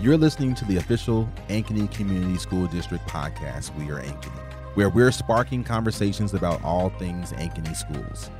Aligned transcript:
You're 0.00 0.16
listening 0.16 0.54
to 0.54 0.64
the 0.64 0.78
official 0.78 1.28
Ankeny 1.50 1.90
Community 1.92 2.38
School 2.38 2.66
District 2.66 3.06
podcast, 3.06 3.76
We 3.76 3.90
Are 3.90 4.00
Ankeny, 4.00 4.40
where 4.74 4.88
we're 4.88 5.12
sparking 5.12 5.62
conversations 5.62 6.32
about 6.32 6.64
all 6.64 6.88
things 6.88 7.32
Ankeny 7.32 7.76
schools. 7.76 8.30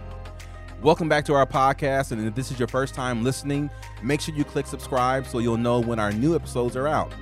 Welcome 0.81 1.07
back 1.11 1.27
to 1.27 1.35
our 1.35 1.45
podcast, 1.45 2.13
and 2.13 2.27
if 2.27 2.35
this 2.35 2.51
is 2.51 2.59
your 2.59 2.67
first 2.67 2.95
time 2.95 3.23
listening, 3.23 3.69
make 4.03 4.23
sure 4.23 4.35
you 4.35 4.43
click 4.43 4.67
subscribe 4.67 5.27
so 5.27 5.39
you'll 5.39 5.59
know 5.59 5.81
when 5.81 5.99
our 5.99 6.13
new 6.13 6.35
episodes 6.35 6.77
are 6.77 6.89
out. 6.89 7.13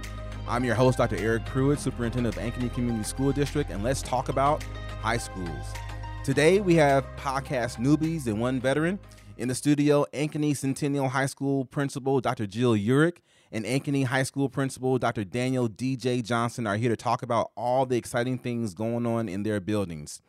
I'm 0.46 0.62
your 0.62 0.76
host, 0.76 0.98
Dr. 0.98 1.16
Eric 1.16 1.44
Pruitt, 1.44 1.80
Superintendent 1.80 2.36
of 2.36 2.40
Ankeny 2.40 2.72
Community 2.72 3.02
School 3.02 3.32
District, 3.32 3.70
and 3.70 3.82
let's 3.82 4.02
talk 4.02 4.28
about 4.28 4.62
high 5.00 5.18
schools. 5.18 5.74
Today, 6.22 6.60
we 6.60 6.76
have 6.76 7.04
podcast 7.16 7.78
newbies 7.78 8.28
and 8.28 8.40
one 8.40 8.60
veteran. 8.60 9.00
In 9.36 9.48
the 9.48 9.54
studio, 9.56 10.06
Ankeny 10.14 10.56
Centennial 10.56 11.08
High 11.08 11.26
School 11.26 11.64
Principal 11.64 12.20
Dr. 12.20 12.46
Jill 12.46 12.74
Urich 12.74 13.16
and 13.52 13.64
Ankeny 13.64 14.04
High 14.04 14.22
School 14.22 14.48
Principal 14.48 14.98
Dr. 14.98 15.24
Daniel 15.24 15.68
DJ 15.68 16.22
Johnson 16.22 16.66
are 16.66 16.76
here 16.76 16.90
to 16.90 16.96
talk 16.96 17.22
about 17.22 17.50
all 17.56 17.86
the 17.86 17.96
exciting 17.96 18.38
things 18.38 18.74
going 18.74 19.06
on 19.06 19.28
in 19.28 19.42
their 19.42 19.60
buildings. 19.60 20.20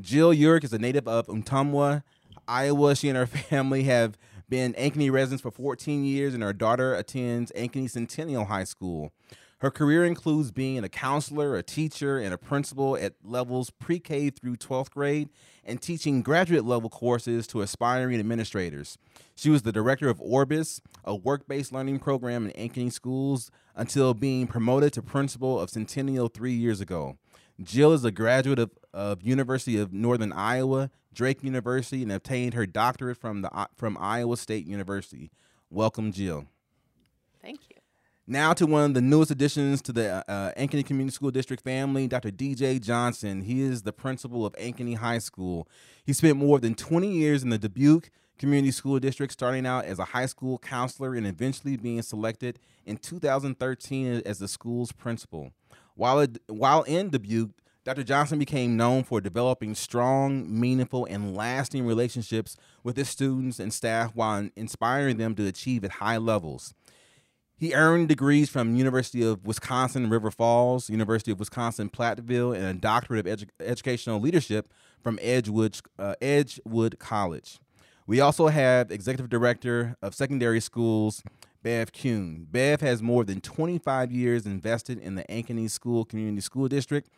Jill 0.00 0.32
Urich 0.32 0.64
is 0.64 0.72
a 0.72 0.78
native 0.78 1.06
of 1.06 1.26
Ottumwa, 1.26 2.02
Iowa. 2.48 2.94
She 2.94 3.08
and 3.08 3.18
her 3.18 3.26
family 3.26 3.84
have 3.84 4.16
been 4.48 4.72
Ankeny 4.74 5.10
residents 5.10 5.42
for 5.42 5.50
14 5.50 6.04
years, 6.04 6.34
and 6.34 6.42
her 6.42 6.52
daughter 6.52 6.94
attends 6.94 7.52
Ankeny 7.52 7.88
Centennial 7.88 8.46
High 8.46 8.64
School. 8.64 9.12
Her 9.60 9.70
career 9.70 10.06
includes 10.06 10.50
being 10.50 10.82
a 10.82 10.88
counselor, 10.88 11.54
a 11.54 11.62
teacher, 11.62 12.18
and 12.18 12.32
a 12.32 12.38
principal 12.38 12.96
at 12.96 13.12
levels 13.22 13.68
pre 13.68 14.00
K 14.00 14.30
through 14.30 14.56
12th 14.56 14.90
grade 14.90 15.28
and 15.64 15.82
teaching 15.82 16.22
graduate 16.22 16.64
level 16.64 16.88
courses 16.88 17.46
to 17.48 17.60
aspiring 17.60 18.18
administrators. 18.18 18.96
She 19.34 19.50
was 19.50 19.60
the 19.60 19.72
director 19.72 20.08
of 20.08 20.18
Orbis, 20.18 20.80
a 21.04 21.14
work 21.14 21.46
based 21.46 21.72
learning 21.72 21.98
program 21.98 22.46
in 22.46 22.70
Ankeny 22.70 22.90
schools, 22.90 23.50
until 23.76 24.14
being 24.14 24.46
promoted 24.46 24.94
to 24.94 25.02
principal 25.02 25.60
of 25.60 25.68
Centennial 25.68 26.28
three 26.28 26.54
years 26.54 26.80
ago. 26.80 27.18
Jill 27.62 27.92
is 27.92 28.02
a 28.02 28.10
graduate 28.10 28.58
of, 28.58 28.70
of 28.94 29.22
University 29.22 29.78
of 29.78 29.92
Northern 29.92 30.32
Iowa, 30.32 30.90
Drake 31.12 31.44
University, 31.44 32.02
and 32.02 32.10
obtained 32.10 32.54
her 32.54 32.64
doctorate 32.64 33.18
from 33.18 33.42
the 33.42 33.68
from 33.76 33.98
Iowa 34.00 34.38
State 34.38 34.66
University. 34.66 35.30
Welcome, 35.68 36.12
Jill. 36.12 36.46
Thank 37.42 37.60
you. 37.68 37.79
Now 38.30 38.52
to 38.52 38.64
one 38.64 38.84
of 38.84 38.94
the 38.94 39.00
newest 39.00 39.32
additions 39.32 39.82
to 39.82 39.92
the 39.92 40.24
uh, 40.30 40.52
Ankeny 40.52 40.86
Community 40.86 41.12
School 41.12 41.32
District 41.32 41.64
family, 41.64 42.06
Dr. 42.06 42.30
DJ 42.30 42.80
Johnson. 42.80 43.40
He 43.40 43.60
is 43.60 43.82
the 43.82 43.92
principal 43.92 44.46
of 44.46 44.52
Ankeny 44.52 44.98
High 44.98 45.18
School. 45.18 45.66
He 46.04 46.12
spent 46.12 46.36
more 46.36 46.60
than 46.60 46.76
20 46.76 47.10
years 47.10 47.42
in 47.42 47.48
the 47.48 47.58
Dubuque 47.58 48.08
Community 48.38 48.70
School 48.70 49.00
District, 49.00 49.32
starting 49.32 49.66
out 49.66 49.84
as 49.84 49.98
a 49.98 50.04
high 50.04 50.26
school 50.26 50.58
counselor 50.58 51.16
and 51.16 51.26
eventually 51.26 51.76
being 51.76 52.02
selected 52.02 52.60
in 52.86 52.98
2013 52.98 54.22
as 54.24 54.38
the 54.38 54.46
school's 54.46 54.92
principal. 54.92 55.50
While, 55.96 56.20
it, 56.20 56.38
while 56.46 56.84
in 56.84 57.10
Dubuque, 57.10 57.50
Dr. 57.82 58.04
Johnson 58.04 58.38
became 58.38 58.76
known 58.76 59.02
for 59.02 59.20
developing 59.20 59.74
strong, 59.74 60.46
meaningful, 60.48 61.04
and 61.06 61.34
lasting 61.34 61.84
relationships 61.84 62.56
with 62.84 62.96
his 62.96 63.08
students 63.08 63.58
and 63.58 63.74
staff 63.74 64.12
while 64.14 64.48
inspiring 64.54 65.16
them 65.16 65.34
to 65.34 65.48
achieve 65.48 65.82
at 65.82 65.90
high 65.90 66.18
levels. 66.18 66.74
He 67.60 67.74
earned 67.74 68.08
degrees 68.08 68.48
from 68.48 68.74
University 68.74 69.22
of 69.22 69.44
Wisconsin 69.44 70.08
River 70.08 70.30
Falls, 70.30 70.88
University 70.88 71.30
of 71.30 71.38
Wisconsin 71.38 71.90
Platteville, 71.90 72.56
and 72.56 72.64
a 72.64 72.72
doctorate 72.72 73.26
of 73.26 73.38
edu- 73.38 73.50
educational 73.60 74.18
leadership 74.18 74.72
from 75.02 75.18
Edgewood, 75.20 75.78
uh, 75.98 76.14
Edgewood 76.22 76.98
College. 76.98 77.58
We 78.06 78.18
also 78.18 78.46
have 78.46 78.90
Executive 78.90 79.28
Director 79.28 79.94
of 80.00 80.14
Secondary 80.14 80.58
Schools, 80.58 81.22
Bev 81.62 81.92
Kuehn. 81.92 82.46
Bev 82.50 82.80
has 82.80 83.02
more 83.02 83.24
than 83.24 83.42
25 83.42 84.10
years 84.10 84.46
invested 84.46 84.98
in 84.98 85.16
the 85.16 85.24
Ankeny 85.24 85.68
School 85.68 86.06
Community 86.06 86.40
School 86.40 86.66
District. 86.66 87.10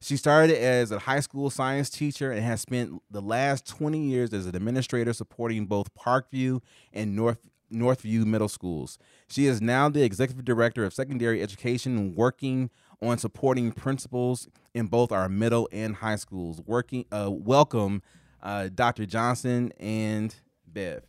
She 0.00 0.16
started 0.16 0.56
as 0.56 0.90
a 0.90 1.00
high 1.00 1.20
school 1.20 1.50
science 1.50 1.90
teacher 1.90 2.32
and 2.32 2.42
has 2.42 2.62
spent 2.62 3.02
the 3.10 3.20
last 3.20 3.68
20 3.68 4.02
years 4.02 4.32
as 4.32 4.46
an 4.46 4.56
administrator 4.56 5.12
supporting 5.12 5.66
both 5.66 5.92
Parkview 5.92 6.62
and 6.90 7.14
North 7.14 7.50
Northview 7.72 8.24
Middle 8.24 8.48
Schools. 8.48 8.98
She 9.28 9.46
is 9.46 9.60
now 9.60 9.88
the 9.88 10.02
executive 10.02 10.44
director 10.44 10.84
of 10.84 10.92
secondary 10.92 11.42
education, 11.42 12.14
working 12.14 12.70
on 13.02 13.18
supporting 13.18 13.72
principals 13.72 14.48
in 14.74 14.86
both 14.86 15.12
our 15.12 15.28
middle 15.28 15.68
and 15.72 15.96
high 15.96 16.16
schools. 16.16 16.60
Working, 16.66 17.04
uh, 17.10 17.30
welcome, 17.30 18.02
uh, 18.42 18.68
Dr. 18.74 19.06
Johnson 19.06 19.72
and 19.78 20.34
Bev. 20.66 21.02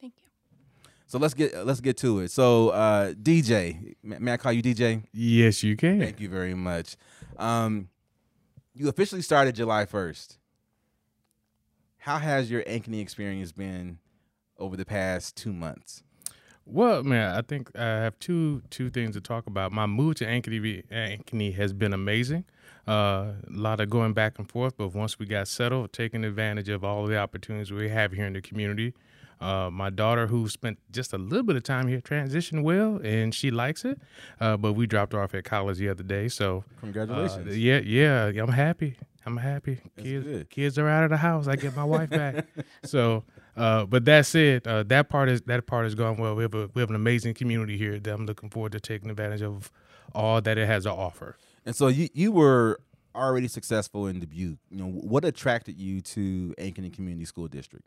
Thank 0.00 0.14
you. 0.18 0.28
So 1.06 1.18
let's 1.18 1.34
get 1.34 1.66
let's 1.66 1.80
get 1.80 1.96
to 1.98 2.20
it. 2.20 2.30
So 2.30 2.70
uh, 2.70 3.12
DJ, 3.12 3.94
may 4.02 4.32
I 4.32 4.36
call 4.36 4.52
you 4.52 4.62
DJ? 4.62 5.04
Yes, 5.12 5.62
you 5.62 5.76
can. 5.76 5.98
Thank 5.98 6.20
you 6.20 6.28
very 6.28 6.54
much. 6.54 6.96
Um, 7.38 7.88
you 8.74 8.88
officially 8.88 9.22
started 9.22 9.54
July 9.54 9.86
first. 9.86 10.38
How 11.98 12.18
has 12.18 12.50
your 12.50 12.62
Ankeny 12.62 13.00
experience 13.00 13.52
been 13.52 13.98
over 14.58 14.76
the 14.76 14.84
past 14.84 15.36
two 15.36 15.52
months? 15.52 16.02
Well, 16.70 17.02
man, 17.02 17.34
I 17.34 17.40
think 17.40 17.70
I 17.76 17.82
have 17.82 18.18
two 18.18 18.62
two 18.68 18.90
things 18.90 19.14
to 19.14 19.20
talk 19.22 19.46
about. 19.46 19.72
My 19.72 19.86
move 19.86 20.16
to 20.16 20.26
Ankeny, 20.26 20.84
Ankeny 20.92 21.54
has 21.54 21.72
been 21.72 21.94
amazing. 21.94 22.44
Uh, 22.86 23.32
a 23.46 23.50
lot 23.50 23.80
of 23.80 23.88
going 23.88 24.12
back 24.12 24.38
and 24.38 24.48
forth, 24.48 24.76
but 24.76 24.94
once 24.94 25.18
we 25.18 25.26
got 25.26 25.48
settled, 25.48 25.92
taking 25.92 26.24
advantage 26.24 26.68
of 26.68 26.84
all 26.84 27.06
the 27.06 27.18
opportunities 27.18 27.72
we 27.72 27.88
have 27.88 28.12
here 28.12 28.26
in 28.26 28.34
the 28.34 28.40
community. 28.40 28.94
Uh, 29.40 29.70
my 29.70 29.88
daughter, 29.88 30.26
who 30.26 30.48
spent 30.48 30.78
just 30.90 31.12
a 31.12 31.18
little 31.18 31.44
bit 31.44 31.54
of 31.54 31.62
time 31.62 31.86
here, 31.86 32.00
transitioned 32.00 32.62
well, 32.64 32.96
and 33.04 33.32
she 33.32 33.50
likes 33.52 33.84
it. 33.84 33.98
Uh, 34.40 34.56
but 34.56 34.72
we 34.72 34.84
dropped 34.86 35.12
her 35.12 35.22
off 35.22 35.32
at 35.34 35.44
college 35.44 35.78
the 35.78 35.88
other 35.88 36.02
day, 36.02 36.28
so 36.28 36.64
congratulations. 36.80 37.46
Uh, 37.46 37.50
yeah, 37.52 37.78
yeah, 37.78 38.32
I'm 38.42 38.48
happy. 38.52 38.96
I'm 39.24 39.36
happy. 39.36 39.78
That's 39.94 40.08
kids, 40.08 40.24
good. 40.26 40.50
kids 40.50 40.78
are 40.78 40.88
out 40.88 41.04
of 41.04 41.10
the 41.10 41.18
house. 41.18 41.46
I 41.46 41.56
get 41.56 41.76
my 41.76 41.84
wife 41.84 42.10
back. 42.10 42.46
So, 42.84 43.24
uh, 43.58 43.84
but 43.86 44.04
that 44.04 44.26
said, 44.26 44.66
uh, 44.66 44.84
that 44.84 45.08
part 45.08 45.28
is 45.28 45.42
that 45.42 45.66
part 45.66 45.86
is 45.86 45.94
going 45.94 46.18
well. 46.18 46.34
We 46.34 46.42
have 46.42 46.54
a 46.54 46.70
we 46.74 46.80
have 46.80 46.90
an 46.90 46.96
amazing 46.96 47.34
community 47.34 47.76
here 47.76 47.98
that 47.98 48.14
I'm 48.14 48.24
looking 48.24 48.50
forward 48.50 48.72
to 48.72 48.80
taking 48.80 49.10
advantage 49.10 49.42
of 49.42 49.70
all 50.14 50.40
that 50.40 50.56
it 50.58 50.66
has 50.66 50.84
to 50.84 50.92
offer. 50.92 51.36
And 51.66 51.74
so 51.74 51.88
you 51.88 52.08
you 52.14 52.32
were 52.32 52.80
already 53.14 53.48
successful 53.48 54.06
in 54.06 54.20
Dubuque. 54.20 54.58
You 54.70 54.78
know, 54.78 54.86
what 54.86 55.24
attracted 55.24 55.78
you 55.78 56.00
to 56.02 56.54
Ankeny 56.58 56.92
Community 56.92 57.24
School 57.24 57.48
District? 57.48 57.84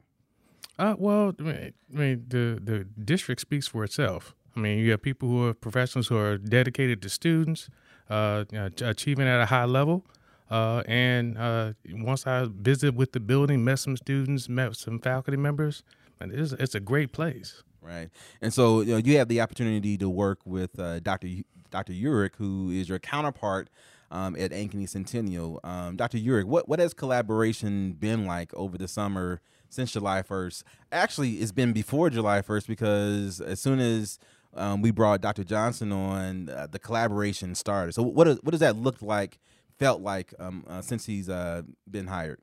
Uh, 0.77 0.95
well, 0.97 1.33
I 1.39 1.41
mean, 1.41 1.73
I 1.93 1.97
mean, 1.97 2.25
the 2.27 2.59
the 2.61 2.83
district 3.03 3.41
speaks 3.41 3.67
for 3.67 3.83
itself. 3.83 4.35
I 4.55 4.59
mean, 4.59 4.79
you 4.79 4.91
have 4.91 5.01
people 5.01 5.29
who 5.29 5.47
are 5.47 5.53
professionals 5.53 6.07
who 6.07 6.17
are 6.17 6.37
dedicated 6.37 7.01
to 7.03 7.09
students, 7.09 7.69
uh, 8.09 8.43
you 8.51 8.57
know, 8.57 8.69
achieving 8.81 9.27
at 9.27 9.39
a 9.39 9.45
high 9.45 9.65
level. 9.65 10.05
Uh, 10.51 10.83
and 10.85 11.37
uh, 11.37 11.71
once 11.91 12.27
I 12.27 12.45
visited 12.51 12.97
with 12.97 13.13
the 13.13 13.21
building, 13.21 13.63
met 13.63 13.79
some 13.79 13.95
students, 13.95 14.49
met 14.49 14.75
some 14.75 14.99
faculty 14.99 15.37
members, 15.37 15.81
and 16.19 16.33
it's, 16.33 16.51
it's 16.51 16.75
a 16.75 16.81
great 16.81 17.13
place. 17.13 17.63
Right. 17.81 18.09
And 18.41 18.53
so 18.53 18.81
you, 18.81 18.91
know, 18.91 18.97
you 18.97 19.17
have 19.17 19.29
the 19.29 19.39
opportunity 19.39 19.97
to 19.97 20.09
work 20.09 20.39
with 20.45 20.77
uh, 20.77 20.99
Dr. 20.99 21.27
Dr. 21.71 21.93
Urich, 21.93 22.35
who 22.35 22.69
is 22.69 22.89
your 22.89 22.99
counterpart 22.99 23.69
um, 24.11 24.35
at 24.35 24.51
Ankeny 24.51 24.87
Centennial. 24.87 25.61
Um, 25.63 25.95
Dr. 25.95 26.17
Urich, 26.17 26.43
what, 26.43 26.67
what 26.67 26.79
has 26.79 26.93
collaboration 26.93 27.93
been 27.93 28.25
like 28.25 28.53
over 28.53 28.77
the 28.77 28.89
summer 28.89 29.39
since 29.69 29.93
July 29.93 30.21
1st? 30.21 30.63
Actually, 30.91 31.35
it's 31.35 31.53
been 31.53 31.71
before 31.71 32.09
July 32.09 32.41
1st 32.41 32.67
because 32.67 33.39
as 33.39 33.61
soon 33.61 33.79
as 33.79 34.19
um, 34.53 34.81
we 34.81 34.91
brought 34.91 35.21
Dr. 35.21 35.45
Johnson 35.45 35.93
on, 35.93 36.49
uh, 36.49 36.67
the 36.69 36.77
collaboration 36.77 37.55
started. 37.55 37.93
So 37.93 38.03
what, 38.03 38.27
is, 38.27 38.37
what 38.43 38.51
does 38.51 38.59
that 38.59 38.75
look 38.75 39.01
like? 39.01 39.39
Felt 39.81 40.01
like 40.01 40.31
um, 40.37 40.63
uh, 40.69 40.79
since 40.79 41.07
he's 41.07 41.27
uh, 41.27 41.63
been 41.89 42.05
hired? 42.05 42.39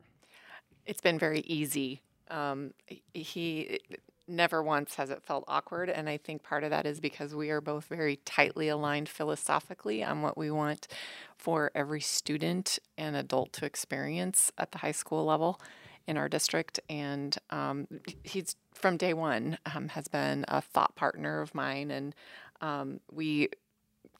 It's 0.86 1.00
been 1.00 1.20
very 1.20 1.40
easy. 1.40 2.02
Um, 2.30 2.72
he 3.14 3.78
never 4.26 4.60
once 4.60 4.96
has 4.96 5.10
it 5.10 5.22
felt 5.22 5.44
awkward, 5.46 5.88
and 5.88 6.08
I 6.08 6.16
think 6.16 6.42
part 6.42 6.64
of 6.64 6.70
that 6.70 6.84
is 6.84 6.98
because 6.98 7.36
we 7.36 7.50
are 7.50 7.60
both 7.60 7.84
very 7.84 8.16
tightly 8.24 8.68
aligned 8.68 9.08
philosophically 9.08 10.02
on 10.02 10.20
what 10.20 10.36
we 10.36 10.50
want 10.50 10.88
for 11.36 11.70
every 11.76 12.00
student 12.00 12.80
and 12.98 13.14
adult 13.14 13.52
to 13.54 13.64
experience 13.64 14.50
at 14.58 14.72
the 14.72 14.78
high 14.78 14.92
school 14.92 15.24
level 15.24 15.60
in 16.08 16.16
our 16.16 16.28
district. 16.28 16.80
And 16.90 17.38
um, 17.50 17.86
he's 18.24 18.56
from 18.74 18.96
day 18.96 19.14
one 19.14 19.58
um, 19.72 19.88
has 19.90 20.08
been 20.08 20.44
a 20.48 20.60
thought 20.60 20.96
partner 20.96 21.40
of 21.40 21.54
mine, 21.54 21.92
and 21.92 22.16
um, 22.60 22.98
we 23.12 23.50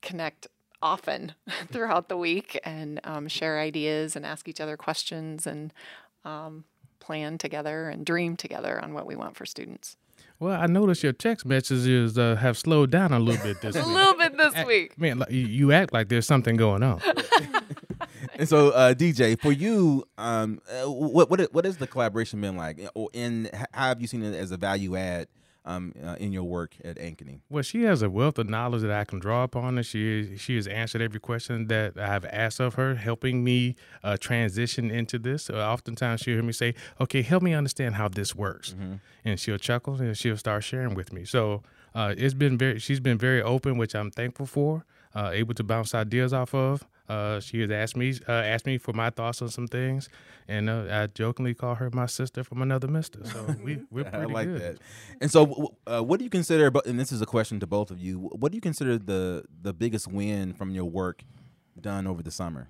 connect 0.03 0.47
often 0.83 1.35
throughout 1.69 2.09
the 2.09 2.17
week 2.17 2.59
and 2.65 3.01
um, 3.05 3.29
share 3.29 3.59
ideas 3.59 4.17
and 4.17 4.25
ask 4.25 4.49
each 4.49 4.61
other 4.61 4.77
questions 4.77 5.47
and 5.47 5.73
um, 6.25 6.65
plan 7.01 7.39
together 7.39 7.89
and 7.89 8.05
dream 8.05 8.37
together 8.37 8.83
on 8.83 8.95
what 8.95 9.07
we 9.07 9.17
want 9.17 9.37
for 9.37 9.47
students. 9.47 9.97
Well, 10.41 10.61
I 10.61 10.67
noticed 10.67 11.03
your 11.03 11.13
text 11.13 11.45
messages 11.47 12.17
uh, 12.17 12.37
have 12.37 12.57
slowed 12.57 12.91
down 12.91 13.13
a 13.13 13.19
little 13.19 13.43
bit 13.43 13.61
this 13.61 13.75
week. 13.77 13.85
A 13.85 13.89
little 13.89 14.15
bit 14.15 14.37
this 14.37 14.55
Act, 14.55 14.69
week. 14.69 14.99
Man, 14.99 15.19
like, 15.19 15.31
you 15.31 15.73
act 15.73 15.93
like 15.93 16.09
there's 16.09 16.27
something 16.27 16.57
going 16.57 16.85
on. 16.85 17.01
and 18.35 18.49
so, 18.49 18.71
uh, 18.71 18.95
DJ, 18.95 19.41
for 19.41 19.51
you, 19.51 20.05
um, 20.17 20.61
what 20.85 21.29
what 21.29 21.53
what 21.53 21.65
has 21.65 21.79
the 21.79 21.89
collaboration 21.89 22.41
been 22.41 22.57
like, 22.57 22.79
and 23.15 23.51
how 23.73 23.89
have 23.89 24.01
you 24.01 24.07
seen 24.07 24.23
it 24.23 24.35
as 24.35 24.53
a 24.53 24.57
value 24.57 24.97
add 24.97 25.27
um, 25.69 25.93
uh, 26.05 26.17
in 26.19 26.32
your 26.32 26.44
work 26.44 26.75
at 26.82 26.97
Ankeny? 26.97 27.41
Well, 27.49 27.62
she 27.62 27.82
has 27.82 28.03
a 28.03 28.11
wealth 28.11 28.38
of 28.38 28.49
knowledge 28.49 28.82
that 28.82 28.91
I 28.91 29.05
can 29.05 29.19
draw 29.19 29.44
upon, 29.44 29.76
and 29.76 29.87
she 29.87 30.20
is, 30.20 30.41
she 30.41 30.56
has 30.56 30.67
answered 30.67 31.03
every 31.03 31.20
question 31.20 31.69
that 31.69 31.99
I've 31.99 32.25
asked 32.25 32.59
of 32.59 32.75
her, 32.75 32.94
helping 32.94 33.44
me 33.44 33.76
uh, 34.03 34.17
transition 34.17 34.91
into 34.91 35.19
this. 35.19 35.50
Uh, 35.50 35.56
oftentimes, 35.56 36.23
she'll 36.23 36.35
hear 36.35 36.43
me 36.43 36.53
say, 36.53 36.75
"Okay, 37.00 37.23
help 37.23 37.43
me 37.43 37.53
understand 37.55 37.94
how 37.97 38.09
this 38.09 38.35
works," 38.35 38.70
mm-hmm. 38.70 38.94
and 39.25 39.38
she'll 39.38 39.59
chuckle 39.59 39.94
and 40.00 40.17
she'll 40.17 40.37
start 40.37 40.65
sharing 40.65 40.94
with 40.94 41.12
me. 41.12 41.25
So 41.25 41.62
uh, 41.94 42.14
it's 42.17 42.35
been 42.35 42.56
very, 42.56 42.79
she's 42.79 43.00
been 43.00 43.19
very 43.19 43.43
open, 43.43 43.76
which 43.76 43.94
I'm 43.94 44.11
thankful 44.11 44.47
for. 44.47 44.85
Uh, 45.14 45.31
able 45.32 45.55
to 45.55 45.64
bounce 45.64 45.94
ideas 45.94 46.32
off 46.32 46.55
of. 46.55 46.87
Uh, 47.09 47.41
she 47.41 47.61
has 47.61 47.71
asked 47.71 47.97
me 47.97 48.15
uh, 48.29 48.33
asked 48.33 48.67
me 48.67 48.77
for 48.77 48.93
my 48.93 49.09
thoughts 49.09 49.41
on 49.41 49.49
some 49.49 49.67
things, 49.67 50.11
and 50.47 50.69
uh, 50.69 50.87
I 50.91 51.07
jokingly 51.07 51.55
call 51.55 51.75
her 51.77 51.89
my 51.91 52.07
sister 52.07 52.45
from 52.45 52.61
another 52.61 52.87
mister. 52.87 53.25
So 53.25 53.57
we 53.63 53.81
we're 53.91 54.05
pretty 54.05 54.31
I 54.31 54.35
like 54.35 54.49
good. 54.49 54.61
that. 54.61 54.79
And 55.21 55.31
so, 55.31 55.75
uh, 55.87 56.03
what 56.03 56.19
do 56.19 56.25
you 56.25 56.31
consider? 56.31 56.71
And 56.85 57.01
this 57.01 57.11
is 57.11 57.23
a 57.23 57.27
question 57.27 57.61
to 57.61 57.67
both 57.67 57.91
of 57.91 57.99
you. 57.99 58.19
What 58.19 58.53
do 58.53 58.57
you 58.57 58.63
consider 58.63 58.99
the 58.99 59.45
the 59.63 59.73
biggest 59.73 60.07
win 60.07 60.53
from 60.53 60.71
your 60.71 60.85
work 60.85 61.23
done 61.81 62.07
over 62.07 62.23
the 62.23 62.31
summer, 62.31 62.69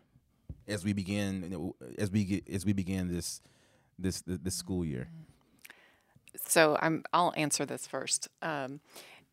as 0.68 0.84
we 0.84 0.92
begin 0.92 1.72
as 1.98 2.10
we 2.10 2.24
get, 2.24 2.48
as 2.48 2.64
we 2.64 2.72
begin 2.72 3.08
this 3.12 3.42
this 3.98 4.22
this 4.24 4.54
school 4.54 4.84
year? 4.84 5.08
So 6.36 6.78
I'm 6.80 7.02
I'll 7.12 7.34
answer 7.36 7.66
this 7.66 7.88
first. 7.88 8.28
Um, 8.40 8.80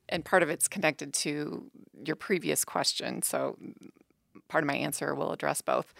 and 0.09 0.23
part 0.23 0.43
of 0.43 0.49
it's 0.49 0.67
connected 0.67 1.13
to 1.13 1.69
your 2.05 2.15
previous 2.15 2.63
question. 2.63 3.21
So 3.21 3.57
part 4.47 4.63
of 4.63 4.67
my 4.67 4.75
answer 4.75 5.13
will 5.15 5.31
address 5.31 5.61
both. 5.61 5.93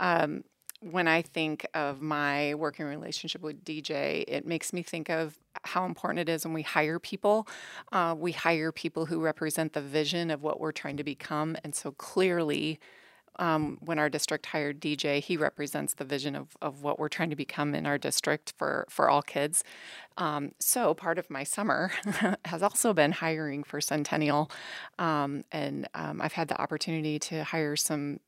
Um, 0.00 0.44
when 0.80 1.06
I 1.06 1.22
think 1.22 1.64
of 1.74 2.02
my 2.02 2.54
working 2.54 2.86
relationship 2.86 3.40
with 3.40 3.64
DJ, 3.64 4.24
it 4.26 4.44
makes 4.46 4.72
me 4.72 4.82
think 4.82 5.08
of 5.08 5.38
how 5.62 5.84
important 5.84 6.28
it 6.28 6.32
is 6.32 6.44
when 6.44 6.54
we 6.54 6.62
hire 6.62 6.98
people. 6.98 7.46
Uh, 7.92 8.14
we 8.18 8.32
hire 8.32 8.72
people 8.72 9.06
who 9.06 9.20
represent 9.20 9.74
the 9.74 9.80
vision 9.80 10.30
of 10.30 10.42
what 10.42 10.58
we're 10.58 10.72
trying 10.72 10.96
to 10.96 11.04
become. 11.04 11.56
And 11.62 11.74
so 11.74 11.92
clearly, 11.92 12.80
um, 13.36 13.78
when 13.80 13.98
our 13.98 14.08
district 14.08 14.46
hired 14.46 14.80
DJ, 14.80 15.20
he 15.20 15.36
represents 15.36 15.94
the 15.94 16.04
vision 16.04 16.36
of, 16.36 16.56
of 16.60 16.82
what 16.82 16.98
we're 16.98 17.08
trying 17.08 17.30
to 17.30 17.36
become 17.36 17.74
in 17.74 17.86
our 17.86 17.98
district 17.98 18.52
for, 18.56 18.86
for 18.88 19.08
all 19.08 19.22
kids. 19.22 19.64
Um, 20.18 20.52
so 20.58 20.94
part 20.94 21.18
of 21.18 21.30
my 21.30 21.44
summer 21.44 21.92
has 22.44 22.62
also 22.62 22.92
been 22.92 23.12
hiring 23.12 23.64
for 23.64 23.80
Centennial. 23.80 24.50
Um, 24.98 25.44
and 25.50 25.88
um, 25.94 26.20
I've 26.20 26.34
had 26.34 26.48
the 26.48 26.60
opportunity 26.60 27.18
to 27.20 27.44
hire 27.44 27.76
some 27.76 28.20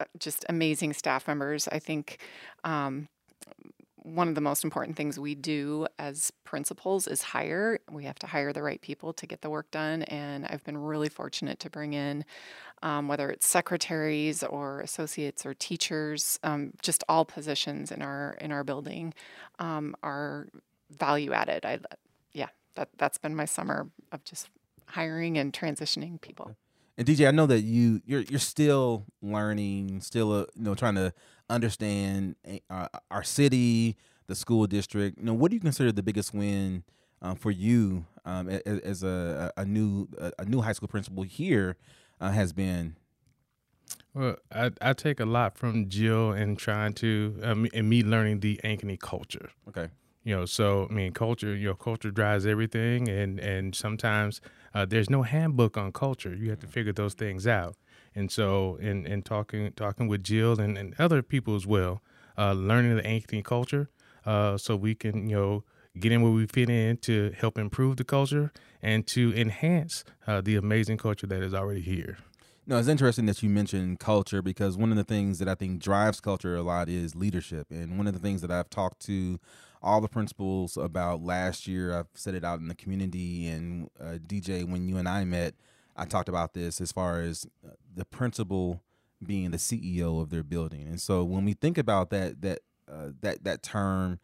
uh, 0.00 0.04
just 0.18 0.44
amazing 0.48 0.92
staff 0.92 1.26
members. 1.26 1.68
I 1.68 1.78
think 1.78 2.18
um, 2.64 3.08
one 4.02 4.28
of 4.28 4.34
the 4.34 4.40
most 4.40 4.64
important 4.64 4.96
things 4.96 5.18
we 5.18 5.34
do 5.34 5.86
as 5.98 6.32
principals 6.44 7.06
is 7.06 7.22
hire. 7.22 7.78
We 7.90 8.04
have 8.04 8.18
to 8.20 8.26
hire 8.26 8.52
the 8.52 8.62
right 8.62 8.80
people 8.80 9.12
to 9.14 9.26
get 9.26 9.42
the 9.42 9.50
work 9.50 9.70
done. 9.70 10.02
And 10.04 10.44
I've 10.46 10.64
been 10.64 10.76
really 10.76 11.08
fortunate 11.08 11.60
to 11.60 11.70
bring 11.70 11.92
in, 11.92 12.24
um, 12.82 13.06
whether 13.06 13.30
it's 13.30 13.46
secretaries 13.46 14.42
or 14.42 14.80
associates 14.80 15.46
or 15.46 15.54
teachers, 15.54 16.38
um, 16.42 16.72
just 16.82 17.04
all 17.08 17.24
positions 17.24 17.92
in 17.92 18.02
our 18.02 18.36
in 18.40 18.50
our 18.50 18.64
building 18.64 19.14
um, 19.60 19.94
are 20.02 20.48
value 20.90 21.32
added. 21.32 21.64
I, 21.64 21.78
yeah, 22.32 22.48
that 22.74 22.88
that's 22.98 23.18
been 23.18 23.36
my 23.36 23.44
summer 23.44 23.88
of 24.10 24.24
just 24.24 24.48
hiring 24.86 25.38
and 25.38 25.52
transitioning 25.52 26.20
people. 26.20 26.56
And 26.98 27.06
DJ, 27.06 27.28
I 27.28 27.30
know 27.30 27.46
that 27.46 27.60
you 27.62 28.02
you're 28.04 28.22
you're 28.22 28.40
still 28.40 29.06
learning, 29.22 30.00
still 30.00 30.32
uh, 30.32 30.46
you 30.56 30.64
know 30.64 30.74
trying 30.74 30.96
to 30.96 31.14
understand 31.50 32.36
uh, 32.70 32.88
our 33.10 33.22
city, 33.22 33.96
the 34.26 34.34
school 34.34 34.66
district. 34.66 35.18
You 35.18 35.24
know, 35.24 35.34
what 35.34 35.50
do 35.50 35.56
you 35.56 35.60
consider 35.60 35.92
the 35.92 36.02
biggest 36.02 36.34
win 36.34 36.84
um, 37.20 37.36
for 37.36 37.50
you 37.50 38.06
um, 38.24 38.48
as, 38.48 38.78
as, 38.80 39.02
a, 39.02 39.52
a 39.56 39.64
new 39.64 40.08
a 40.38 40.44
new 40.44 40.60
high 40.60 40.72
school 40.72 40.88
principal 40.88 41.22
here 41.22 41.76
uh, 42.20 42.30
has 42.30 42.52
been? 42.52 42.96
Well, 44.14 44.36
I, 44.54 44.70
I 44.80 44.92
take 44.92 45.20
a 45.20 45.24
lot 45.24 45.56
from 45.56 45.88
Jill 45.88 46.32
and 46.32 46.58
trying 46.58 46.92
to 46.94 47.38
um, 47.42 47.66
and 47.72 47.88
me 47.88 48.02
learning 48.02 48.40
the 48.40 48.60
Ankeny 48.62 48.98
culture. 48.98 49.50
Okay. 49.68 49.88
You 50.24 50.36
know, 50.36 50.44
so 50.44 50.86
I 50.88 50.92
mean, 50.92 51.12
culture. 51.12 51.54
You 51.56 51.68
know, 51.68 51.74
culture 51.74 52.10
drives 52.10 52.46
everything, 52.46 53.08
and 53.08 53.40
and 53.40 53.74
sometimes 53.74 54.40
uh, 54.74 54.84
there's 54.84 55.10
no 55.10 55.22
handbook 55.22 55.76
on 55.76 55.92
culture. 55.92 56.34
You 56.34 56.50
have 56.50 56.60
to 56.60 56.66
figure 56.66 56.92
those 56.92 57.14
things 57.14 57.46
out. 57.46 57.76
And 58.14 58.30
so, 58.30 58.76
in, 58.76 59.06
in 59.06 59.22
talking 59.22 59.72
talking 59.72 60.08
with 60.08 60.22
Jill 60.22 60.60
and, 60.60 60.76
and 60.76 60.94
other 60.98 61.22
people 61.22 61.54
as 61.54 61.66
well, 61.66 62.02
uh, 62.36 62.52
learning 62.52 62.96
the 62.96 63.02
Ankeny 63.02 63.44
culture, 63.44 63.88
uh, 64.26 64.58
so 64.58 64.76
we 64.76 64.94
can 64.94 65.28
you 65.28 65.36
know 65.36 65.64
get 65.98 66.12
in 66.12 66.22
where 66.22 66.32
we 66.32 66.46
fit 66.46 66.70
in 66.70 66.96
to 66.98 67.32
help 67.36 67.58
improve 67.58 67.96
the 67.96 68.04
culture 68.04 68.52
and 68.80 69.06
to 69.06 69.34
enhance 69.34 70.04
uh, 70.26 70.40
the 70.40 70.56
amazing 70.56 70.96
culture 70.96 71.26
that 71.26 71.42
is 71.42 71.54
already 71.54 71.82
here. 71.82 72.18
No, 72.64 72.78
it's 72.78 72.88
interesting 72.88 73.26
that 73.26 73.42
you 73.42 73.50
mentioned 73.50 73.98
culture 73.98 74.40
because 74.40 74.76
one 74.76 74.90
of 74.90 74.96
the 74.96 75.04
things 75.04 75.40
that 75.40 75.48
I 75.48 75.56
think 75.56 75.80
drives 75.80 76.20
culture 76.20 76.54
a 76.56 76.62
lot 76.62 76.88
is 76.88 77.16
leadership. 77.16 77.66
And 77.70 77.98
one 77.98 78.06
of 78.06 78.14
the 78.14 78.20
things 78.20 78.40
that 78.42 78.52
I've 78.52 78.70
talked 78.70 79.00
to 79.06 79.40
all 79.82 80.00
the 80.00 80.08
principals 80.08 80.76
about 80.76 81.22
last 81.22 81.66
year, 81.66 81.98
I've 81.98 82.06
said 82.14 82.36
it 82.36 82.44
out 82.44 82.60
in 82.60 82.68
the 82.68 82.76
community. 82.76 83.48
And 83.48 83.90
uh, 84.00 84.18
DJ, 84.24 84.64
when 84.64 84.88
you 84.88 84.96
and 84.96 85.08
I 85.08 85.24
met, 85.24 85.54
I 85.96 86.04
talked 86.04 86.28
about 86.28 86.54
this 86.54 86.80
as 86.80 86.92
far 86.92 87.20
as 87.20 87.46
uh, 87.66 87.72
the 87.94 88.04
principal 88.04 88.82
being 89.24 89.50
the 89.50 89.58
CEO 89.58 90.20
of 90.20 90.30
their 90.30 90.42
building. 90.42 90.86
And 90.88 91.00
so 91.00 91.24
when 91.24 91.44
we 91.44 91.54
think 91.54 91.78
about 91.78 92.10
that 92.10 92.42
that 92.42 92.60
uh, 92.90 93.10
that 93.20 93.44
that 93.44 93.62
term, 93.62 94.18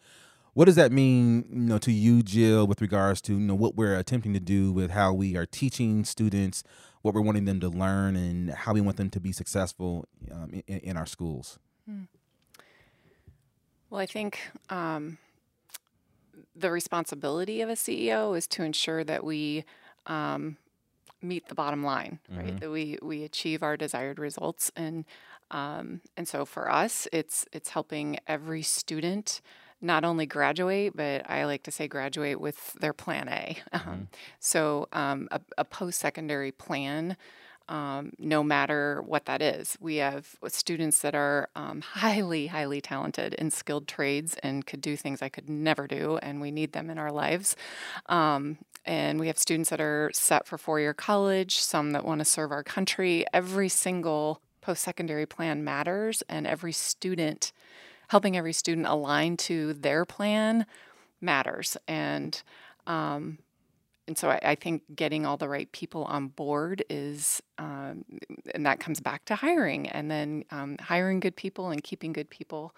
what 0.54 0.64
does 0.64 0.76
that 0.76 0.92
mean, 0.92 1.44
you 1.50 1.60
know, 1.60 1.78
to 1.78 1.92
you, 1.92 2.22
Jill, 2.22 2.66
with 2.66 2.80
regards 2.80 3.20
to 3.22 3.34
you 3.34 3.40
know 3.40 3.54
what 3.54 3.76
we're 3.76 3.96
attempting 3.96 4.32
to 4.34 4.40
do 4.40 4.72
with 4.72 4.90
how 4.90 5.12
we 5.12 5.36
are 5.36 5.46
teaching 5.46 6.04
students, 6.04 6.64
what 7.02 7.14
we're 7.14 7.20
wanting 7.20 7.44
them 7.44 7.60
to 7.60 7.68
learn, 7.68 8.16
and 8.16 8.50
how 8.50 8.72
we 8.72 8.80
want 8.80 8.96
them 8.96 9.10
to 9.10 9.20
be 9.20 9.32
successful 9.32 10.06
um, 10.32 10.62
in, 10.66 10.78
in, 10.78 10.96
our 10.96 11.06
schools? 11.06 11.58
Hmm. 11.88 12.04
Well, 13.88 14.00
I 14.00 14.06
think 14.06 14.40
um, 14.68 15.18
the 16.54 16.70
responsibility 16.70 17.62
of 17.62 17.68
a 17.68 17.74
CEO 17.74 18.36
is 18.36 18.46
to 18.48 18.62
ensure 18.62 19.04
that 19.04 19.24
we 19.24 19.64
um, 20.06 20.56
meet 21.22 21.48
the 21.48 21.54
bottom 21.54 21.82
line, 21.82 22.18
right? 22.30 22.46
Mm-hmm. 22.46 22.58
That 22.58 22.70
we 22.70 22.98
we 23.02 23.24
achieve 23.24 23.62
our 23.62 23.76
desired 23.76 24.18
results, 24.18 24.70
and 24.76 25.04
um, 25.50 26.00
and 26.16 26.28
so 26.28 26.44
for 26.44 26.70
us, 26.70 27.08
it's 27.12 27.46
it's 27.52 27.70
helping 27.70 28.18
every 28.26 28.62
student 28.62 29.40
not 29.80 30.04
only 30.04 30.26
graduate, 30.26 30.96
but 30.96 31.28
I 31.30 31.44
like 31.44 31.62
to 31.64 31.70
say 31.70 31.86
graduate 31.86 32.40
with 32.40 32.72
their 32.80 32.92
plan 32.92 33.28
A. 33.28 33.56
Mm-hmm. 33.72 34.04
So 34.40 34.88
um, 34.92 35.28
a, 35.30 35.40
a 35.56 35.64
post 35.64 36.00
secondary 36.00 36.52
plan. 36.52 37.16
Um, 37.68 38.12
no 38.18 38.42
matter 38.42 39.02
what 39.02 39.26
that 39.26 39.42
is. 39.42 39.76
We 39.78 39.96
have 39.96 40.36
students 40.46 41.00
that 41.00 41.14
are 41.14 41.50
um, 41.54 41.82
highly, 41.82 42.46
highly 42.46 42.80
talented 42.80 43.34
in 43.34 43.50
skilled 43.50 43.86
trades 43.86 44.36
and 44.42 44.64
could 44.64 44.80
do 44.80 44.96
things 44.96 45.20
I 45.20 45.28
could 45.28 45.50
never 45.50 45.86
do, 45.86 46.16
and 46.22 46.40
we 46.40 46.50
need 46.50 46.72
them 46.72 46.88
in 46.88 46.96
our 46.96 47.12
lives. 47.12 47.56
Um, 48.06 48.56
and 48.86 49.20
we 49.20 49.26
have 49.26 49.38
students 49.38 49.68
that 49.68 49.82
are 49.82 50.10
set 50.14 50.46
for 50.46 50.56
four 50.56 50.80
year 50.80 50.94
college, 50.94 51.58
some 51.58 51.92
that 51.92 52.06
want 52.06 52.20
to 52.20 52.24
serve 52.24 52.50
our 52.52 52.64
country. 52.64 53.26
Every 53.34 53.68
single 53.68 54.40
post 54.62 54.82
secondary 54.82 55.26
plan 55.26 55.62
matters, 55.62 56.22
and 56.28 56.46
every 56.46 56.72
student, 56.72 57.52
helping 58.08 58.34
every 58.34 58.54
student 58.54 58.86
align 58.86 59.36
to 59.36 59.74
their 59.74 60.06
plan 60.06 60.64
matters. 61.20 61.76
And 61.86 62.42
um, 62.86 63.38
and 64.08 64.18
so 64.18 64.30
I, 64.30 64.40
I, 64.42 64.54
think 64.54 64.82
getting 64.96 65.26
all 65.26 65.36
the 65.36 65.48
right 65.48 65.70
people 65.70 66.04
on 66.04 66.28
board 66.28 66.82
is, 66.88 67.42
um, 67.58 68.04
and 68.54 68.64
that 68.64 68.80
comes 68.80 69.00
back 69.00 69.26
to 69.26 69.36
hiring, 69.36 69.86
and 69.88 70.10
then 70.10 70.44
um, 70.50 70.76
hiring 70.80 71.20
good 71.20 71.36
people 71.36 71.70
and 71.70 71.84
keeping 71.84 72.14
good 72.14 72.30
people 72.30 72.74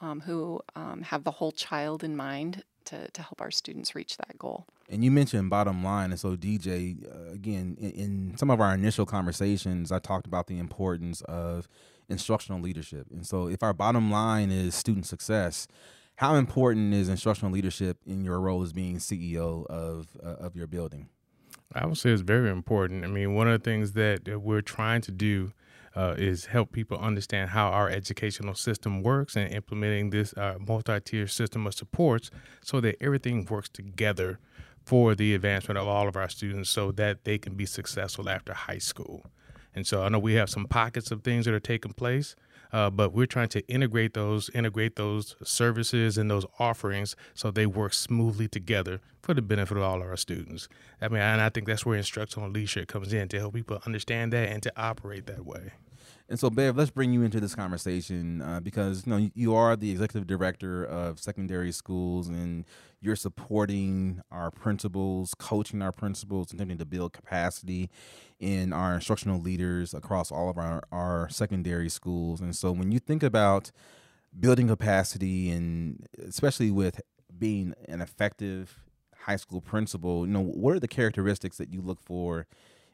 um, 0.00 0.20
who 0.20 0.60
um, 0.74 1.02
have 1.02 1.22
the 1.22 1.30
whole 1.30 1.52
child 1.52 2.02
in 2.02 2.16
mind 2.16 2.64
to, 2.86 3.08
to 3.12 3.22
help 3.22 3.40
our 3.40 3.52
students 3.52 3.94
reach 3.94 4.16
that 4.16 4.36
goal. 4.36 4.66
And 4.90 5.04
you 5.04 5.12
mentioned 5.12 5.48
bottom 5.48 5.84
line, 5.84 6.10
and 6.10 6.18
so 6.18 6.36
DJ, 6.36 7.06
uh, 7.06 7.32
again, 7.32 7.76
in, 7.80 7.90
in, 7.92 8.36
some 8.36 8.50
of 8.50 8.60
our 8.60 8.74
initial 8.74 9.06
conversations, 9.06 9.92
I 9.92 10.00
talked 10.00 10.26
about 10.26 10.48
the 10.48 10.58
importance 10.58 11.22
of 11.22 11.68
instructional 12.08 12.60
leadership. 12.60 13.06
And 13.12 13.24
so, 13.24 13.46
if 13.48 13.62
our 13.62 13.72
bottom 13.72 14.10
line 14.10 14.50
is 14.50 14.74
student 14.74 15.06
success, 15.06 15.68
how 16.16 16.36
important 16.36 16.94
is 16.94 17.08
instructional 17.08 17.52
leadership 17.52 17.98
in 18.06 18.24
your 18.24 18.40
role 18.40 18.62
as 18.62 18.72
being 18.72 18.98
CEO 18.98 19.66
of 19.66 20.08
uh, 20.22 20.44
of 20.44 20.56
your 20.56 20.66
building? 20.66 21.08
I 21.74 21.86
would 21.86 21.96
say 21.96 22.10
it's 22.10 22.22
very 22.22 22.50
important. 22.50 23.04
I 23.04 23.08
mean, 23.08 23.34
one 23.34 23.48
of 23.48 23.62
the 23.62 23.70
things 23.70 23.92
that 23.92 24.40
we're 24.42 24.60
trying 24.60 25.00
to 25.02 25.10
do 25.10 25.52
uh, 25.94 26.14
is 26.16 26.46
help 26.46 26.72
people 26.72 26.98
understand 26.98 27.50
how 27.50 27.68
our 27.68 27.88
educational 27.88 28.54
system 28.54 29.02
works 29.02 29.36
and 29.36 29.52
implementing 29.52 30.10
this 30.10 30.32
uh, 30.34 30.56
multi-tier 30.58 31.26
system 31.26 31.66
of 31.66 31.74
supports 31.74 32.30
so 32.62 32.80
that 32.80 32.96
everything 33.00 33.44
works 33.46 33.68
together 33.68 34.38
for 34.84 35.14
the 35.14 35.34
advancement 35.34 35.78
of 35.78 35.86
all 35.86 36.08
of 36.08 36.16
our 36.16 36.28
students 36.28 36.70
so 36.70 36.92
that 36.92 37.24
they 37.24 37.38
can 37.38 37.54
be 37.54 37.66
successful 37.66 38.28
after 38.28 38.52
high 38.52 38.78
school. 38.78 39.26
And 39.74 39.86
so 39.86 40.02
I 40.02 40.08
know 40.08 40.18
we 40.18 40.34
have 40.34 40.50
some 40.50 40.66
pockets 40.66 41.10
of 41.10 41.22
things 41.22 41.44
that 41.44 41.54
are 41.54 41.60
taking 41.60 41.92
place, 41.92 42.34
uh, 42.72 42.90
but 42.90 43.12
we're 43.12 43.26
trying 43.26 43.48
to 43.48 43.66
integrate 43.68 44.14
those 44.14 44.50
integrate 44.50 44.96
those 44.96 45.36
services 45.42 46.18
and 46.18 46.30
those 46.30 46.46
offerings 46.58 47.14
so 47.34 47.50
they 47.50 47.66
work 47.66 47.92
smoothly 47.92 48.48
together 48.48 49.00
for 49.22 49.34
the 49.34 49.42
benefit 49.42 49.76
of 49.76 49.82
all 49.82 50.02
our 50.02 50.16
students. 50.16 50.68
I 51.00 51.08
mean, 51.08 51.20
and 51.20 51.40
I 51.40 51.48
think 51.48 51.66
that's 51.66 51.86
where 51.86 51.96
instructional 51.96 52.50
leadership 52.50 52.88
comes 52.88 53.12
in 53.12 53.28
to 53.28 53.38
help 53.38 53.54
people 53.54 53.80
understand 53.86 54.32
that 54.32 54.48
and 54.48 54.62
to 54.62 54.72
operate 54.76 55.26
that 55.26 55.44
way. 55.44 55.72
And 56.32 56.40
so, 56.40 56.48
Bev, 56.48 56.78
let's 56.78 56.90
bring 56.90 57.12
you 57.12 57.20
into 57.24 57.40
this 57.40 57.54
conversation 57.54 58.40
uh, 58.40 58.58
because 58.60 59.06
you 59.06 59.12
know 59.12 59.30
you 59.34 59.54
are 59.54 59.76
the 59.76 59.90
executive 59.90 60.26
director 60.26 60.82
of 60.82 61.20
secondary 61.20 61.70
schools, 61.72 62.26
and 62.28 62.64
you're 63.02 63.16
supporting 63.16 64.22
our 64.30 64.50
principals, 64.50 65.34
coaching 65.34 65.82
our 65.82 65.92
principals, 65.92 66.50
attempting 66.50 66.78
to 66.78 66.86
build 66.86 67.12
capacity 67.12 67.90
in 68.40 68.72
our 68.72 68.94
instructional 68.94 69.42
leaders 69.42 69.92
across 69.92 70.32
all 70.32 70.48
of 70.48 70.56
our, 70.56 70.82
our 70.90 71.28
secondary 71.28 71.90
schools. 71.90 72.40
And 72.40 72.56
so, 72.56 72.72
when 72.72 72.92
you 72.92 72.98
think 72.98 73.22
about 73.22 73.70
building 74.40 74.68
capacity, 74.68 75.50
and 75.50 76.06
especially 76.26 76.70
with 76.70 77.02
being 77.38 77.74
an 77.88 78.00
effective 78.00 78.84
high 79.18 79.36
school 79.36 79.60
principal, 79.60 80.26
you 80.26 80.32
know, 80.32 80.40
what 80.40 80.74
are 80.74 80.80
the 80.80 80.88
characteristics 80.88 81.58
that 81.58 81.70
you 81.70 81.82
look 81.82 82.00
for 82.00 82.46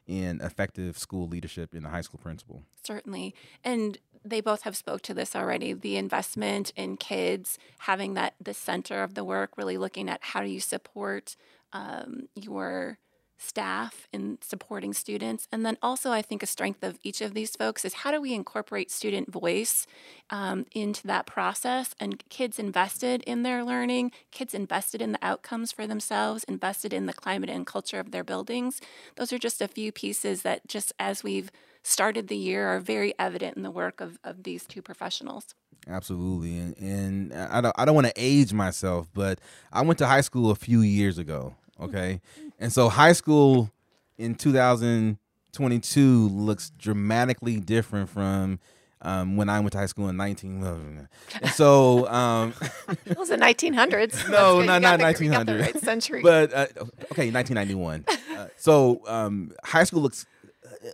in 0.09 0.41
effective 0.41 0.97
school 0.97 1.27
leadership 1.27 1.75
in 1.75 1.83
the 1.83 1.89
high 1.89 2.01
school 2.01 2.19
principal? 2.21 2.63
Certainly. 2.83 3.35
And 3.63 3.99
they 4.25 4.41
both 4.41 4.63
have 4.63 4.75
spoke 4.75 5.01
to 5.03 5.13
this 5.13 5.35
already 5.35 5.71
the 5.71 5.95
investment 5.95 6.73
in 6.75 6.97
kids 6.97 7.57
having 7.79 8.15
that 8.15 8.33
the 8.41 8.53
center 8.53 9.03
of 9.03 9.13
the 9.13 9.23
work 9.23 9.51
really 9.55 9.77
looking 9.77 10.09
at 10.09 10.19
how 10.21 10.41
do 10.41 10.49
you 10.49 10.59
support 10.59 11.37
um, 11.71 12.27
your 12.35 12.97
staff 13.41 14.07
in 14.11 14.37
supporting 14.41 14.93
students. 14.93 15.47
And 15.51 15.65
then 15.65 15.77
also, 15.81 16.11
I 16.11 16.21
think 16.21 16.43
a 16.43 16.45
strength 16.45 16.83
of 16.83 16.99
each 17.03 17.21
of 17.21 17.33
these 17.33 17.55
folks 17.55 17.85
is 17.85 17.93
how 17.95 18.11
do 18.11 18.21
we 18.21 18.33
incorporate 18.33 18.91
student 18.91 19.31
voice 19.31 19.87
um, 20.29 20.65
into 20.73 21.07
that 21.07 21.25
process 21.25 21.95
and 21.99 22.21
kids 22.29 22.59
invested 22.59 23.23
in 23.23 23.43
their 23.43 23.63
learning, 23.63 24.11
kids 24.31 24.53
invested 24.53 25.01
in 25.01 25.13
the 25.13 25.19
outcomes 25.21 25.71
for 25.71 25.87
themselves, 25.87 26.43
invested 26.43 26.91
in 26.91 27.05
the 27.05 27.13
climate 27.13 27.49
and 27.49 27.65
culture 27.65 27.99
of 27.99 28.11
their 28.11 28.25
buildings. 28.25 28.81
Those 29.15 29.31
are 29.31 29.39
just 29.39 29.61
a 29.61 29.69
few 29.69 29.93
pieces 29.93 30.41
that, 30.41 30.67
just 30.67 30.91
as 30.99 31.23
we've 31.23 31.49
started 31.81 32.27
the 32.27 32.37
year, 32.37 32.67
are 32.67 32.81
very 32.81 33.13
evident 33.17 33.55
in 33.55 33.63
the 33.63 33.71
work 33.71 34.01
of, 34.01 34.19
of 34.21 34.43
these 34.43 34.65
two 34.65 34.81
professionals. 34.81 35.55
Absolutely, 35.87 36.57
and, 36.57 36.77
and 36.77 37.33
I 37.33 37.61
don't 37.61 37.73
I 37.77 37.85
don't 37.85 37.95
want 37.95 38.07
to 38.07 38.13
age 38.17 38.51
myself, 38.51 39.07
but 39.13 39.39
I 39.71 39.81
went 39.81 39.97
to 39.99 40.07
high 40.07 40.21
school 40.21 40.51
a 40.51 40.55
few 40.55 40.81
years 40.81 41.17
ago. 41.17 41.55
Okay, 41.81 42.21
and 42.59 42.71
so 42.71 42.89
high 42.89 43.13
school 43.13 43.71
in 44.17 44.35
2022 44.35 46.27
looks 46.29 46.71
dramatically 46.77 47.59
different 47.59 48.09
from 48.09 48.59
um, 49.01 49.37
when 49.37 49.49
I 49.49 49.59
went 49.59 49.71
to 49.71 49.77
high 49.77 49.85
school 49.85 50.09
in 50.09 50.17
19. 50.17 51.07
So 51.53 52.07
um, 52.09 52.53
it 53.05 53.17
was 53.17 53.29
the 53.29 53.37
1900s. 53.37 54.29
No, 54.29 54.61
not 54.61 54.81
not 54.81 54.99
1900. 54.99 55.61
Right 55.61 55.79
century. 55.79 56.21
But 56.21 56.53
uh, 56.53 56.67
okay, 57.11 57.31
1991. 57.31 58.05
uh, 58.07 58.47
so 58.57 59.01
um, 59.07 59.51
high 59.63 59.85
school 59.85 60.01
looks 60.01 60.25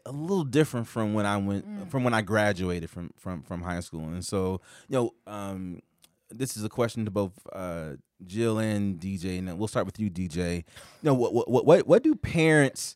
a 0.06 0.12
little 0.12 0.44
different 0.44 0.88
from 0.88 1.14
when 1.14 1.26
I 1.26 1.38
went 1.38 1.68
mm. 1.68 1.90
from 1.90 2.04
when 2.04 2.14
I 2.14 2.22
graduated 2.22 2.90
from 2.90 3.12
from 3.18 3.42
from 3.44 3.62
high 3.62 3.80
school, 3.80 4.04
and 4.06 4.24
so 4.24 4.62
you 4.88 4.98
know, 4.98 5.14
um, 5.28 5.82
this 6.30 6.58
is 6.58 6.64
a 6.64 6.70
question 6.70 7.06
to 7.06 7.12
both 7.12 7.34
uh, 7.52 7.94
Jill 8.26 8.60
and 8.60 9.00
DJ, 9.00 9.40
and 9.40 9.58
we'll 9.58 9.68
start 9.68 9.86
with 9.86 10.00
you, 10.00 10.10
DJ. 10.10 10.64
Know, 11.04 11.14
what 11.14 11.34
what 11.34 11.66
what 11.66 11.88
what 11.88 12.04
do 12.04 12.16
parents 12.16 12.96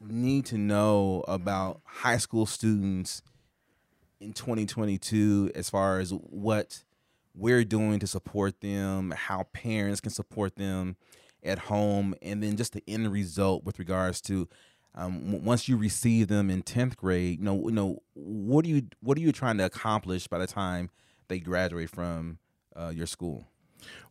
need 0.00 0.46
to 0.46 0.58
know 0.58 1.24
about 1.26 1.80
high 1.84 2.18
school 2.18 2.46
students 2.46 3.22
in 4.20 4.32
2022 4.32 5.52
as 5.54 5.70
far 5.70 5.98
as 5.98 6.10
what 6.10 6.84
we're 7.34 7.64
doing 7.64 7.98
to 7.98 8.06
support 8.06 8.60
them, 8.60 9.12
how 9.16 9.44
parents 9.52 10.00
can 10.00 10.10
support 10.10 10.56
them 10.56 10.96
at 11.42 11.58
home, 11.58 12.14
and 12.22 12.42
then 12.42 12.56
just 12.56 12.72
the 12.72 12.82
end 12.86 13.10
result 13.12 13.64
with 13.64 13.78
regards 13.78 14.20
to 14.22 14.48
um, 14.94 15.44
once 15.44 15.68
you 15.68 15.76
receive 15.76 16.28
them 16.28 16.50
in 16.50 16.62
10th 16.62 16.96
grade, 16.96 17.40
you 17.40 17.44
know, 17.44 17.68
you 17.68 17.74
know, 17.74 18.02
what 18.14 18.64
are 18.64 18.68
you 18.68 18.82
what 19.00 19.18
are 19.18 19.20
you 19.20 19.32
trying 19.32 19.58
to 19.58 19.64
accomplish 19.64 20.28
by 20.28 20.38
the 20.38 20.46
time 20.46 20.90
they 21.28 21.40
graduate 21.40 21.90
from 21.90 22.38
uh, 22.76 22.92
your 22.94 23.06
school? 23.06 23.44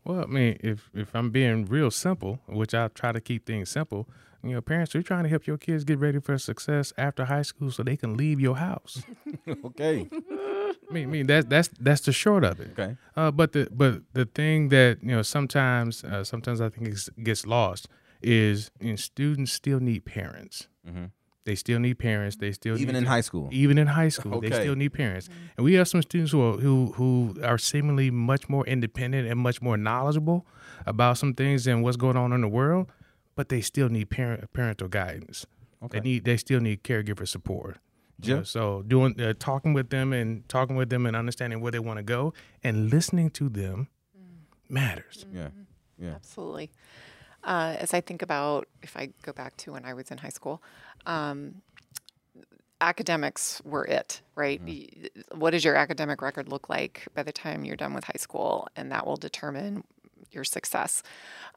Well, 0.03 0.23
I 0.23 0.25
mean, 0.25 0.57
if 0.61 0.89
if 0.93 1.15
I'm 1.15 1.29
being 1.31 1.65
real 1.65 1.91
simple, 1.91 2.39
which 2.47 2.73
I 2.73 2.87
try 2.89 3.11
to 3.11 3.21
keep 3.21 3.45
things 3.45 3.69
simple, 3.69 4.07
you 4.43 4.51
know, 4.51 4.61
parents, 4.61 4.93
you're 4.93 5.03
trying 5.03 5.23
to 5.23 5.29
help 5.29 5.47
your 5.47 5.57
kids 5.57 5.83
get 5.83 5.99
ready 5.99 6.19
for 6.19 6.37
success 6.37 6.91
after 6.97 7.25
high 7.25 7.43
school 7.43 7.71
so 7.71 7.83
they 7.83 7.95
can 7.95 8.17
leave 8.17 8.39
your 8.39 8.57
house. 8.57 9.03
okay. 9.65 10.09
I 10.11 10.93
mean, 10.93 11.07
I 11.07 11.11
mean 11.11 11.27
that's 11.27 11.47
that's 11.47 11.69
that's 11.79 12.01
the 12.01 12.11
short 12.11 12.43
of 12.43 12.59
it. 12.59 12.71
Okay. 12.77 12.97
Uh, 13.15 13.31
but 13.31 13.53
the 13.53 13.69
but 13.71 14.01
the 14.13 14.25
thing 14.25 14.69
that 14.69 14.99
you 15.01 15.15
know 15.15 15.21
sometimes 15.21 16.03
uh, 16.03 16.23
sometimes 16.23 16.59
I 16.59 16.69
think 16.69 16.93
gets 17.23 17.45
lost 17.45 17.87
is 18.21 18.71
you 18.79 18.91
know, 18.91 18.95
students 18.97 19.53
still 19.53 19.79
need 19.79 20.05
parents. 20.05 20.67
Mm-hmm. 20.87 21.05
They 21.45 21.55
still 21.55 21.79
need 21.79 21.99
parents. 21.99 22.37
They 22.37 22.51
still 22.53 22.77
even 22.79 22.95
in 22.95 23.03
to, 23.03 23.09
high 23.09 23.21
school. 23.21 23.49
Even 23.51 23.77
in 23.77 23.87
high 23.87 24.09
school, 24.09 24.35
okay. 24.35 24.49
they 24.49 24.61
still 24.61 24.75
need 24.75 24.93
parents. 24.93 25.27
Mm-hmm. 25.27 25.45
And 25.57 25.65
we 25.65 25.73
have 25.73 25.87
some 25.87 26.01
students 26.01 26.31
who 26.31 26.41
are, 26.41 26.57
who 26.57 26.93
who 26.93 27.35
are 27.43 27.57
seemingly 27.57 28.11
much 28.11 28.47
more 28.47 28.65
independent 28.65 29.27
and 29.27 29.39
much 29.39 29.61
more 29.61 29.75
knowledgeable 29.75 30.45
about 30.85 31.17
some 31.17 31.33
things 31.33 31.67
and 31.67 31.83
what's 31.83 31.97
going 31.97 32.15
on 32.15 32.31
in 32.31 32.41
the 32.41 32.47
world, 32.47 32.89
but 33.35 33.49
they 33.49 33.59
still 33.59 33.89
need 33.89 34.09
parent 34.09 34.51
parental 34.53 34.87
guidance. 34.87 35.45
Okay. 35.83 35.99
They 35.99 36.03
need 36.03 36.25
they 36.25 36.37
still 36.37 36.61
need 36.61 36.83
caregiver 36.83 37.27
support. 37.27 37.77
Yeah. 38.19 38.29
You 38.29 38.35
know, 38.37 38.43
so 38.43 38.83
doing 38.87 39.19
uh, 39.19 39.33
talking 39.37 39.73
with 39.73 39.89
them 39.89 40.13
and 40.13 40.47
talking 40.47 40.77
with 40.77 40.89
them 40.89 41.05
and 41.05 41.15
understanding 41.15 41.59
where 41.59 41.71
they 41.71 41.79
want 41.79 41.97
to 41.97 42.03
go 42.03 42.33
and 42.63 42.89
listening 42.89 43.31
to 43.31 43.49
them 43.49 43.89
mm. 44.17 44.69
matters. 44.69 45.25
Yeah. 45.33 45.49
Yeah. 45.97 46.15
Absolutely. 46.15 46.71
Uh, 47.43 47.75
as 47.79 47.93
I 47.93 48.01
think 48.01 48.21
about, 48.21 48.67
if 48.81 48.95
I 48.95 49.09
go 49.21 49.33
back 49.33 49.57
to 49.57 49.73
when 49.73 49.85
I 49.85 49.93
was 49.93 50.11
in 50.11 50.17
high 50.17 50.29
school, 50.29 50.61
um, 51.05 51.61
academics 52.79 53.61
were 53.63 53.85
it, 53.85 54.21
right? 54.35 54.63
Mm-hmm. 54.63 55.39
What 55.39 55.51
does 55.51 55.63
your 55.63 55.75
academic 55.75 56.21
record 56.21 56.47
look 56.47 56.69
like 56.69 57.07
by 57.13 57.23
the 57.23 57.31
time 57.31 57.65
you're 57.65 57.75
done 57.75 57.93
with 57.93 58.05
high 58.05 58.17
school? 58.17 58.67
And 58.75 58.91
that 58.91 59.05
will 59.05 59.17
determine 59.17 59.83
your 60.31 60.43
success. 60.43 61.03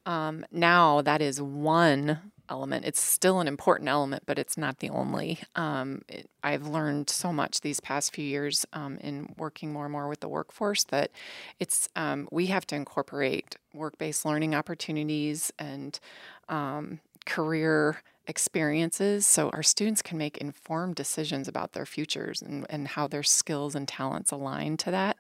Um, 0.05 0.45
now, 0.53 1.03
that 1.03 1.23
is 1.23 1.41
one 1.41 2.33
element. 2.49 2.85
It's 2.85 3.01
still 3.01 3.41
an 3.41 3.49
important 3.49 3.89
element, 3.89 4.25
but 4.27 4.39
it's 4.39 4.57
not 4.57 4.79
the 4.79 4.91
only. 4.91 5.41
Um, 5.55 6.03
it, 6.09 6.29
I've 6.43 6.67
learned 6.67 7.11
so 7.11 7.33
much 7.33 7.61
these 7.61 7.81
past 7.81 8.15
few 8.15 8.25
years 8.25 8.67
um, 8.73 8.99
in 8.99 9.35
working 9.37 9.73
more 9.73 9.85
and 9.85 9.93
more 9.93 10.09
with 10.09 10.21
the 10.21 10.29
workforce 10.29 10.85
that 10.85 11.11
it's 11.59 11.89
um, 11.97 12.29
we 12.31 12.47
have 12.47 12.67
to 12.69 12.77
incorporate 12.77 13.57
work-based 13.75 14.25
learning 14.25 14.55
opportunities 14.55 15.53
and 15.59 15.99
um, 16.49 17.01
career 17.27 18.03
experiences 18.29 19.25
so 19.27 19.51
our 19.51 19.63
students 19.63 20.03
can 20.03 20.19
make 20.19 20.39
informed 20.39 20.95
decisions 20.97 21.47
about 21.47 21.73
their 21.73 21.87
futures 21.87 22.43
and, 22.43 22.67
and 22.69 22.89
how 22.89 23.07
their 23.07 23.23
skills 23.23 23.75
and 23.75 23.87
talents 23.87 24.31
align 24.31 24.77
to 24.77 24.91
that. 24.91 25.17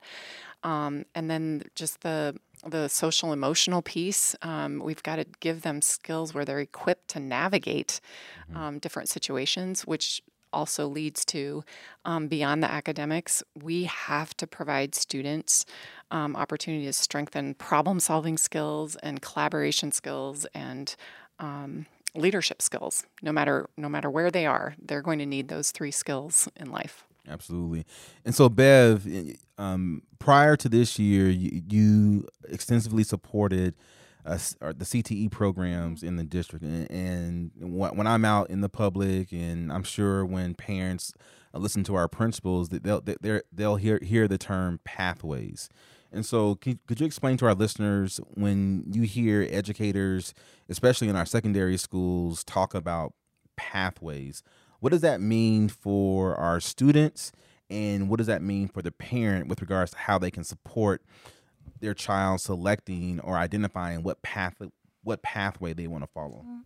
Um, 0.62 1.04
and 1.14 1.30
then 1.30 1.62
just 1.74 2.00
the 2.00 2.34
the 2.68 2.88
social 2.88 3.32
emotional 3.32 3.82
piece. 3.82 4.34
Um, 4.42 4.80
we've 4.84 5.02
got 5.02 5.16
to 5.16 5.26
give 5.40 5.62
them 5.62 5.82
skills 5.82 6.34
where 6.34 6.44
they're 6.44 6.60
equipped 6.60 7.08
to 7.08 7.20
navigate 7.20 8.00
mm-hmm. 8.50 8.56
um, 8.60 8.78
different 8.78 9.08
situations, 9.08 9.86
which 9.86 10.22
also 10.52 10.86
leads 10.88 11.24
to 11.26 11.62
um, 12.04 12.28
beyond 12.28 12.62
the 12.62 12.70
academics, 12.70 13.42
we 13.62 13.84
have 13.84 14.36
to 14.38 14.46
provide 14.46 14.94
students 14.94 15.66
um, 16.10 16.34
opportunity 16.34 16.86
to 16.86 16.92
strengthen 16.92 17.54
problem 17.54 18.00
solving 18.00 18.38
skills 18.38 18.96
and 19.02 19.20
collaboration 19.20 19.92
skills 19.92 20.46
and 20.54 20.96
um, 21.38 21.86
leadership 22.14 22.62
skills. 22.62 23.04
No 23.22 23.32
matter 23.32 23.68
no 23.76 23.88
matter 23.88 24.08
where 24.08 24.30
they 24.30 24.46
are, 24.46 24.74
they're 24.82 25.02
going 25.02 25.18
to 25.18 25.26
need 25.26 25.48
those 25.48 25.70
three 25.70 25.90
skills 25.90 26.48
in 26.56 26.70
life. 26.70 27.04
Absolutely. 27.28 27.84
And 28.24 28.34
so, 28.34 28.48
Bev, 28.48 29.06
um, 29.58 30.02
prior 30.18 30.56
to 30.56 30.68
this 30.68 30.98
year, 30.98 31.28
you, 31.28 31.62
you 31.68 32.28
extensively 32.48 33.02
supported 33.02 33.74
uh, 34.24 34.38
the 34.60 34.84
CTE 34.84 35.30
programs 35.30 36.02
in 36.02 36.16
the 36.16 36.24
district. 36.24 36.64
And, 36.64 36.90
and, 36.90 37.50
when 37.56 38.06
I'm 38.06 38.24
out 38.24 38.50
in 38.50 38.60
the 38.60 38.68
public, 38.68 39.32
and 39.32 39.72
I'm 39.72 39.84
sure 39.84 40.24
when 40.24 40.54
parents 40.54 41.12
uh, 41.54 41.58
listen 41.58 41.84
to 41.84 41.94
our 41.94 42.08
principals, 42.08 42.68
that 42.70 42.82
they'll 42.82 43.02
they'll 43.52 43.76
hear 43.76 43.98
hear 44.02 44.26
the 44.28 44.38
term 44.38 44.80
pathways. 44.84 45.68
And 46.12 46.24
so, 46.24 46.54
could 46.56 47.00
you 47.00 47.06
explain 47.06 47.36
to 47.38 47.46
our 47.46 47.54
listeners 47.54 48.20
when 48.34 48.84
you 48.90 49.02
hear 49.02 49.46
educators, 49.50 50.34
especially 50.68 51.08
in 51.08 51.16
our 51.16 51.26
secondary 51.26 51.76
schools, 51.76 52.42
talk 52.44 52.74
about 52.74 53.12
pathways? 53.56 54.42
What 54.80 54.92
does 54.92 55.02
that 55.02 55.20
mean 55.20 55.68
for 55.68 56.34
our 56.36 56.60
students? 56.60 57.32
And 57.68 58.08
what 58.08 58.18
does 58.18 58.28
that 58.28 58.42
mean 58.42 58.68
for 58.68 58.82
the 58.82 58.92
parent 58.92 59.48
with 59.48 59.60
regards 59.60 59.90
to 59.92 59.98
how 59.98 60.18
they 60.18 60.30
can 60.30 60.44
support 60.44 61.02
their 61.80 61.94
child 61.94 62.40
selecting 62.40 63.20
or 63.20 63.36
identifying 63.36 64.02
what 64.02 64.22
path 64.22 64.54
what 65.02 65.22
pathway 65.22 65.72
they 65.72 65.86
want 65.86 66.02
to 66.02 66.08
follow? 66.08 66.38
Mm-hmm. 66.38 66.60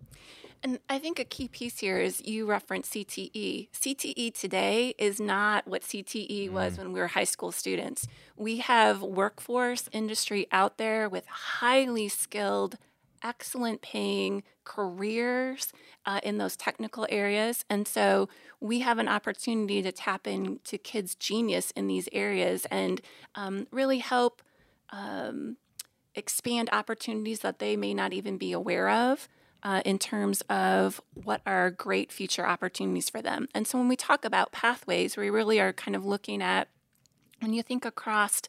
And 0.62 0.78
I 0.90 0.98
think 0.98 1.18
a 1.18 1.24
key 1.24 1.48
piece 1.48 1.78
here 1.78 1.98
is 1.98 2.20
you 2.22 2.44
reference 2.46 2.90
CTE. 2.90 3.70
CTE 3.72 4.38
today 4.38 4.94
is 4.98 5.18
not 5.18 5.66
what 5.66 5.82
CTE 5.82 6.50
was 6.50 6.76
when 6.76 6.92
we 6.92 7.00
were 7.00 7.08
high 7.08 7.24
school 7.24 7.50
students. 7.50 8.06
We 8.36 8.58
have 8.58 9.00
workforce 9.00 9.88
industry 9.90 10.46
out 10.52 10.76
there 10.76 11.08
with 11.08 11.26
highly 11.26 12.08
skilled, 12.08 12.76
excellent 13.22 13.82
paying 13.82 14.42
careers 14.64 15.72
uh, 16.06 16.20
in 16.22 16.38
those 16.38 16.56
technical 16.56 17.06
areas. 17.10 17.64
And 17.68 17.86
so 17.86 18.28
we 18.60 18.80
have 18.80 18.98
an 18.98 19.08
opportunity 19.08 19.82
to 19.82 19.92
tap 19.92 20.26
into 20.26 20.78
kids' 20.78 21.14
genius 21.14 21.70
in 21.72 21.86
these 21.86 22.08
areas 22.12 22.66
and 22.70 23.00
um, 23.34 23.66
really 23.70 23.98
help 23.98 24.42
um, 24.90 25.56
expand 26.14 26.68
opportunities 26.72 27.40
that 27.40 27.58
they 27.58 27.76
may 27.76 27.94
not 27.94 28.12
even 28.12 28.36
be 28.36 28.52
aware 28.52 28.88
of. 28.90 29.28
Uh, 29.62 29.82
in 29.84 29.98
terms 29.98 30.40
of 30.48 31.02
what 31.12 31.42
are 31.44 31.70
great 31.70 32.10
future 32.10 32.46
opportunities 32.46 33.10
for 33.10 33.20
them. 33.20 33.46
And 33.54 33.66
so 33.66 33.76
when 33.76 33.88
we 33.88 33.94
talk 33.94 34.24
about 34.24 34.52
pathways, 34.52 35.18
we 35.18 35.28
really 35.28 35.60
are 35.60 35.74
kind 35.74 35.94
of 35.94 36.02
looking 36.02 36.40
at 36.40 36.68
when 37.40 37.52
you 37.52 37.62
think 37.62 37.84
across 37.84 38.40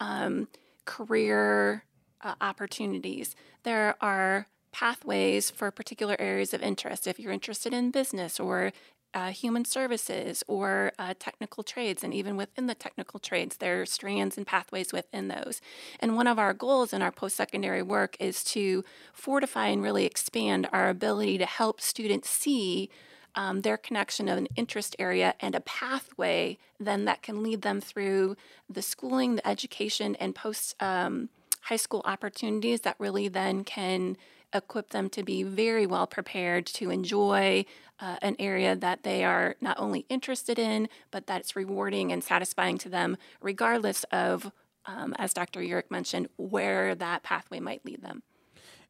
um, 0.00 0.48
career 0.84 1.84
uh, 2.22 2.34
opportunities, 2.40 3.36
there 3.62 3.96
are 4.00 4.46
pathways 4.72 5.50
for 5.50 5.70
particular 5.70 6.16
areas 6.18 6.52
of 6.52 6.62
interest. 6.62 7.06
If 7.06 7.18
you're 7.18 7.32
interested 7.32 7.72
in 7.72 7.90
business 7.90 8.38
or 8.38 8.72
uh, 9.14 9.30
human 9.30 9.64
services 9.64 10.44
or 10.46 10.92
uh, 10.98 11.14
technical 11.18 11.62
trades, 11.62 12.04
and 12.04 12.12
even 12.12 12.36
within 12.36 12.66
the 12.66 12.74
technical 12.74 13.18
trades, 13.18 13.56
there 13.56 13.80
are 13.80 13.86
strands 13.86 14.36
and 14.36 14.46
pathways 14.46 14.92
within 14.92 15.28
those. 15.28 15.62
And 15.98 16.14
one 16.14 16.26
of 16.26 16.38
our 16.38 16.52
goals 16.52 16.92
in 16.92 17.00
our 17.00 17.10
post 17.10 17.36
secondary 17.36 17.82
work 17.82 18.16
is 18.20 18.44
to 18.44 18.84
fortify 19.14 19.68
and 19.68 19.82
really 19.82 20.04
expand 20.04 20.68
our 20.70 20.90
ability 20.90 21.38
to 21.38 21.46
help 21.46 21.80
students 21.80 22.28
see. 22.28 22.90
Um, 23.38 23.60
their 23.60 23.76
connection 23.76 24.30
of 24.30 24.38
an 24.38 24.48
interest 24.56 24.96
area 24.98 25.34
and 25.40 25.54
a 25.54 25.60
pathway, 25.60 26.56
then 26.80 27.04
that 27.04 27.20
can 27.20 27.42
lead 27.42 27.60
them 27.60 27.82
through 27.82 28.34
the 28.66 28.80
schooling, 28.80 29.36
the 29.36 29.46
education, 29.46 30.16
and 30.16 30.34
post 30.34 30.74
um, 30.80 31.28
high 31.66 31.76
school 31.76 32.02
opportunities 32.04 32.82
that 32.82 32.94
really 33.00 33.26
then 33.26 33.64
can 33.64 34.16
equip 34.54 34.90
them 34.90 35.10
to 35.10 35.24
be 35.24 35.42
very 35.42 35.84
well 35.84 36.06
prepared 36.06 36.64
to 36.64 36.90
enjoy 36.90 37.64
uh, 37.98 38.16
an 38.22 38.36
area 38.38 38.76
that 38.76 39.02
they 39.02 39.24
are 39.24 39.56
not 39.60 39.76
only 39.78 40.06
interested 40.08 40.60
in, 40.60 40.88
but 41.10 41.26
that 41.26 41.40
it's 41.40 41.56
rewarding 41.56 42.12
and 42.12 42.22
satisfying 42.22 42.78
to 42.78 42.88
them, 42.88 43.16
regardless 43.40 44.04
of, 44.12 44.52
um, 44.86 45.12
as 45.18 45.34
Dr. 45.34 45.60
Urich 45.60 45.90
mentioned, 45.90 46.28
where 46.36 46.94
that 46.94 47.24
pathway 47.24 47.58
might 47.58 47.84
lead 47.84 48.00
them. 48.00 48.22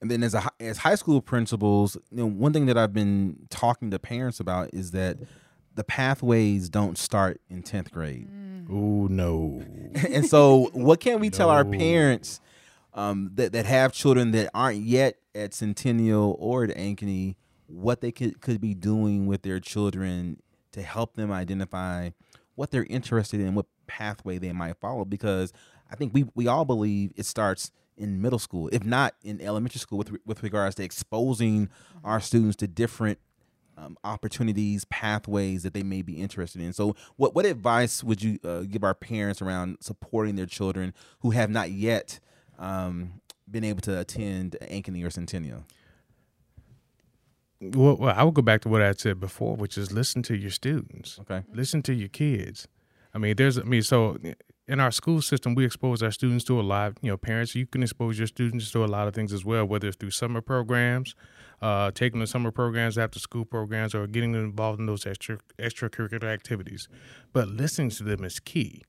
And 0.03 0.11
then 0.11 0.23
as 0.23 0.35
a 0.35 0.43
as 0.61 0.79
high 0.79 0.97
school 0.97 1.23
principals, 1.23 1.97
you 2.11 2.19
know, 2.19 2.27
one 2.27 2.53
thing 2.53 2.67
that 2.67 2.77
I've 2.77 2.93
been 2.93 3.47
talking 3.49 3.91
to 3.91 3.99
parents 3.99 4.39
about 4.39 4.75
is 4.75 4.91
that 4.91 5.17
the 5.75 5.85
pathways 5.85 6.69
don't 6.69 6.99
start 6.99 7.41
in 7.49 7.63
10th 7.63 7.91
grade. 7.91 8.29
Oh 8.71 9.07
no. 9.07 9.65
and 10.11 10.27
so 10.27 10.69
what 10.75 11.01
can 11.01 11.21
we 11.21 11.31
tell 11.31 11.49
our 11.49 11.65
parents 11.65 12.43
um, 12.97 13.31
that, 13.35 13.53
that 13.53 13.67
have 13.67 13.93
children 13.93 14.33
that 14.33 14.51
aren't 14.55 14.81
yet 14.81 15.19
at 15.35 15.55
Centennial 15.55 16.35
or 16.41 16.65
at 16.65 16.71
Ankeny, 16.71 17.37
what 17.67 18.01
they 18.01 18.11
could, 18.11 18.41
could 18.41 18.61
be 18.61 18.75
doing 18.75 19.27
with 19.27 19.43
their 19.43 19.61
children 19.61 20.41
to 20.73 20.83
help 20.83 21.15
them 21.15 21.31
identify 21.31 22.11
what 22.55 22.71
they're 22.71 22.87
interested 22.89 23.39
in, 23.39 23.55
what 23.55 23.67
pathway 23.87 24.39
they 24.39 24.53
might 24.53 24.79
follow. 24.79 25.05
Because 25.05 25.53
I 25.91 25.95
think 25.95 26.15
we, 26.15 26.25
we 26.35 26.49
all 26.49 26.65
believe 26.65 27.13
it 27.17 27.27
starts 27.27 27.71
in 27.99 28.21
middle 28.21 28.39
school, 28.39 28.69
if 28.73 28.85
not 28.85 29.15
in 29.23 29.41
elementary 29.41 29.79
school, 29.79 29.99
with, 29.99 30.13
with 30.25 30.43
regards 30.43 30.75
to 30.77 30.83
exposing 30.83 31.69
our 32.03 32.21
students 32.21 32.57
to 32.57 32.67
different 32.67 33.19
um, 33.79 33.99
opportunities, 34.05 34.87
pathways 34.87 35.63
that 35.63 35.75
they 35.75 35.83
may 35.83 36.01
be 36.01 36.15
interested 36.15 36.63
in. 36.63 36.73
So, 36.73 36.97
what 37.17 37.35
what 37.35 37.45
advice 37.45 38.03
would 38.03 38.23
you 38.23 38.39
uh, 38.43 38.61
give 38.61 38.83
our 38.83 38.95
parents 38.95 39.43
around 39.43 39.79
supporting 39.81 40.37
their 40.37 40.47
children 40.47 40.95
who 41.21 41.33
have 41.33 41.51
not 41.51 41.71
yet 41.71 42.19
um, 42.59 43.21
been 43.51 43.65
able 43.65 43.81
to 43.83 43.99
attend 44.01 44.57
Ankeny 44.63 45.05
or 45.05 45.11
Centennial? 45.11 45.65
Well, 47.61 47.97
well, 47.97 48.15
I 48.17 48.23
would 48.23 48.35
go 48.35 48.43
back 48.43 48.61
to 48.63 48.69
what 48.69 48.83
I 48.83 48.93
said 48.93 49.19
before, 49.19 49.57
which 49.57 49.79
is 49.79 49.91
listen 49.91 50.23
to 50.25 50.37
your 50.37 50.51
students. 50.51 51.19
Okay. 51.21 51.43
Listen 51.53 51.83
to 51.83 51.95
your 51.95 52.09
kids. 52.09 52.69
I 53.15 53.19
mean, 53.19 53.35
there's, 53.37 53.59
I 53.59 53.63
mean, 53.63 53.83
so 53.83 54.19
in 54.69 54.79
our 54.79 54.91
school 54.91 55.23
system, 55.23 55.55
we 55.55 55.65
expose 55.65 56.03
our 56.03 56.11
students 56.11 56.45
to 56.45 56.61
a 56.61 56.63
lot. 56.63 56.99
You 57.01 57.11
know, 57.11 57.17
parents, 57.17 57.55
you 57.55 57.67
can 57.67 57.83
expose 57.83 58.19
your 58.19 58.27
students 58.27 58.71
to 58.73 58.85
a 58.85 58.87
lot 58.87 59.09
of 59.09 59.15
things 59.15 59.33
as 59.33 59.45
well, 59.45 59.65
whether 59.65 59.89
it's 59.89 59.97
through 59.97 60.11
summer 60.11 60.43
programs, 60.43 61.15
uh, 61.63 61.93
taking 61.93 62.21
the 62.21 62.27
summer 62.27 62.51
programs, 62.51 62.99
after 62.99 63.19
school 63.19 63.47
programs, 63.47 63.95
or 63.95 64.07
getting 64.07 64.33
them 64.33 64.45
involved 64.45 64.79
in 64.79 64.85
those 64.85 65.07
extra 65.07 65.39
extracurricular 65.59 66.25
activities. 66.25 66.89
But 67.33 67.49
listening 67.49 67.91
to 67.91 68.03
them 68.03 68.23
is 68.23 68.39
key. 68.39 68.83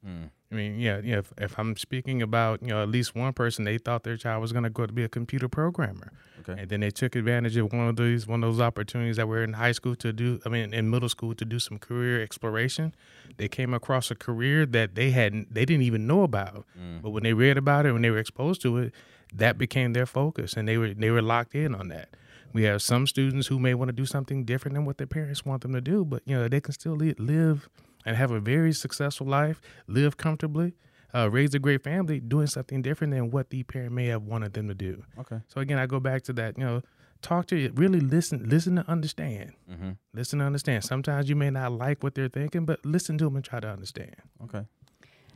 I 0.52 0.56
mean, 0.56 0.80
yeah, 0.80 1.02
yeah. 1.04 1.18
If, 1.20 1.34
if 1.38 1.60
I'm 1.60 1.76
speaking 1.76 2.22
about, 2.22 2.62
you 2.62 2.70
know, 2.70 2.82
at 2.82 2.88
least 2.88 3.16
one 3.16 3.34
person, 3.34 3.66
they 3.66 3.78
thought 3.78 4.04
their 4.04 4.16
child 4.16 4.42
was 4.42 4.54
going 4.54 4.64
to 4.64 4.70
go 4.70 4.86
to 4.86 4.94
be 4.94 5.04
a 5.04 5.10
computer 5.10 5.50
programmer, 5.50 6.14
Okay. 6.40 6.62
and 6.62 6.70
then 6.70 6.80
they 6.80 6.90
took 6.90 7.16
advantage 7.18 7.58
of 7.58 7.74
one 7.74 7.88
of 7.90 7.98
these, 7.98 8.28
one 8.28 8.44
of 8.44 8.54
those 8.54 8.62
opportunities 8.62 9.18
that 9.18 9.28
were 9.28 9.44
in 9.44 9.54
high 9.54 9.74
school 9.74 9.96
to 9.98 10.14
do. 10.14 10.40
I 10.46 10.50
mean, 10.50 10.74
in 10.74 10.90
middle 10.90 11.10
school 11.10 11.36
to 11.36 11.44
do 11.44 11.60
some 11.60 11.78
career 11.78 12.22
exploration. 12.24 12.96
They 13.36 13.50
came 13.50 13.74
across 13.74 14.10
a 14.10 14.16
career 14.16 14.66
that 14.68 14.96
they 14.96 15.12
hadn't, 15.12 15.54
they 15.54 15.66
didn't 15.66 15.84
even 15.84 16.08
know 16.08 16.24
about, 16.24 16.66
mm. 16.80 17.02
but 17.02 17.10
when 17.10 17.24
they 17.24 17.34
read 17.34 17.58
about 17.58 17.86
it, 17.86 17.92
when 17.92 18.02
they 18.02 18.10
were 18.10 18.18
exposed 18.18 18.62
to 18.62 18.78
it, 18.78 18.94
that 19.34 19.58
became 19.58 19.92
their 19.92 20.06
focus, 20.06 20.54
and 20.54 20.68
they 20.68 20.78
were 20.78 20.94
they 20.94 21.12
were 21.12 21.22
locked 21.22 21.56
in 21.56 21.76
on 21.76 21.90
that. 21.90 22.10
We 22.54 22.64
have 22.64 22.82
some 22.82 23.06
students 23.06 23.48
who 23.48 23.60
may 23.60 23.74
want 23.74 23.90
to 23.90 23.94
do 23.94 24.06
something 24.06 24.46
different 24.46 24.76
than 24.76 24.86
what 24.86 24.98
their 24.98 25.08
parents 25.08 25.46
want 25.46 25.62
them 25.64 25.74
to 25.74 25.82
do, 25.82 26.06
but 26.06 26.24
you 26.26 26.36
know 26.38 26.48
they 26.48 26.62
can 26.62 26.74
still 26.74 26.96
li- 26.96 27.16
live 27.18 27.68
and 28.08 28.16
have 28.16 28.32
a 28.32 28.40
very 28.40 28.72
successful 28.74 29.28
life, 29.28 29.62
live 29.88 30.16
comfortably, 30.18 30.74
uh, 31.14 31.30
raise 31.30 31.54
a 31.54 31.60
great 31.60 31.84
family, 31.84 32.20
doing 32.20 32.48
something 32.48 32.82
different 32.82 33.12
than 33.14 33.30
what 33.32 33.50
the 33.50 33.64
parent 33.64 33.92
may 33.92 34.08
have 34.08 34.24
wanted 34.24 34.54
them 34.54 34.68
to 34.68 34.74
do. 34.74 35.04
Okay. 35.20 35.40
So 35.48 35.60
again, 35.62 35.78
I 35.78 35.86
go 35.86 36.00
back 36.00 36.24
to 36.24 36.34
that. 36.34 36.58
You 36.58 36.64
know, 36.66 36.82
talk 37.22 37.48
to 37.48 37.56
you, 37.58 37.72
really 37.76 38.00
listen, 38.00 38.48
listen 38.50 38.78
to 38.78 38.90
understand, 38.90 39.54
Mm-hmm. 39.72 39.92
listen 40.14 40.40
to 40.40 40.46
understand. 40.46 40.84
Sometimes 40.86 41.28
you 41.30 41.36
may 41.36 41.50
not 41.50 41.72
like 41.74 42.02
what 42.02 42.16
they're 42.16 42.30
thinking, 42.30 42.66
but 42.66 42.86
listen 42.86 43.18
to 43.18 43.26
them 43.26 43.36
and 43.36 43.44
try 43.46 43.60
to 43.60 43.68
understand. 43.70 44.16
Okay. 44.46 44.66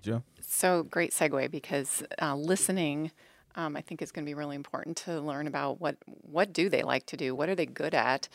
Joe. 0.01 0.23
So 0.41 0.83
great 0.83 1.11
segue 1.11 1.51
because 1.51 2.03
uh, 2.21 2.35
listening, 2.35 3.11
um, 3.55 3.75
I 3.75 3.81
think, 3.81 4.01
is 4.01 4.11
going 4.11 4.25
to 4.25 4.29
be 4.29 4.33
really 4.33 4.55
important 4.55 4.97
to 4.97 5.19
learn 5.19 5.47
about 5.47 5.79
what 5.79 5.97
what 6.05 6.53
do 6.53 6.69
they 6.69 6.83
like 6.83 7.05
to 7.07 7.17
do, 7.17 7.35
what 7.35 7.49
are 7.49 7.55
they 7.55 7.65
good 7.65 7.93
at, 7.93 8.27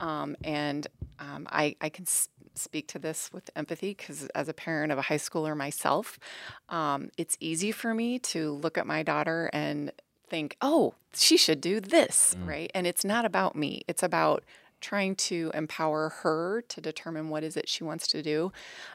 um, 0.00 0.36
and 0.44 0.86
um, 1.18 1.46
I 1.50 1.76
I 1.80 1.88
can 1.88 2.04
s- 2.04 2.28
speak 2.54 2.88
to 2.88 2.98
this 2.98 3.30
with 3.32 3.50
empathy 3.56 3.90
because 3.94 4.26
as 4.34 4.48
a 4.48 4.54
parent 4.54 4.92
of 4.92 4.98
a 4.98 5.02
high 5.02 5.16
schooler 5.16 5.56
myself, 5.56 6.18
um, 6.68 7.10
it's 7.16 7.36
easy 7.40 7.72
for 7.72 7.94
me 7.94 8.18
to 8.18 8.52
look 8.52 8.76
at 8.78 8.86
my 8.86 9.02
daughter 9.02 9.50
and 9.52 9.92
think, 10.28 10.56
oh, 10.60 10.94
she 11.14 11.36
should 11.36 11.60
do 11.60 11.80
this, 11.80 12.34
right? 12.46 12.70
And 12.74 12.86
it's 12.86 13.04
not 13.04 13.24
about 13.24 13.54
me; 13.56 13.82
it's 13.88 14.02
about 14.02 14.44
trying 14.80 15.14
to 15.14 15.50
empower 15.54 16.08
her 16.08 16.62
to 16.68 16.80
determine 16.80 17.28
what 17.28 17.44
is 17.44 17.56
it 17.56 17.68
she 17.68 17.84
wants 17.84 18.06
to 18.08 18.22
do. 18.22 18.52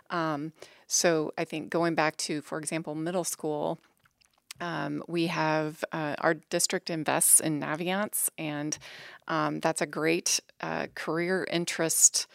Um, 0.09 0.51
so 0.85 1.31
I 1.37 1.45
think 1.45 1.69
going 1.69 1.95
back 1.95 2.17
to, 2.17 2.41
for 2.41 2.57
example, 2.57 2.93
middle 2.93 3.23
school, 3.23 3.79
um, 4.59 5.03
we 5.07 5.27
have 5.27 5.83
uh, 5.91 6.15
our 6.19 6.35
district 6.35 6.89
invests 6.89 7.39
in 7.39 7.59
Naviance, 7.59 8.29
and 8.37 8.77
um, 9.27 9.59
that's 9.59 9.81
a 9.81 9.85
great 9.85 10.39
uh, 10.61 10.87
career 10.95 11.47
interest 11.51 12.27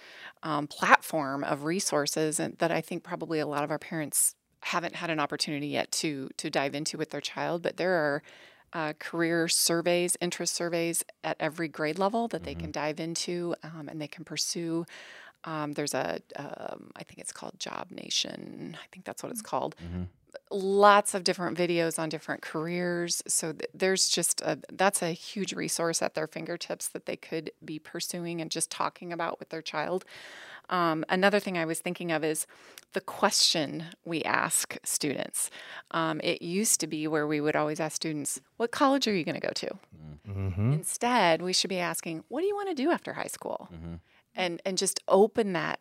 um, 0.42 0.66
platform 0.66 1.44
of 1.44 1.64
resources, 1.64 2.40
and 2.40 2.56
that 2.58 2.70
I 2.70 2.80
think 2.80 3.02
probably 3.02 3.38
a 3.38 3.46
lot 3.46 3.64
of 3.64 3.70
our 3.70 3.78
parents 3.78 4.35
haven't 4.61 4.94
had 4.96 5.11
an 5.11 5.18
opportunity 5.18 5.68
yet 5.68 5.90
to 5.92 6.30
to 6.37 6.50
dive 6.50 6.74
into 6.74 6.96
with 6.96 7.11
their 7.11 7.20
child. 7.20 7.62
But 7.62 7.76
there 7.76 7.94
are 7.94 8.22
uh, 8.72 8.92
career 8.98 9.48
surveys, 9.48 10.16
interest 10.20 10.54
surveys 10.54 11.04
at 11.22 11.37
every 11.40 11.68
grade 11.68 11.98
level 11.98 12.28
that 12.28 12.44
they 12.44 12.54
can 12.54 12.70
dive 12.70 12.98
into, 13.00 13.54
um, 13.62 13.88
and 13.88 14.00
they 14.00 14.08
can 14.08 14.24
pursue. 14.24 14.87
Um, 15.44 15.72
there's 15.72 15.92
a, 15.92 16.20
um, 16.37 16.92
I 16.94 17.02
think 17.02 17.18
it's 17.18 17.32
called 17.32 17.58
Job 17.58 17.90
Nation. 17.90 18.76
I 18.80 18.87
think 18.92 19.04
that's 19.04 19.22
what 19.22 19.32
it's 19.32 19.42
called 19.42 19.74
lots 20.51 21.14
of 21.14 21.25
different 21.25 21.57
videos 21.57 21.99
on 21.99 22.09
different 22.09 22.42
careers. 22.42 23.23
So 23.27 23.53
th- 23.53 23.71
there's 23.75 24.09
just 24.09 24.40
a 24.42 24.59
that's 24.73 25.03
a 25.03 25.12
huge 25.12 25.53
resource 25.53 26.03
at 26.03 26.14
their 26.14 26.27
fingertips 26.27 26.88
that 26.88 27.07
they 27.07 27.16
could 27.16 27.51
be 27.64 27.79
pursuing 27.79 28.40
and 28.40 28.51
just 28.51 28.71
talking 28.71 29.12
about 29.12 29.38
with 29.38 29.51
their 29.51 29.62
child. 29.62 30.05
Um, 30.71 31.05
another 31.09 31.40
thing 31.40 31.59
I 31.59 31.64
was 31.64 31.81
thinking 31.81 32.12
of 32.12 32.25
is 32.25 32.47
the 32.92 33.01
question 33.01 33.87
we 34.05 34.23
ask 34.23 34.77
students. 34.85 35.51
Um, 35.90 36.21
it 36.23 36.40
used 36.40 36.81
to 36.81 36.87
be 36.87 37.07
where 37.09 37.27
we 37.27 37.40
would 37.40 37.57
always 37.57 37.81
ask 37.81 37.97
students, 37.97 38.40
"What 38.57 38.71
college 38.71 39.09
are 39.09 39.14
you 39.14 39.25
going 39.25 39.40
to 39.40 39.47
go 39.47 39.53
to?" 39.55 39.79
Mm-hmm. 40.29 40.73
Instead, 40.73 41.42
we 41.42 41.53
should 41.53 41.71
be 41.71 41.79
asking, 41.79 42.25
"What 42.29 42.40
do 42.40 42.47
you 42.47 42.55
want 42.55 42.68
to 42.68 42.75
do 42.75 42.90
after 42.90 43.14
high 43.14 43.27
school?" 43.27 43.68
And 44.35 44.62
and 44.64 44.79
just 44.79 45.01
open 45.09 45.53
that 45.53 45.81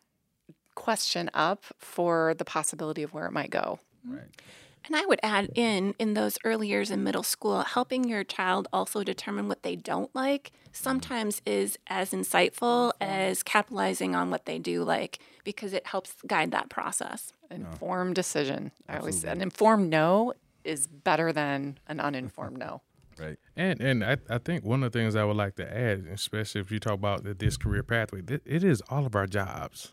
question 0.74 1.30
up 1.34 1.64
for 1.78 2.34
the 2.34 2.44
possibility 2.44 3.02
of 3.02 3.12
where 3.14 3.26
it 3.26 3.32
might 3.32 3.50
go. 3.50 3.78
Mm-hmm. 4.06 4.16
Right. 4.16 4.42
And 4.84 4.96
I 4.96 5.06
would 5.06 5.20
add 5.22 5.50
in, 5.54 5.94
in 5.98 6.14
those 6.14 6.38
early 6.44 6.68
years 6.68 6.90
in 6.90 7.04
middle 7.04 7.22
school, 7.22 7.60
helping 7.62 8.04
your 8.04 8.24
child 8.24 8.66
also 8.72 9.04
determine 9.04 9.48
what 9.48 9.62
they 9.62 9.76
don't 9.76 10.12
like 10.14 10.50
mm-hmm. 10.52 10.70
sometimes 10.72 11.40
is 11.46 11.78
as 11.86 12.10
insightful 12.10 12.92
as 13.00 13.42
capitalizing 13.42 14.14
on 14.14 14.30
what 14.30 14.46
they 14.46 14.58
do 14.58 14.82
like 14.82 15.20
because 15.44 15.72
it 15.72 15.86
helps 15.86 16.16
guide 16.26 16.50
that 16.50 16.68
process. 16.68 17.32
Informed 17.50 18.14
decision. 18.14 18.72
I 18.88 18.96
always 18.96 19.20
say 19.20 19.28
an 19.28 19.40
informed 19.40 19.90
no 19.90 20.32
is 20.64 20.86
better 20.86 21.32
than 21.32 21.78
an 21.86 22.00
uninformed 22.00 22.58
no. 22.58 22.82
Right. 23.18 23.36
And 23.56 23.78
and 23.82 24.02
I, 24.02 24.16
I 24.30 24.38
think 24.38 24.64
one 24.64 24.82
of 24.82 24.90
the 24.90 24.98
things 24.98 25.14
I 25.16 25.24
would 25.24 25.36
like 25.36 25.56
to 25.56 25.76
add, 25.76 26.06
especially 26.10 26.62
if 26.62 26.72
you 26.72 26.80
talk 26.80 26.94
about 26.94 27.24
the, 27.24 27.34
this 27.34 27.58
career 27.58 27.82
pathway, 27.82 28.22
th- 28.22 28.40
it 28.46 28.64
is 28.64 28.82
all 28.88 29.04
of 29.04 29.14
our 29.14 29.26
jobs 29.26 29.92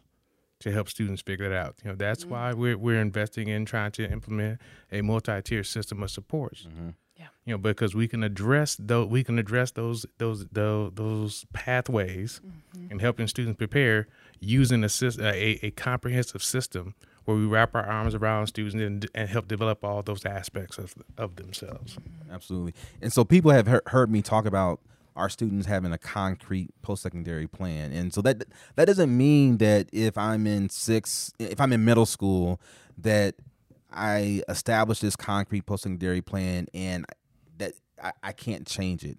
to 0.59 0.71
help 0.71 0.89
students 0.89 1.21
figure 1.21 1.45
it 1.45 1.53
out. 1.53 1.75
You 1.83 1.91
know, 1.91 1.95
that's 1.95 2.23
mm-hmm. 2.23 2.33
why 2.33 2.53
we're 2.53 2.77
we're 2.77 3.01
investing 3.01 3.47
in 3.47 3.65
trying 3.65 3.91
to 3.91 4.11
implement 4.11 4.59
a 4.91 5.01
multi-tier 5.01 5.63
system 5.63 6.03
of 6.03 6.11
supports. 6.11 6.63
Mm-hmm. 6.63 6.89
Yeah. 7.15 7.27
You 7.45 7.53
know, 7.53 7.57
because 7.57 7.95
we 7.95 8.07
can 8.07 8.23
address 8.23 8.77
those 8.79 9.07
we 9.07 9.23
can 9.23 9.39
address 9.39 9.71
those 9.71 10.05
those 10.17 10.45
those, 10.47 10.91
those 10.95 11.45
pathways 11.53 12.41
mm-hmm. 12.45 12.91
and 12.91 13.01
helping 13.01 13.27
students 13.27 13.57
prepare 13.57 14.07
using 14.39 14.83
a, 14.83 14.87
sys- 14.87 15.21
a 15.21 15.65
a 15.65 15.71
comprehensive 15.71 16.43
system 16.43 16.95
where 17.25 17.37
we 17.37 17.45
wrap 17.45 17.75
our 17.75 17.85
arms 17.85 18.15
around 18.15 18.47
students 18.47 18.75
and, 18.75 19.07
and 19.13 19.29
help 19.29 19.47
develop 19.47 19.83
all 19.83 20.01
those 20.01 20.25
aspects 20.25 20.77
of 20.77 20.95
of 21.17 21.35
themselves. 21.35 21.97
Absolutely. 22.31 22.73
And 23.01 23.11
so 23.11 23.25
people 23.25 23.51
have 23.51 23.67
heard, 23.67 23.83
heard 23.87 24.09
me 24.09 24.21
talk 24.21 24.45
about 24.45 24.79
our 25.19 25.29
students 25.29 25.67
having 25.67 25.91
a 25.91 25.97
concrete 25.97 26.69
post-secondary 26.81 27.45
plan. 27.45 27.91
And 27.91 28.13
so 28.13 28.21
that 28.21 28.45
that 28.75 28.85
doesn't 28.85 29.15
mean 29.15 29.57
that 29.57 29.89
if 29.91 30.17
I'm 30.17 30.47
in 30.47 30.69
6 30.69 31.33
if 31.37 31.59
I'm 31.59 31.73
in 31.73 31.83
middle 31.83 32.05
school 32.05 32.61
that 32.97 33.35
I 33.91 34.43
establish 34.47 34.99
this 34.99 35.15
concrete 35.15 35.65
post-secondary 35.65 36.21
plan 36.21 36.67
and 36.73 37.05
that 37.57 37.73
I, 38.01 38.13
I 38.23 38.31
can't 38.31 38.65
change 38.65 39.03
it. 39.03 39.17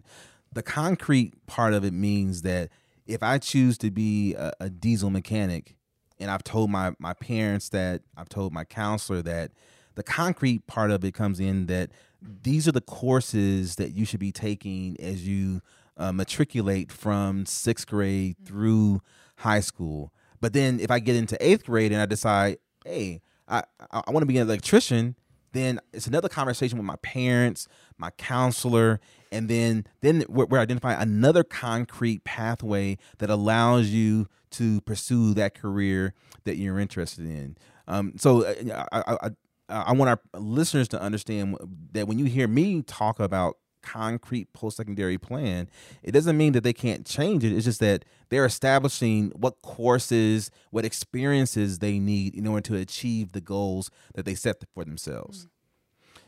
The 0.53 0.63
concrete 0.63 1.47
part 1.47 1.75
of 1.75 1.85
it 1.85 1.93
means 1.93 2.43
that 2.43 2.71
if 3.07 3.23
I 3.23 3.39
choose 3.39 3.77
to 3.79 3.91
be 3.91 4.35
a, 4.35 4.53
a 4.59 4.71
diesel 4.71 5.11
mechanic 5.11 5.77
and 6.19 6.31
I've 6.31 6.45
told 6.45 6.71
my 6.71 6.93
my 6.99 7.13
parents 7.13 7.69
that 7.71 8.03
I've 8.17 8.29
told 8.29 8.53
my 8.53 8.65
counselor 8.65 9.21
that 9.23 9.53
the 9.97 10.03
concrete 10.03 10.67
part 10.67 10.91
of 10.91 11.05
it 11.05 11.13
comes 11.13 11.41
in 11.41 11.67
that 11.67 11.91
these 12.23 12.69
are 12.69 12.73
the 12.73 12.81
courses 12.81 13.77
that 13.77 13.91
you 13.91 14.05
should 14.05 14.21
be 14.21 14.33
taking 14.33 14.97
as 15.01 15.27
you 15.27 15.61
uh, 16.01 16.13
matriculate 16.13 16.91
from 16.91 17.47
sixth 17.47 17.87
grade 17.87 18.37
through 18.45 19.01
high 19.37 19.61
school. 19.61 20.13
But 20.41 20.55
then 20.55 20.81
if 20.81 20.91
I 20.91 20.99
get 20.99 21.15
into 21.15 21.37
eighth 21.47 21.67
grade 21.67 21.93
and 21.93 22.01
I 22.01 22.07
decide, 22.07 22.57
hey, 22.85 23.21
I, 23.47 23.63
I, 23.93 24.03
I 24.07 24.11
want 24.11 24.23
to 24.23 24.27
be 24.27 24.39
an 24.39 24.49
electrician, 24.49 25.15
then 25.53 25.79
it's 25.93 26.07
another 26.07 26.29
conversation 26.29 26.79
with 26.79 26.87
my 26.87 26.97
parents, 26.97 27.69
my 27.99 28.11
counselor, 28.13 29.01
and 29.31 29.49
then 29.49 29.87
then 30.01 30.25
we're, 30.29 30.47
we're 30.47 30.59
identifying 30.59 31.01
another 31.01 31.45
concrete 31.45 32.25
pathway 32.25 32.97
that 33.19 33.29
allows 33.29 33.89
you 33.89 34.27
to 34.53 34.81
pursue 34.83 35.35
that 35.35 35.55
career 35.55 36.15
that 36.45 36.57
you're 36.57 36.79
interested 36.79 37.27
in. 37.27 37.57
Um, 37.87 38.15
so 38.17 38.45
uh, 38.45 38.87
I, 38.91 38.99
I, 39.07 39.17
I, 39.23 39.31
I 39.69 39.93
want 39.93 40.09
our 40.09 40.21
listeners 40.41 40.89
to 40.89 41.01
understand 41.01 41.57
that 41.93 42.09
when 42.09 42.19
you 42.19 42.25
hear 42.25 42.49
me 42.49 42.83
talk 42.83 43.21
about 43.21 43.59
concrete 43.83 44.53
post-secondary 44.53 45.19
plan 45.19 45.69
it 46.03 46.13
doesn't 46.13 46.37
mean 46.37 46.53
that 46.53 46.63
they 46.63 46.73
can't 46.73 47.07
change 47.07 47.45
it. 47.45 47.53
It's 47.53 47.65
just 47.65 47.81
that 47.81 48.05
they're 48.29 48.45
establishing 48.45 49.31
what 49.31 49.61
courses 49.63 50.51
what 50.71 50.85
experiences 50.85 51.79
they 51.79 51.99
need 51.99 52.35
in 52.35 52.47
order 52.47 52.63
to 52.69 52.77
achieve 52.77 53.33
the 53.33 53.41
goals 53.41 53.91
that 54.15 54.25
they 54.25 54.35
set 54.35 54.63
for 54.75 54.85
themselves. 54.85 55.45
Mm. 55.45 55.49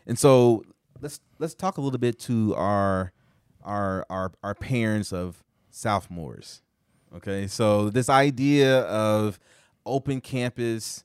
And 0.06 0.18
so 0.18 0.64
let's 1.00 1.20
let's 1.38 1.54
talk 1.54 1.78
a 1.78 1.80
little 1.80 1.98
bit 1.98 2.18
to 2.20 2.54
our 2.56 3.12
our 3.62 4.04
our 4.10 4.32
our 4.42 4.54
parents 4.54 5.12
of 5.12 5.42
sophomores. 5.70 6.62
Okay, 7.14 7.46
so 7.46 7.90
this 7.90 8.08
idea 8.08 8.80
of 8.82 9.38
open 9.84 10.20
campus 10.20 11.04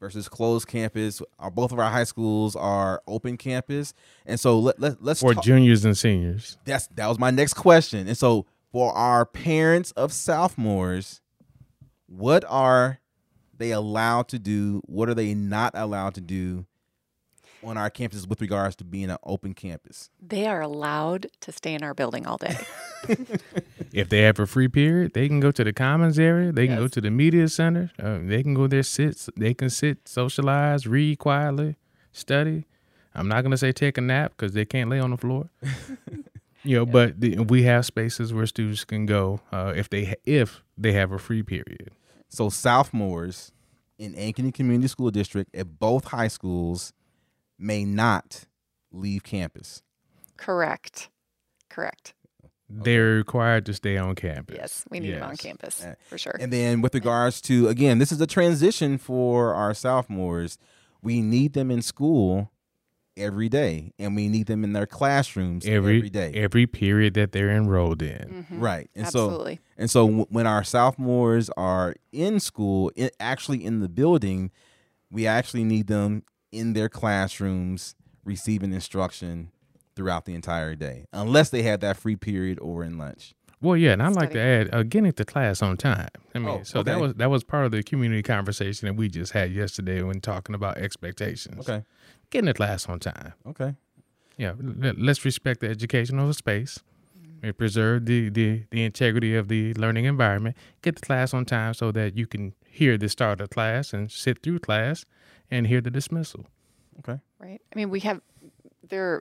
versus 0.00 0.28
closed 0.28 0.66
campus. 0.68 1.20
Our, 1.38 1.50
both 1.50 1.72
of 1.72 1.78
our 1.78 1.90
high 1.90 2.04
schools 2.04 2.54
are 2.56 3.02
open 3.06 3.36
campus, 3.36 3.94
and 4.26 4.38
so 4.38 4.58
let, 4.58 4.80
let 4.80 5.02
let's 5.02 5.20
For 5.20 5.34
talk- 5.34 5.44
juniors 5.44 5.84
and 5.84 5.96
seniors. 5.96 6.56
that's 6.64 6.86
that 6.88 7.06
was 7.08 7.18
my 7.18 7.30
next 7.30 7.54
question. 7.54 8.06
And 8.08 8.16
so 8.16 8.46
for 8.72 8.92
our 8.92 9.24
parents 9.26 9.90
of 9.92 10.12
sophomores, 10.12 11.20
what 12.06 12.44
are 12.48 13.00
they 13.56 13.70
allowed 13.72 14.28
to 14.28 14.38
do? 14.38 14.80
What 14.86 15.08
are 15.08 15.14
they 15.14 15.34
not 15.34 15.72
allowed 15.74 16.14
to 16.14 16.20
do 16.20 16.66
on 17.64 17.76
our 17.76 17.90
campuses 17.90 18.28
with 18.28 18.40
regards 18.40 18.76
to 18.76 18.84
being 18.84 19.10
an 19.10 19.16
open 19.24 19.52
campus? 19.52 20.10
They 20.20 20.46
are 20.46 20.60
allowed 20.60 21.26
to 21.40 21.50
stay 21.52 21.74
in 21.74 21.82
our 21.82 21.92
building 21.94 22.26
all 22.26 22.36
day. 22.36 22.56
If 23.92 24.08
they 24.08 24.20
have 24.22 24.38
a 24.38 24.46
free 24.46 24.68
period, 24.68 25.14
they 25.14 25.28
can 25.28 25.40
go 25.40 25.50
to 25.50 25.64
the 25.64 25.72
commons 25.72 26.18
area. 26.18 26.52
They 26.52 26.66
can 26.66 26.76
go 26.76 26.88
to 26.88 27.00
the 27.00 27.10
media 27.10 27.48
center. 27.48 27.90
Uh, 27.98 28.18
they 28.22 28.42
can 28.42 28.54
go 28.54 28.66
there, 28.66 28.82
sit. 28.82 29.28
They 29.36 29.54
can 29.54 29.70
sit, 29.70 30.06
socialize, 30.06 30.86
read 30.86 31.18
quietly, 31.18 31.76
study. 32.12 32.66
I'm 33.14 33.28
not 33.28 33.42
gonna 33.42 33.56
say 33.56 33.72
take 33.72 33.98
a 33.98 34.00
nap 34.00 34.34
because 34.36 34.52
they 34.52 34.64
can't 34.64 34.90
lay 34.90 35.00
on 35.00 35.10
the 35.10 35.16
floor. 35.16 35.50
you 36.62 36.76
know, 36.76 36.86
but 36.86 37.20
the, 37.20 37.38
we 37.40 37.62
have 37.64 37.86
spaces 37.86 38.32
where 38.32 38.46
students 38.46 38.84
can 38.84 39.06
go 39.06 39.40
uh, 39.50 39.72
if 39.74 39.88
they 39.88 40.14
if 40.24 40.62
they 40.76 40.92
have 40.92 41.12
a 41.12 41.18
free 41.18 41.42
period. 41.42 41.90
So 42.28 42.50
sophomores 42.50 43.52
in 43.98 44.14
Ankeny 44.14 44.52
Community 44.52 44.88
School 44.88 45.10
District 45.10 45.54
at 45.54 45.78
both 45.78 46.04
high 46.08 46.28
schools 46.28 46.92
may 47.58 47.84
not 47.84 48.44
leave 48.92 49.24
campus. 49.24 49.82
Correct. 50.36 51.08
Correct. 51.68 52.14
They're 52.70 53.14
required 53.16 53.64
to 53.66 53.74
stay 53.74 53.96
on 53.96 54.14
campus. 54.14 54.56
Yes, 54.58 54.84
we 54.90 55.00
need 55.00 55.12
them 55.14 55.22
on 55.22 55.30
Yes. 55.30 55.40
campus 55.40 55.86
for 56.08 56.18
sure. 56.18 56.36
And 56.38 56.52
then 56.52 56.82
with 56.82 56.94
regards 56.94 57.40
to 57.42 57.68
again, 57.68 57.98
this 57.98 58.12
is 58.12 58.20
a 58.20 58.26
transition 58.26 58.98
for 58.98 59.54
our 59.54 59.72
sophomores. 59.74 60.58
We 61.02 61.22
need 61.22 61.54
them 61.54 61.70
in 61.70 61.80
school 61.82 62.50
every 63.16 63.48
day, 63.48 63.92
and 63.98 64.14
we 64.14 64.28
need 64.28 64.46
them 64.46 64.62
in 64.62 64.72
their 64.74 64.86
classrooms 64.86 65.66
Every 65.66 65.96
every 65.96 66.10
day. 66.10 66.30
every 66.34 66.66
period 66.66 67.14
that 67.14 67.32
they're 67.32 67.50
enrolled 67.50 68.00
in. 68.02 68.44
Mhm. 68.50 68.60
right. 68.60 68.88
And 68.94 69.08
so 69.08 69.24
Absolutely. 69.26 69.60
and 69.76 69.90
so 69.90 70.06
w- 70.06 70.26
when 70.28 70.46
our 70.46 70.62
sophomores 70.62 71.50
are 71.56 71.94
in 72.12 72.38
school, 72.38 72.92
i 72.98 73.10
actually 73.18 73.64
in 73.64 73.80
the 73.80 73.88
building, 73.88 74.50
we 75.10 75.26
actually 75.26 75.64
need 75.64 75.86
them 75.88 76.22
in 76.52 76.74
their 76.74 76.88
classrooms 76.88 77.94
receiving 78.24 78.72
instruction 78.72 79.50
throughout 79.98 80.24
the 80.24 80.34
entire 80.34 80.74
day, 80.74 81.04
unless 81.12 81.50
they 81.50 81.62
have 81.64 81.80
that 81.80 81.98
free 81.98 82.16
period 82.16 82.58
or 82.60 82.82
in 82.82 82.96
lunch. 82.96 83.34
Well, 83.60 83.76
yeah, 83.76 83.92
and 83.92 84.02
I'd 84.02 84.14
like 84.14 84.30
to 84.30 84.40
add 84.40 84.72
uh, 84.72 84.84
getting 84.84 85.12
to 85.12 85.24
class 85.24 85.60
on 85.62 85.76
time. 85.76 86.08
I 86.34 86.38
mean, 86.38 86.48
Oh, 86.48 86.62
so 86.62 86.82
that 86.84 86.98
was 87.00 87.14
that 87.14 87.28
was 87.28 87.42
part 87.44 87.66
of 87.66 87.72
the 87.72 87.82
community 87.82 88.22
conversation 88.22 88.86
that 88.86 88.94
we 88.94 89.08
just 89.08 89.32
had 89.32 89.52
yesterday 89.52 90.00
when 90.02 90.20
talking 90.20 90.54
about 90.54 90.78
expectations. 90.78 91.68
Okay. 91.68 91.84
getting 92.30 92.46
to 92.46 92.54
class 92.54 92.88
on 92.88 93.00
time. 93.00 93.34
Okay. 93.46 93.74
Yeah, 94.38 94.52
let- 94.60 94.98
let's 95.00 95.24
respect 95.24 95.60
the 95.60 95.68
educational 95.68 96.32
space 96.32 96.78
and 97.42 97.56
preserve 97.58 98.06
the, 98.06 98.28
the 98.28 98.62
the 98.70 98.84
integrity 98.84 99.34
of 99.34 99.48
the 99.48 99.74
learning 99.74 100.04
environment. 100.04 100.56
Get 100.82 100.94
to 100.96 101.02
class 101.02 101.34
on 101.34 101.44
time 101.44 101.74
so 101.74 101.90
that 101.92 102.16
you 102.16 102.26
can 102.28 102.54
hear 102.68 102.96
the 102.96 103.08
start 103.08 103.40
of 103.40 103.50
class 103.50 103.92
and 103.92 104.08
sit 104.10 104.40
through 104.42 104.60
class 104.60 105.04
and 105.50 105.66
hear 105.66 105.80
the 105.80 105.90
dismissal. 105.90 106.46
Okay. 107.00 107.18
Right. 107.40 107.60
I 107.72 107.76
mean, 107.76 107.90
we 107.90 108.00
have 108.00 108.20
there 108.88 109.20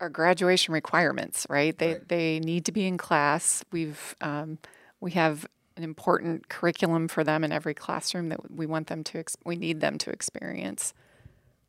are 0.00 0.08
graduation 0.08 0.72
requirements, 0.74 1.46
right? 1.50 1.76
They 1.76 1.94
Right. 1.94 2.08
they 2.08 2.40
need 2.40 2.64
to 2.66 2.72
be 2.72 2.86
in 2.86 2.98
class. 2.98 3.64
We've 3.72 4.14
um, 4.20 4.58
we 5.00 5.12
have 5.12 5.46
an 5.76 5.84
important 5.84 6.48
curriculum 6.48 7.06
for 7.08 7.22
them 7.22 7.44
in 7.44 7.52
every 7.52 7.74
classroom 7.74 8.28
that 8.30 8.50
we 8.50 8.66
want 8.66 8.88
them 8.88 9.04
to 9.04 9.18
ex- 9.18 9.36
we 9.44 9.56
need 9.56 9.80
them 9.80 9.98
to 9.98 10.10
experience. 10.10 10.92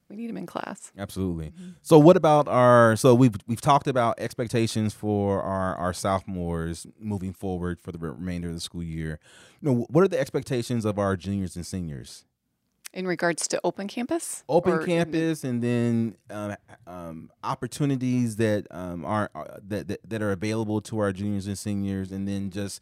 We 0.09 0.15
need 0.15 0.27
them 0.29 0.37
in 0.37 0.47
class. 0.47 0.91
Absolutely. 0.97 1.53
So 1.83 1.99
what 1.99 2.17
about 2.17 2.47
our 2.47 2.95
so 2.95 3.13
we've 3.13 3.35
we've 3.45 3.61
talked 3.61 3.87
about 3.87 4.19
expectations 4.19 4.91
for 4.93 5.41
our 5.43 5.75
our 5.75 5.93
sophomores 5.93 6.87
moving 6.99 7.31
forward 7.31 7.79
for 7.79 7.91
the 7.91 7.99
remainder 7.99 8.47
of 8.47 8.55
the 8.55 8.59
school 8.59 8.81
year. 8.81 9.19
You 9.61 9.69
know, 9.69 9.85
what 9.89 10.03
are 10.03 10.07
the 10.07 10.19
expectations 10.19 10.83
of 10.83 10.97
our 10.97 11.15
juniors 11.15 11.55
and 11.55 11.63
seniors? 11.65 12.25
In 12.91 13.05
regards 13.05 13.47
to 13.49 13.61
open 13.63 13.87
campus, 13.87 14.43
Open 14.49 14.73
Or- 14.73 14.83
campus 14.83 15.43
and 15.43 15.61
then 15.61 16.15
um, 16.31 16.55
um, 16.87 17.31
opportunities 17.43 18.37
that 18.37 18.65
um, 18.71 19.05
are 19.05 19.29
are- 19.35 19.59
that, 19.67 19.87
that 19.87 19.99
that 20.09 20.21
are 20.23 20.31
available 20.31 20.81
to 20.81 20.97
our 20.99 21.11
juniors 21.13 21.45
and 21.45 21.57
seniors 21.57 22.11
and 22.11 22.27
then 22.27 22.49
just 22.49 22.81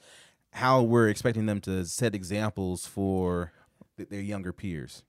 how 0.54 0.82
we're 0.82 1.10
expecting 1.10 1.46
them 1.46 1.60
to 1.62 1.86
set 1.86 2.16
examples 2.16 2.86
for 2.88 3.52
th- 3.98 4.08
their 4.08 4.22
younger 4.22 4.54
peers. 4.54 5.04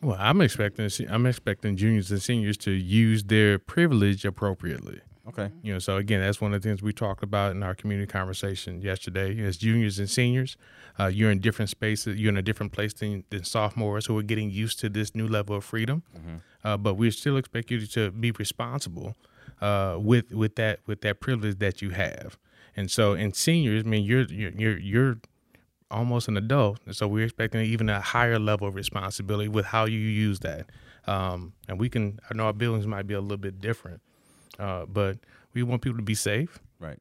Well, 0.00 0.16
I'm 0.18 0.40
expecting 0.40 0.88
I'm 1.08 1.26
expecting 1.26 1.76
juniors 1.76 2.10
and 2.12 2.22
seniors 2.22 2.56
to 2.58 2.70
use 2.70 3.24
their 3.24 3.58
privilege 3.58 4.24
appropriately. 4.24 5.00
Okay. 5.26 5.50
You 5.62 5.72
know, 5.72 5.78
so 5.78 5.96
again, 5.96 6.20
that's 6.20 6.40
one 6.40 6.52
of 6.52 6.60
the 6.60 6.68
things 6.68 6.82
we 6.82 6.92
talked 6.92 7.22
about 7.22 7.52
in 7.52 7.62
our 7.62 7.74
community 7.74 8.06
conversation 8.06 8.82
yesterday. 8.82 9.40
As 9.42 9.56
juniors 9.56 9.98
and 9.98 10.08
seniors, 10.08 10.56
uh, 11.00 11.06
you're 11.06 11.30
in 11.30 11.40
different 11.40 11.70
spaces. 11.70 12.20
You're 12.20 12.28
in 12.28 12.36
a 12.36 12.42
different 12.42 12.72
place 12.72 12.92
than, 12.92 13.24
than 13.30 13.42
sophomores 13.44 14.06
who 14.06 14.18
are 14.18 14.22
getting 14.22 14.50
used 14.50 14.80
to 14.80 14.90
this 14.90 15.14
new 15.14 15.26
level 15.26 15.56
of 15.56 15.64
freedom. 15.64 16.02
Uh, 16.62 16.76
but 16.76 16.94
we 16.94 17.10
still 17.10 17.36
expect 17.38 17.70
you 17.70 17.86
to 17.86 18.10
be 18.10 18.32
responsible 18.32 19.16
uh, 19.62 19.96
with 19.98 20.30
with 20.32 20.56
that 20.56 20.80
with 20.86 21.00
that 21.02 21.20
privilege 21.20 21.58
that 21.58 21.80
you 21.80 21.90
have. 21.90 22.38
And 22.76 22.90
so, 22.90 23.14
in 23.14 23.32
seniors, 23.32 23.84
I 23.84 23.88
mean, 23.88 24.04
you're 24.04 24.24
you're 24.24 24.50
you're, 24.52 24.78
you're 24.78 25.18
almost 25.90 26.28
an 26.28 26.36
adult, 26.36 26.80
and 26.86 26.94
so 26.94 27.06
we're 27.06 27.24
expecting 27.24 27.60
even 27.62 27.88
a 27.88 28.00
higher 28.00 28.38
level 28.38 28.66
of 28.66 28.74
responsibility 28.74 29.48
with 29.48 29.66
how 29.66 29.84
you 29.86 29.98
use 29.98 30.40
that. 30.40 30.66
Um, 31.06 31.52
and 31.68 31.78
we 31.78 31.88
can, 31.88 32.18
I 32.30 32.34
know 32.34 32.44
our 32.46 32.52
buildings 32.52 32.86
might 32.86 33.06
be 33.06 33.14
a 33.14 33.20
little 33.20 33.36
bit 33.36 33.60
different, 33.60 34.00
uh, 34.58 34.86
but 34.86 35.18
we 35.52 35.62
want 35.62 35.82
people 35.82 35.98
to 35.98 36.04
be 36.04 36.14
safe. 36.14 36.58
Right. 36.80 36.98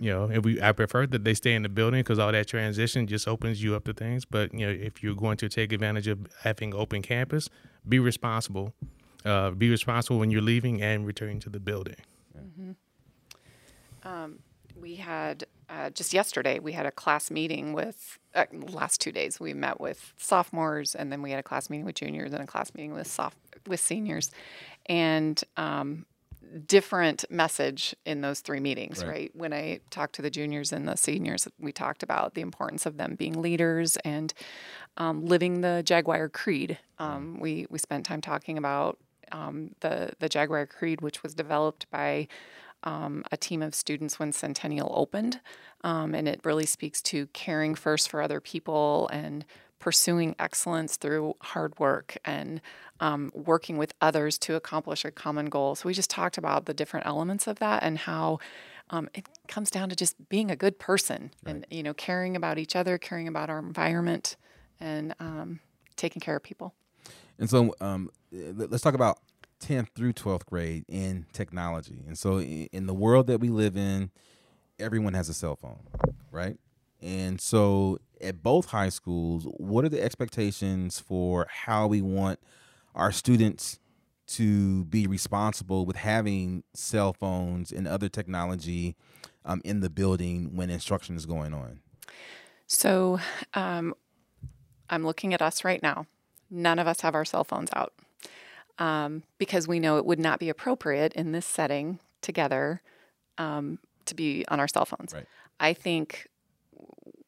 You 0.00 0.10
know, 0.12 0.24
and 0.24 0.44
we 0.44 0.62
I 0.62 0.72
prefer 0.72 1.06
that 1.08 1.24
they 1.24 1.34
stay 1.34 1.54
in 1.54 1.62
the 1.62 1.68
building 1.68 2.00
because 2.00 2.18
all 2.18 2.32
that 2.32 2.48
transition 2.48 3.06
just 3.06 3.28
opens 3.28 3.62
you 3.62 3.74
up 3.74 3.84
to 3.84 3.92
things. 3.92 4.24
But 4.24 4.54
you 4.54 4.66
know, 4.66 4.72
if 4.72 5.02
you're 5.02 5.14
going 5.14 5.36
to 5.38 5.48
take 5.48 5.72
advantage 5.72 6.08
of 6.08 6.20
having 6.42 6.74
open 6.74 7.02
campus, 7.02 7.50
be 7.88 7.98
responsible. 7.98 8.72
Uh, 9.24 9.50
be 9.50 9.68
responsible 9.68 10.18
when 10.18 10.30
you're 10.30 10.40
leaving 10.40 10.80
and 10.80 11.06
returning 11.06 11.40
to 11.40 11.50
the 11.50 11.60
building. 11.60 11.96
We 14.80 14.96
had 14.96 15.44
uh, 15.68 15.90
just 15.90 16.14
yesterday. 16.14 16.58
We 16.58 16.72
had 16.72 16.86
a 16.86 16.90
class 16.90 17.30
meeting 17.30 17.74
with 17.74 18.18
uh, 18.34 18.46
last 18.52 19.00
two 19.00 19.12
days. 19.12 19.38
We 19.38 19.54
met 19.54 19.80
with 19.80 20.14
sophomores, 20.16 20.94
and 20.94 21.12
then 21.12 21.22
we 21.22 21.30
had 21.30 21.40
a 21.40 21.42
class 21.42 21.68
meeting 21.70 21.84
with 21.84 21.96
juniors 21.96 22.32
and 22.32 22.42
a 22.42 22.46
class 22.46 22.74
meeting 22.74 22.94
with 22.94 23.06
soph- 23.06 23.36
with 23.66 23.80
seniors, 23.80 24.30
and 24.86 25.42
um, 25.56 26.06
different 26.66 27.24
message 27.30 27.94
in 28.04 28.20
those 28.20 28.40
three 28.40 28.60
meetings. 28.60 29.04
Right. 29.04 29.10
Right. 29.10 29.30
When 29.34 29.52
I 29.52 29.80
talked 29.90 30.14
to 30.16 30.22
the 30.22 30.30
juniors 30.30 30.72
and 30.72 30.88
the 30.88 30.96
seniors, 30.96 31.48
we 31.58 31.72
talked 31.72 32.02
about 32.02 32.34
the 32.34 32.40
importance 32.40 32.86
of 32.86 32.96
them 32.96 33.14
being 33.14 33.40
leaders 33.40 33.96
and 33.98 34.32
um, 34.96 35.24
living 35.24 35.60
the 35.60 35.82
Jaguar 35.84 36.28
Creed. 36.28 36.78
Um, 36.98 37.38
we 37.40 37.66
we 37.70 37.78
spent 37.78 38.04
time 38.04 38.20
talking 38.20 38.58
about 38.58 38.98
um, 39.32 39.70
the 39.80 40.12
the 40.18 40.28
Jaguar 40.28 40.66
Creed, 40.66 41.00
which 41.00 41.22
was 41.22 41.34
developed 41.34 41.90
by 41.90 42.28
um, 42.82 43.24
a 43.30 43.36
team 43.36 43.62
of 43.62 43.74
students 43.74 44.18
when 44.18 44.32
Centennial 44.32 44.92
opened, 44.96 45.40
um, 45.84 46.14
and 46.14 46.26
it 46.26 46.40
really 46.44 46.66
speaks 46.66 47.02
to 47.02 47.26
caring 47.28 47.74
first 47.74 48.08
for 48.08 48.22
other 48.22 48.40
people 48.40 49.08
and 49.12 49.44
pursuing 49.80 50.36
excellence 50.38 50.96
through 50.96 51.34
hard 51.40 51.76
work 51.80 52.16
and 52.24 52.60
um, 53.00 53.32
working 53.34 53.78
with 53.78 53.92
others 54.00 54.38
to 54.38 54.54
accomplish 54.54 55.04
a 55.04 55.10
common 55.10 55.46
goal. 55.46 55.74
So 55.74 55.88
we 55.88 55.94
just 55.94 56.10
talked 56.10 56.38
about 56.38 56.66
the 56.66 56.74
different 56.74 57.06
elements 57.06 57.46
of 57.48 57.58
that 57.58 57.82
and 57.82 57.98
how. 57.98 58.38
Um, 58.92 59.08
it 59.14 59.28
comes 59.46 59.70
down 59.70 59.88
to 59.90 59.94
just 59.94 60.28
being 60.28 60.50
a 60.50 60.56
good 60.56 60.80
person 60.80 61.30
and 61.46 61.64
you 61.70 61.84
know 61.84 61.94
caring 61.94 62.34
about 62.34 62.58
each 62.58 62.74
other 62.74 62.98
caring 62.98 63.28
about 63.28 63.48
our 63.48 63.60
environment 63.60 64.34
and 64.80 65.14
um, 65.20 65.60
taking 65.94 66.18
care 66.18 66.34
of 66.34 66.42
people 66.42 66.74
And 67.38 67.48
so 67.48 67.72
um, 67.80 68.10
let- 68.32 68.68
let's 68.72 68.82
talk 68.82 68.94
about 68.94 69.18
10th 69.60 69.90
through 69.94 70.14
12th 70.14 70.44
grade 70.44 70.84
in 70.88 71.26
technology. 71.32 72.02
And 72.06 72.18
so 72.18 72.40
in 72.40 72.86
the 72.86 72.94
world 72.94 73.28
that 73.28 73.38
we 73.40 73.48
live 73.48 73.76
in, 73.76 74.10
everyone 74.80 75.14
has 75.14 75.28
a 75.28 75.34
cell 75.34 75.54
phone, 75.54 75.80
right? 76.32 76.56
And 77.02 77.40
so 77.40 77.98
at 78.20 78.42
both 78.42 78.66
high 78.66 78.90
schools, 78.90 79.44
what 79.56 79.84
are 79.84 79.88
the 79.88 80.02
expectations 80.02 81.00
for 81.00 81.46
how 81.50 81.86
we 81.86 82.02
want 82.02 82.38
our 82.94 83.12
students 83.12 83.78
to 84.26 84.84
be 84.84 85.06
responsible 85.06 85.86
with 85.86 85.96
having 85.96 86.62
cell 86.74 87.12
phones 87.12 87.72
and 87.72 87.88
other 87.88 88.08
technology 88.08 88.96
um, 89.44 89.60
in 89.64 89.80
the 89.80 89.90
building 89.90 90.54
when 90.54 90.70
instruction 90.70 91.16
is 91.16 91.26
going 91.26 91.54
on? 91.54 91.80
So 92.66 93.18
um, 93.54 93.94
I'm 94.88 95.04
looking 95.04 95.34
at 95.34 95.42
us 95.42 95.64
right 95.64 95.82
now. 95.82 96.06
None 96.50 96.78
of 96.78 96.86
us 96.86 97.00
have 97.00 97.14
our 97.14 97.24
cell 97.24 97.44
phones 97.44 97.70
out 97.74 97.92
um, 98.78 99.22
because 99.38 99.66
we 99.66 99.78
know 99.78 99.98
it 99.98 100.06
would 100.06 100.18
not 100.18 100.38
be 100.38 100.48
appropriate 100.48 101.12
in 101.14 101.32
this 101.32 101.46
setting 101.46 102.00
together 102.22 102.82
um, 103.38 103.78
to 104.06 104.14
be 104.14 104.44
on 104.48 104.60
our 104.60 104.68
cell 104.68 104.84
phones. 104.84 105.14
Right. 105.14 105.26
I 105.60 105.74
think 105.74 106.26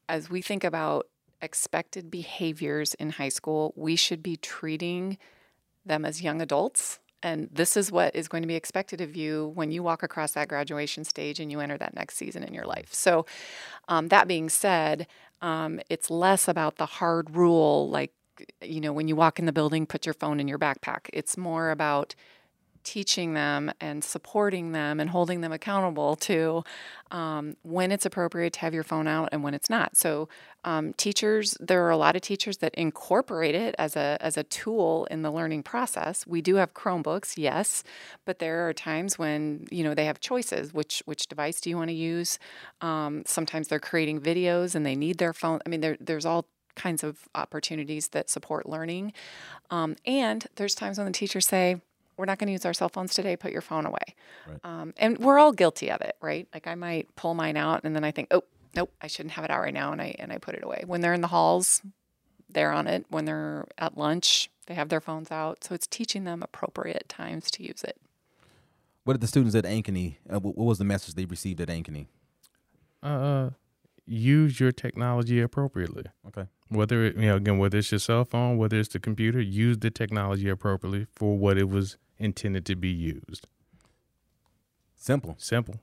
as 0.08 0.30
we 0.30 0.42
think 0.42 0.64
about 0.64 1.06
expected 1.40 2.10
behaviors 2.10 2.94
in 2.94 3.10
high 3.10 3.28
school, 3.28 3.72
we 3.76 3.96
should 3.96 4.22
be 4.22 4.36
treating 4.36 5.18
them 5.84 6.04
as 6.04 6.22
young 6.22 6.40
adults. 6.40 7.00
And 7.22 7.48
this 7.52 7.76
is 7.76 7.92
what 7.92 8.14
is 8.16 8.28
going 8.28 8.42
to 8.42 8.48
be 8.48 8.56
expected 8.56 9.00
of 9.00 9.14
you 9.14 9.52
when 9.54 9.70
you 9.70 9.82
walk 9.82 10.02
across 10.02 10.32
that 10.32 10.48
graduation 10.48 11.04
stage 11.04 11.38
and 11.38 11.50
you 11.50 11.60
enter 11.60 11.78
that 11.78 11.94
next 11.94 12.16
season 12.16 12.42
in 12.42 12.52
your 12.52 12.64
life. 12.64 12.92
So, 12.92 13.26
um, 13.88 14.08
that 14.08 14.26
being 14.26 14.48
said, 14.48 15.06
um, 15.40 15.80
it's 15.88 16.10
less 16.10 16.48
about 16.48 16.76
the 16.76 16.86
hard 16.86 17.30
rule, 17.30 17.88
like, 17.88 18.12
you 18.60 18.80
know, 18.80 18.92
when 18.92 19.06
you 19.06 19.14
walk 19.14 19.38
in 19.38 19.46
the 19.46 19.52
building, 19.52 19.86
put 19.86 20.04
your 20.04 20.14
phone 20.14 20.40
in 20.40 20.48
your 20.48 20.58
backpack. 20.58 21.08
It's 21.12 21.36
more 21.36 21.70
about 21.70 22.14
teaching 22.84 23.34
them 23.34 23.70
and 23.80 24.02
supporting 24.02 24.72
them 24.72 25.00
and 25.00 25.10
holding 25.10 25.40
them 25.40 25.52
accountable 25.52 26.16
to 26.16 26.62
um, 27.10 27.56
when 27.62 27.92
it's 27.92 28.06
appropriate 28.06 28.54
to 28.54 28.60
have 28.60 28.74
your 28.74 28.82
phone 28.82 29.06
out 29.06 29.28
and 29.32 29.42
when 29.42 29.54
it's 29.54 29.68
not. 29.68 29.96
So, 29.96 30.28
um, 30.64 30.92
teachers, 30.94 31.56
there 31.60 31.84
are 31.84 31.90
a 31.90 31.96
lot 31.96 32.16
of 32.16 32.22
teachers 32.22 32.58
that 32.58 32.74
incorporate 32.74 33.54
it 33.54 33.74
as 33.78 33.96
a 33.96 34.16
as 34.20 34.36
a 34.36 34.44
tool 34.44 35.06
in 35.10 35.22
the 35.22 35.30
learning 35.30 35.62
process. 35.62 36.26
We 36.26 36.40
do 36.40 36.56
have 36.56 36.74
Chromebooks, 36.74 37.36
yes, 37.36 37.84
but 38.24 38.38
there 38.38 38.68
are 38.68 38.72
times 38.72 39.18
when 39.18 39.66
you 39.70 39.84
know 39.84 39.94
they 39.94 40.06
have 40.06 40.20
choices. 40.20 40.72
Which 40.72 41.02
which 41.04 41.26
device 41.26 41.60
do 41.60 41.70
you 41.70 41.76
want 41.76 41.88
to 41.88 41.94
use? 41.94 42.38
Um, 42.80 43.22
sometimes 43.26 43.68
they're 43.68 43.80
creating 43.80 44.20
videos 44.20 44.74
and 44.74 44.86
they 44.86 44.96
need 44.96 45.18
their 45.18 45.32
phone. 45.32 45.60
I 45.66 45.68
mean, 45.68 45.80
there 45.80 45.96
there's 46.00 46.26
all 46.26 46.46
kinds 46.74 47.04
of 47.04 47.28
opportunities 47.34 48.08
that 48.08 48.30
support 48.30 48.68
learning. 48.68 49.12
Um, 49.70 49.96
and 50.06 50.46
there's 50.56 50.74
times 50.74 50.98
when 50.98 51.06
the 51.06 51.12
teachers 51.12 51.46
say, 51.46 51.80
we're 52.16 52.24
not 52.24 52.38
going 52.38 52.46
to 52.46 52.52
use 52.52 52.64
our 52.64 52.74
cell 52.74 52.88
phones 52.88 53.14
today, 53.14 53.36
put 53.36 53.52
your 53.52 53.62
phone 53.62 53.86
away. 53.86 54.14
Right. 54.48 54.58
Um, 54.64 54.94
and 54.96 55.18
we're 55.18 55.38
all 55.38 55.52
guilty 55.52 55.90
of 55.90 56.00
it, 56.00 56.16
right? 56.20 56.46
Like 56.52 56.66
I 56.66 56.74
might 56.74 57.14
pull 57.16 57.34
mine 57.34 57.56
out 57.56 57.80
and 57.84 57.94
then 57.94 58.04
I 58.04 58.10
think, 58.10 58.28
oh, 58.30 58.44
nope, 58.74 58.92
I 59.00 59.06
shouldn't 59.06 59.32
have 59.32 59.44
it 59.44 59.50
out 59.50 59.60
right 59.60 59.74
now. 59.74 59.92
And 59.92 60.00
I, 60.00 60.14
and 60.18 60.32
I 60.32 60.38
put 60.38 60.54
it 60.54 60.64
away. 60.64 60.84
When 60.86 61.00
they're 61.00 61.14
in 61.14 61.20
the 61.20 61.28
halls, 61.28 61.82
they're 62.50 62.72
on 62.72 62.86
it. 62.86 63.06
When 63.08 63.24
they're 63.24 63.66
at 63.78 63.96
lunch, 63.96 64.50
they 64.66 64.74
have 64.74 64.88
their 64.88 65.00
phones 65.00 65.30
out. 65.30 65.64
So 65.64 65.74
it's 65.74 65.86
teaching 65.86 66.24
them 66.24 66.42
appropriate 66.42 67.08
times 67.08 67.50
to 67.52 67.62
use 67.62 67.82
it. 67.82 67.98
What 69.04 69.14
did 69.14 69.20
the 69.20 69.26
students 69.26 69.56
at 69.56 69.64
Ankeny, 69.64 70.16
uh, 70.32 70.38
what 70.38 70.56
what 70.56 70.64
was 70.64 70.78
the 70.78 70.84
message 70.84 71.14
they 71.14 71.24
received 71.24 71.60
at 71.60 71.68
Ankeny? 71.68 72.06
Uh, 73.02 73.50
use 74.06 74.60
your 74.60 74.70
technology 74.70 75.40
appropriately. 75.40 76.04
Okay. 76.28 76.46
Whether 76.68 77.06
it, 77.06 77.16
you 77.16 77.26
know, 77.26 77.36
again, 77.36 77.58
whether 77.58 77.78
it's 77.78 77.90
your 77.90 77.98
cell 77.98 78.24
phone, 78.24 78.58
whether 78.58 78.78
it's 78.78 78.90
the 78.90 79.00
computer, 79.00 79.40
use 79.40 79.78
the 79.78 79.90
technology 79.90 80.48
appropriately 80.48 81.06
for 81.14 81.36
what 81.36 81.58
it 81.58 81.68
was 81.68 81.96
intended 82.18 82.66
to 82.66 82.76
be 82.76 82.88
used. 82.88 83.46
Simple. 84.96 85.36
Simple. 85.38 85.80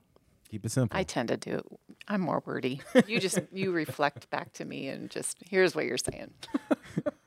Keep 0.50 0.66
it 0.66 0.72
simple. 0.72 0.98
I 0.98 1.04
tend 1.04 1.28
to 1.28 1.36
do, 1.36 1.62
I'm 2.08 2.20
more 2.22 2.42
wordy. 2.44 2.80
You 3.06 3.20
just, 3.20 3.38
you 3.52 3.70
reflect 3.72 4.28
back 4.30 4.52
to 4.54 4.64
me 4.64 4.88
and 4.88 5.10
just, 5.10 5.38
here's 5.48 5.74
what 5.74 5.84
you're 5.84 5.98
saying. 5.98 6.32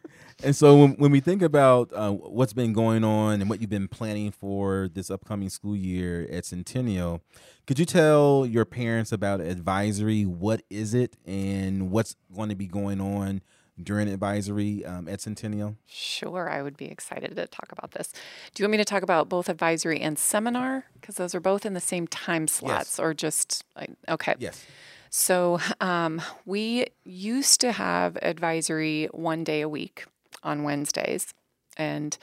And 0.43 0.55
so 0.55 0.77
when, 0.77 0.91
when 0.93 1.11
we 1.11 1.19
think 1.19 1.41
about 1.41 1.91
uh, 1.93 2.11
what's 2.11 2.53
been 2.53 2.73
going 2.73 3.03
on 3.03 3.39
and 3.39 3.49
what 3.49 3.61
you've 3.61 3.69
been 3.69 3.87
planning 3.87 4.31
for 4.31 4.89
this 4.93 5.09
upcoming 5.09 5.49
school 5.49 5.75
year 5.75 6.27
at 6.31 6.45
Centennial, 6.45 7.21
could 7.67 7.79
you 7.79 7.85
tell 7.85 8.45
your 8.45 8.65
parents 8.65 9.11
about 9.11 9.39
advisory? 9.39 10.23
What 10.23 10.61
is 10.69 10.93
it 10.93 11.15
and 11.25 11.91
what's 11.91 12.15
going 12.35 12.49
to 12.49 12.55
be 12.55 12.67
going 12.67 12.99
on 12.99 13.41
during 13.83 14.07
advisory 14.07 14.85
um, 14.85 15.07
at 15.07 15.21
Centennial? 15.21 15.75
Sure, 15.85 16.49
I 16.49 16.61
would 16.61 16.77
be 16.77 16.85
excited 16.85 17.35
to 17.35 17.47
talk 17.47 17.71
about 17.71 17.91
this. 17.91 18.11
Do 18.53 18.61
you 18.61 18.65
want 18.65 18.71
me 18.73 18.77
to 18.77 18.85
talk 18.85 19.03
about 19.03 19.29
both 19.29 19.49
advisory 19.49 19.99
and 19.99 20.17
seminar? 20.17 20.85
Because 20.99 21.15
those 21.15 21.35
are 21.35 21.39
both 21.39 21.65
in 21.65 21.73
the 21.73 21.79
same 21.79 22.07
time 22.07 22.47
slots, 22.47 22.99
or 22.99 23.13
just 23.13 23.63
like, 23.75 23.91
okay. 24.09 24.35
Yes. 24.39 24.65
So 25.09 25.59
um, 25.79 26.21
we 26.45 26.87
used 27.03 27.61
to 27.61 27.71
have 27.71 28.17
advisory 28.21 29.09
one 29.11 29.43
day 29.43 29.61
a 29.61 29.69
week 29.69 30.05
on 30.41 30.63
Wednesdays, 30.63 31.33
and 31.77 32.17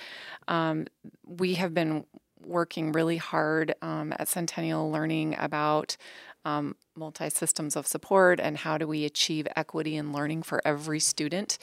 um, 0.48 0.86
we 1.24 1.54
have 1.54 1.72
been 1.72 2.04
working 2.44 2.92
really 2.92 3.16
hard 3.16 3.74
um, 3.82 4.12
at 4.18 4.26
Centennial 4.28 4.90
Learning 4.90 5.36
about 5.38 5.96
um, 6.44 6.74
multi 7.00 7.28
systems 7.30 7.74
of 7.74 7.86
support 7.86 8.38
and 8.38 8.58
how 8.58 8.78
do 8.78 8.86
we 8.86 9.04
achieve 9.04 9.48
equity 9.56 9.96
in 9.96 10.12
learning 10.12 10.42
for 10.42 10.62
every 10.64 11.00
student. 11.00 11.58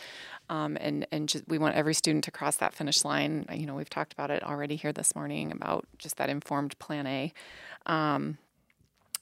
Um, 0.49 0.77
and 0.81 1.07
and 1.11 1.29
just, 1.29 1.47
we 1.47 1.57
want 1.57 1.75
every 1.75 1.93
student 1.93 2.25
to 2.25 2.31
cross 2.31 2.57
that 2.57 2.73
finish 2.73 3.05
line. 3.05 3.45
You 3.53 3.65
know, 3.65 3.75
we've 3.75 3.89
talked 3.89 4.11
about 4.11 4.31
it 4.31 4.43
already 4.43 4.75
here 4.75 4.91
this 4.91 5.15
morning 5.15 5.51
about 5.53 5.85
just 5.97 6.17
that 6.17 6.29
informed 6.29 6.77
plan 6.79 7.07
A. 7.07 7.33
Um, 7.85 8.37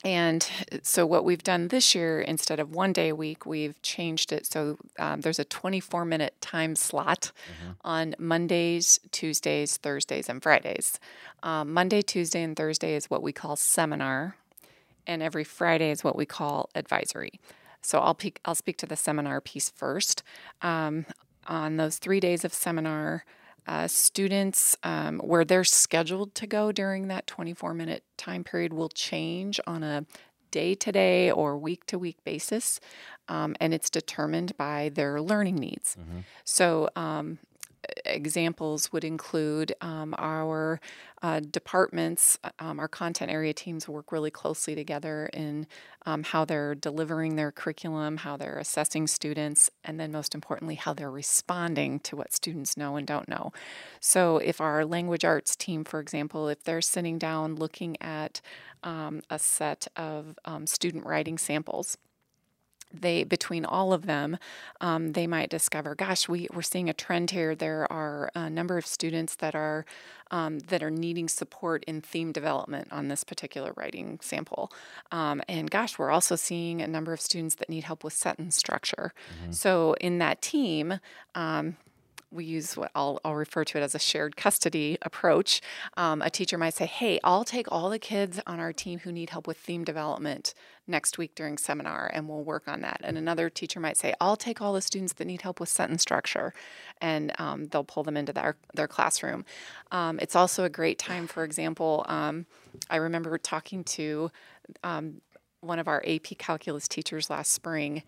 and 0.05 0.47
so, 0.83 1.03
what 1.05 1.25
we've 1.25 1.41
done 1.41 1.69
this 1.69 1.95
year, 1.95 2.21
instead 2.21 2.59
of 2.59 2.75
one 2.75 2.93
day 2.93 3.09
a 3.09 3.15
week, 3.15 3.47
we've 3.47 3.81
changed 3.81 4.31
it. 4.31 4.45
So, 4.45 4.77
um, 4.99 5.21
there's 5.21 5.39
a 5.39 5.45
24 5.45 6.05
minute 6.05 6.39
time 6.41 6.75
slot 6.75 7.31
mm-hmm. 7.31 7.71
on 7.81 8.15
Mondays, 8.19 8.99
Tuesdays, 9.11 9.77
Thursdays, 9.77 10.29
and 10.29 10.43
Fridays. 10.43 10.99
Um, 11.41 11.73
Monday, 11.73 12.03
Tuesday, 12.03 12.43
and 12.43 12.55
Thursday 12.55 12.93
is 12.93 13.09
what 13.09 13.23
we 13.23 13.33
call 13.33 13.55
seminar, 13.55 14.35
and 15.07 15.21
every 15.21 15.43
Friday 15.43 15.91
is 15.91 16.03
what 16.03 16.15
we 16.15 16.25
call 16.25 16.69
advisory. 16.75 17.39
So, 17.81 17.99
I'll, 17.99 18.15
pe- 18.15 18.31
I'll 18.45 18.55
speak 18.55 18.77
to 18.77 18.85
the 18.85 18.95
seminar 18.95 19.41
piece 19.41 19.69
first. 19.69 20.23
Um, 20.61 21.05
on 21.47 21.77
those 21.77 21.97
three 21.97 22.19
days 22.19 22.43
of 22.43 22.53
seminar, 22.53 23.23
uh, 23.67 23.87
students 23.87 24.75
um, 24.83 25.19
where 25.19 25.43
they're 25.43 25.63
scheduled 25.63 26.35
to 26.35 26.47
go 26.47 26.71
during 26.71 27.07
that 27.07 27.27
24 27.27 27.73
minute 27.73 28.03
time 28.17 28.43
period 28.43 28.73
will 28.73 28.89
change 28.89 29.59
on 29.65 29.83
a 29.83 30.05
day 30.51 30.75
to 30.75 30.91
day 30.91 31.31
or 31.31 31.57
week 31.57 31.85
to 31.85 31.99
week 31.99 32.23
basis, 32.23 32.79
um, 33.27 33.55
and 33.59 33.73
it's 33.73 33.89
determined 33.89 34.55
by 34.55 34.89
their 34.93 35.21
learning 35.21 35.55
needs. 35.55 35.97
Mm-hmm. 35.99 36.19
So, 36.45 36.89
um, 36.95 37.39
examples 38.05 38.91
would 38.91 39.03
include 39.03 39.73
um, 39.81 40.15
our 40.17 40.79
uh, 41.21 41.39
departments, 41.39 42.37
um, 42.59 42.79
our 42.79 42.87
content 42.87 43.31
area 43.31 43.53
teams 43.53 43.87
work 43.87 44.11
really 44.11 44.29
closely 44.29 44.75
together 44.75 45.29
in 45.33 45.65
um, 46.05 46.23
how 46.23 46.45
they're 46.45 46.75
delivering 46.75 47.35
their 47.35 47.51
curriculum, 47.51 48.17
how 48.17 48.37
they're 48.37 48.59
assessing 48.59 49.07
students, 49.07 49.69
and 49.83 49.99
then 49.99 50.11
most 50.11 50.35
importantly, 50.35 50.75
how 50.75 50.93
they're 50.93 51.11
responding 51.11 51.99
to 52.01 52.15
what 52.15 52.33
students 52.33 52.77
know 52.77 52.95
and 52.95 53.07
don't 53.07 53.27
know. 53.27 53.51
So, 53.99 54.37
if 54.37 54.61
our 54.61 54.85
language 54.85 55.25
arts 55.25 55.55
team, 55.55 55.83
for 55.83 55.99
example, 55.99 56.47
if 56.47 56.63
they're 56.63 56.81
sitting 56.81 57.17
down 57.17 57.55
looking 57.55 57.99
at 58.01 58.41
um, 58.83 59.21
a 59.29 59.39
set 59.39 59.87
of 59.95 60.37
um, 60.45 60.67
student 60.67 61.05
writing 61.05 61.37
samples, 61.37 61.97
they 63.01 63.23
between 63.23 63.65
all 63.65 63.93
of 63.93 64.05
them 64.05 64.37
um, 64.81 65.13
they 65.13 65.27
might 65.27 65.49
discover 65.49 65.95
gosh 65.95 66.27
we, 66.27 66.47
we're 66.53 66.61
seeing 66.61 66.89
a 66.89 66.93
trend 66.93 67.31
here. 67.31 67.55
There 67.55 67.91
are 67.91 68.31
a 68.35 68.49
number 68.49 68.77
of 68.77 68.85
students 68.85 69.35
that 69.35 69.55
are 69.55 69.85
um, 70.31 70.59
that 70.59 70.81
are 70.81 70.89
needing 70.89 71.29
support 71.29 71.83
in 71.85 72.01
theme 72.01 72.31
development 72.31 72.87
on 72.91 73.07
this 73.07 73.23
particular 73.23 73.73
writing 73.75 74.19
sample. 74.21 74.71
Um, 75.11 75.41
and 75.47 75.69
gosh 75.69 75.97
we're 75.99 76.11
also 76.11 76.35
seeing 76.35 76.81
a 76.81 76.87
number 76.87 77.13
of 77.13 77.21
students 77.21 77.55
that 77.55 77.69
need 77.69 77.83
help 77.83 78.03
with 78.03 78.13
sentence 78.13 78.55
structure. 78.55 79.13
Mm-hmm. 79.41 79.51
so 79.51 79.93
in 80.01 80.17
that 80.19 80.41
team 80.41 80.99
um, 81.35 81.77
we 82.31 82.45
use 82.45 82.75
what 82.75 82.91
I'll, 82.95 83.19
I'll, 83.23 83.35
refer 83.35 83.63
to 83.63 83.77
it 83.77 83.81
as 83.81 83.95
a 83.95 83.99
shared 83.99 84.35
custody 84.35 84.97
approach. 85.01 85.61
Um, 85.95 86.21
a 86.21 86.29
teacher 86.29 86.57
might 86.57 86.73
say, 86.73 86.85
Hey, 86.85 87.19
I'll 87.23 87.43
take 87.43 87.71
all 87.71 87.89
the 87.89 87.99
kids 87.99 88.39
on 88.45 88.59
our 88.59 88.73
team 88.73 88.99
who 88.99 89.11
need 89.11 89.29
help 89.29 89.47
with 89.47 89.57
theme 89.57 89.83
development 89.83 90.53
next 90.87 91.17
week 91.17 91.35
during 91.35 91.57
seminar, 91.57 92.09
and 92.13 92.27
we'll 92.27 92.43
work 92.43 92.67
on 92.67 92.81
that. 92.81 93.01
And 93.03 93.17
another 93.17 93.49
teacher 93.49 93.79
might 93.79 93.97
say, 93.97 94.13
I'll 94.19 94.37
take 94.37 94.61
all 94.61 94.73
the 94.73 94.81
students 94.81 95.13
that 95.13 95.25
need 95.25 95.41
help 95.41 95.59
with 95.59 95.69
sentence 95.69 96.01
structure, 96.01 96.53
and 97.01 97.31
um, 97.39 97.65
they'll 97.67 97.83
pull 97.83 98.03
them 98.03 98.17
into 98.17 98.33
their, 98.33 98.57
their 98.73 98.87
classroom. 98.87 99.45
Um, 99.91 100.19
it's 100.19 100.35
also 100.35 100.63
a 100.63 100.69
great 100.69 100.99
time, 100.99 101.27
for 101.27 101.43
example, 101.43 102.05
um, 102.07 102.45
I 102.89 102.97
remember 102.97 103.37
talking 103.37 103.83
to 103.85 104.31
um, 104.83 105.21
one 105.61 105.79
of 105.79 105.87
our 105.87 106.03
AP 106.05 106.37
calculus 106.37 106.87
teachers 106.87 107.29
last 107.29 107.51
spring 107.51 108.03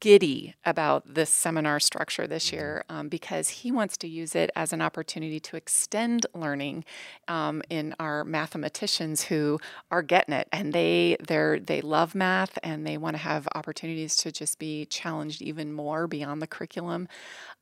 giddy 0.00 0.54
about 0.64 1.14
this 1.14 1.30
seminar 1.30 1.78
structure 1.78 2.26
this 2.26 2.46
mm-hmm. 2.46 2.56
year 2.56 2.84
um, 2.88 3.08
because 3.08 3.48
he 3.48 3.70
wants 3.70 3.96
to 3.96 4.08
use 4.08 4.34
it 4.34 4.50
as 4.56 4.72
an 4.72 4.82
opportunity 4.82 5.38
to 5.38 5.56
extend 5.56 6.26
learning 6.34 6.84
um, 7.28 7.62
in 7.70 7.94
our 8.00 8.24
mathematicians 8.24 9.24
who 9.24 9.58
are 9.90 10.02
getting 10.02 10.34
it 10.34 10.48
and 10.52 10.72
they 10.72 11.16
they 11.26 11.60
they 11.64 11.80
love 11.80 12.14
math 12.14 12.58
and 12.62 12.86
they 12.86 12.98
want 12.98 13.14
to 13.14 13.22
have 13.22 13.46
opportunities 13.54 14.16
to 14.16 14.32
just 14.32 14.58
be 14.58 14.86
challenged 14.86 15.40
even 15.40 15.72
more 15.72 16.06
beyond 16.06 16.42
the 16.42 16.46
curriculum. 16.46 17.08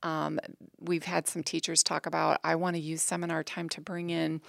Um, 0.02 0.40
we've 0.80 1.04
had 1.04 1.26
some 1.28 1.42
teachers 1.42 1.82
talk 1.82 2.06
about 2.06 2.40
I 2.42 2.54
want 2.54 2.76
to 2.76 2.80
use 2.80 3.02
seminar 3.02 3.42
time 3.42 3.68
to 3.70 3.80
bring 3.80 4.10
in 4.10 4.40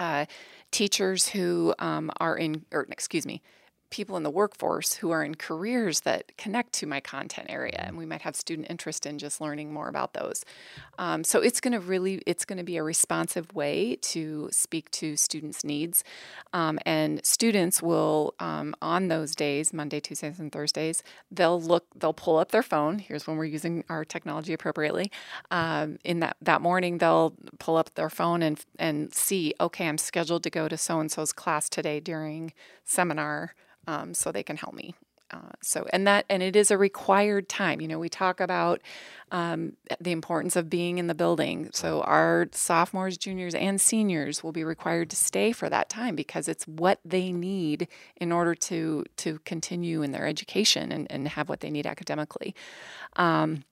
uh, 0.00 0.26
teachers 0.70 1.28
who 1.28 1.74
um, 1.78 2.10
are 2.20 2.36
in, 2.36 2.64
or 2.72 2.86
excuse 2.90 3.26
me, 3.26 3.42
people 3.90 4.16
in 4.16 4.22
the 4.22 4.30
workforce 4.30 4.94
who 4.94 5.10
are 5.10 5.24
in 5.24 5.34
careers 5.34 6.00
that 6.00 6.36
connect 6.36 6.72
to 6.74 6.86
my 6.86 7.00
content 7.00 7.46
area 7.48 7.84
and 7.86 7.96
we 7.96 8.06
might 8.06 8.22
have 8.22 8.36
student 8.36 8.68
interest 8.70 9.06
in 9.06 9.18
just 9.18 9.40
learning 9.40 9.72
more 9.72 9.88
about 9.88 10.14
those. 10.14 10.44
Um, 10.98 11.24
so 11.24 11.40
it's 11.40 11.60
going 11.60 11.72
to 11.72 11.80
really 11.80 12.22
it's 12.26 12.44
going 12.44 12.58
to 12.58 12.64
be 12.64 12.76
a 12.76 12.82
responsive 12.82 13.54
way 13.54 13.96
to 14.02 14.48
speak 14.52 14.90
to 14.92 15.16
students 15.16 15.64
needs. 15.64 16.04
Um, 16.52 16.78
and 16.84 17.24
students 17.24 17.82
will 17.82 18.34
um, 18.40 18.74
on 18.82 19.08
those 19.08 19.34
days 19.34 19.72
monday 19.72 20.00
tuesdays 20.00 20.38
and 20.38 20.52
thursdays 20.52 21.02
they'll 21.30 21.60
look 21.60 21.86
they'll 21.96 22.12
pull 22.12 22.38
up 22.38 22.50
their 22.50 22.62
phone 22.62 22.98
here's 22.98 23.26
when 23.26 23.36
we're 23.36 23.44
using 23.44 23.84
our 23.88 24.04
technology 24.04 24.52
appropriately 24.52 25.10
um, 25.50 25.98
in 26.04 26.20
that 26.20 26.36
that 26.40 26.60
morning 26.60 26.98
they'll 26.98 27.34
pull 27.58 27.76
up 27.76 27.94
their 27.94 28.10
phone 28.10 28.42
and 28.42 28.64
and 28.78 29.14
see 29.14 29.54
okay 29.60 29.88
i'm 29.88 29.98
scheduled 29.98 30.42
to 30.42 30.50
go 30.50 30.68
to 30.68 30.76
so 30.76 31.00
and 31.00 31.10
so's 31.10 31.32
class 31.32 31.68
today 31.68 32.00
during 32.00 32.52
seminar 32.84 33.54
um, 33.88 34.14
so 34.14 34.30
they 34.30 34.44
can 34.44 34.56
help 34.56 34.74
me. 34.74 34.94
Uh, 35.30 35.50
so 35.62 35.86
and 35.92 36.06
that 36.06 36.24
and 36.30 36.42
it 36.42 36.56
is 36.56 36.70
a 36.70 36.78
required 36.78 37.48
time. 37.50 37.82
You 37.82 37.88
know, 37.88 37.98
we 37.98 38.08
talk 38.08 38.40
about 38.40 38.80
um, 39.30 39.74
the 40.00 40.12
importance 40.12 40.56
of 40.56 40.70
being 40.70 40.96
in 40.96 41.06
the 41.06 41.14
building. 41.14 41.68
So 41.74 42.00
our 42.02 42.48
sophomores, 42.52 43.18
juniors, 43.18 43.54
and 43.54 43.78
seniors 43.78 44.42
will 44.42 44.52
be 44.52 44.64
required 44.64 45.10
to 45.10 45.16
stay 45.16 45.52
for 45.52 45.68
that 45.68 45.90
time 45.90 46.16
because 46.16 46.48
it's 46.48 46.64
what 46.64 47.00
they 47.04 47.30
need 47.30 47.88
in 48.16 48.32
order 48.32 48.54
to 48.54 49.04
to 49.18 49.38
continue 49.44 50.02
in 50.02 50.12
their 50.12 50.26
education 50.26 50.92
and, 50.92 51.10
and 51.10 51.28
have 51.28 51.50
what 51.50 51.60
they 51.60 51.70
need 51.70 51.86
academically. 51.86 52.54
Um, 53.16 53.64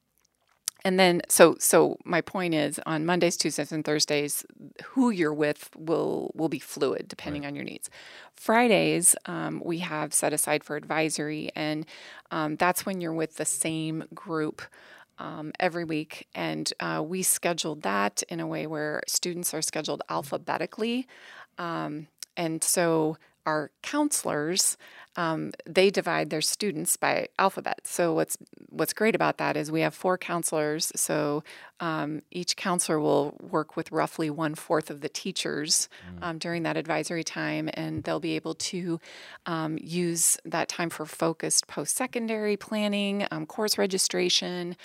and 0.86 1.00
then 1.00 1.20
so 1.28 1.56
so 1.58 1.98
my 2.04 2.20
point 2.20 2.54
is 2.54 2.80
on 2.86 3.04
Mondays, 3.04 3.36
Tuesdays, 3.36 3.72
and 3.72 3.84
Thursdays, 3.84 4.46
who 4.84 5.10
you're 5.10 5.34
with 5.34 5.68
will 5.76 6.30
will 6.36 6.48
be 6.48 6.60
fluid 6.60 7.08
depending 7.08 7.42
right. 7.42 7.48
on 7.48 7.56
your 7.56 7.64
needs. 7.64 7.90
Fridays 8.36 9.16
um, 9.26 9.60
we 9.64 9.78
have 9.80 10.14
set 10.14 10.32
aside 10.32 10.62
for 10.62 10.76
advisory, 10.76 11.50
and 11.56 11.86
um, 12.30 12.54
that's 12.54 12.86
when 12.86 13.00
you're 13.00 13.12
with 13.12 13.34
the 13.36 13.44
same 13.44 14.04
group. 14.14 14.62
Um, 15.18 15.52
every 15.58 15.84
week, 15.84 16.28
and 16.34 16.70
uh, 16.78 17.02
we 17.02 17.22
scheduled 17.22 17.80
that 17.84 18.22
in 18.28 18.38
a 18.38 18.46
way 18.46 18.66
where 18.66 19.00
students 19.08 19.54
are 19.54 19.62
scheduled 19.62 20.02
alphabetically. 20.10 21.08
Um, 21.56 22.08
and 22.36 22.62
so 22.62 23.16
our 23.46 23.70
counselors 23.82 24.76
um, 25.16 25.52
they 25.64 25.90
divide 25.90 26.30
their 26.30 26.42
students 26.42 26.96
by 26.96 27.28
alphabet. 27.38 27.80
So 27.84 28.12
what's 28.12 28.36
what's 28.68 28.92
great 28.92 29.14
about 29.14 29.38
that 29.38 29.56
is 29.56 29.72
we 29.72 29.80
have 29.80 29.94
four 29.94 30.18
counselors. 30.18 30.92
So 30.94 31.42
um, 31.80 32.20
each 32.30 32.56
counselor 32.56 33.00
will 33.00 33.34
work 33.40 33.76
with 33.76 33.90
roughly 33.90 34.28
one 34.28 34.54
fourth 34.54 34.90
of 34.90 35.00
the 35.00 35.08
teachers 35.08 35.88
mm. 36.14 36.22
um, 36.22 36.38
during 36.38 36.62
that 36.64 36.76
advisory 36.76 37.24
time, 37.24 37.70
and 37.74 38.04
they'll 38.04 38.20
be 38.20 38.36
able 38.36 38.54
to 38.54 39.00
um, 39.46 39.78
use 39.80 40.36
that 40.44 40.68
time 40.68 40.90
for 40.90 41.06
focused 41.06 41.66
post 41.66 41.96
secondary 41.96 42.56
planning, 42.56 43.26
um, 43.30 43.46
course 43.46 43.78
registration. 43.78 44.76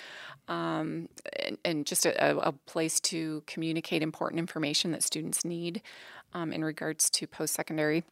Um, 0.48 1.08
and, 1.38 1.56
and, 1.64 1.86
just 1.86 2.04
a, 2.04 2.36
a, 2.38 2.52
place 2.66 2.98
to 3.00 3.44
communicate 3.46 4.02
important 4.02 4.40
information 4.40 4.90
that 4.90 5.04
students 5.04 5.44
need 5.44 5.82
in 6.34 6.64
regards 6.64 7.08
to 7.10 7.28
post 7.28 7.54
secondary. 7.54 8.02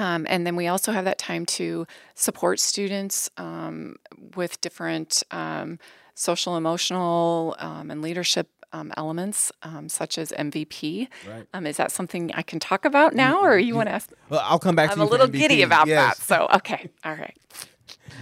Um, 0.00 0.26
and 0.30 0.46
then 0.46 0.56
we 0.56 0.66
also 0.66 0.92
have 0.92 1.04
that 1.04 1.18
time 1.18 1.44
to 1.44 1.86
support 2.14 2.58
students 2.58 3.28
um, 3.36 3.96
with 4.34 4.58
different 4.62 5.22
um, 5.30 5.78
social, 6.14 6.56
emotional, 6.56 7.54
um, 7.58 7.90
and 7.90 8.00
leadership 8.00 8.48
um, 8.72 8.94
elements, 8.96 9.52
um, 9.62 9.90
such 9.90 10.16
as 10.16 10.32
MVP. 10.32 11.08
Right. 11.28 11.66
is 11.66 11.76
that 11.76 11.92
something 11.92 12.32
I 12.32 12.40
can 12.40 12.58
talk 12.58 12.86
about 12.86 13.14
now, 13.14 13.42
or 13.42 13.58
you, 13.58 13.74
want 13.74 13.88
to 13.88 13.92
ask? 13.92 14.10
Well, 14.30 14.40
I'll 14.42 14.58
come 14.58 14.74
back 14.74 14.92
I'm 14.92 15.02
a 15.02 15.04
little 15.04 15.26
giddy 15.26 15.60
about 15.60 15.86
yes. 15.86 16.16
that. 16.16 16.24
So, 16.24 16.48
okay. 16.54 16.88
All 17.04 17.14
right. 17.14 17.36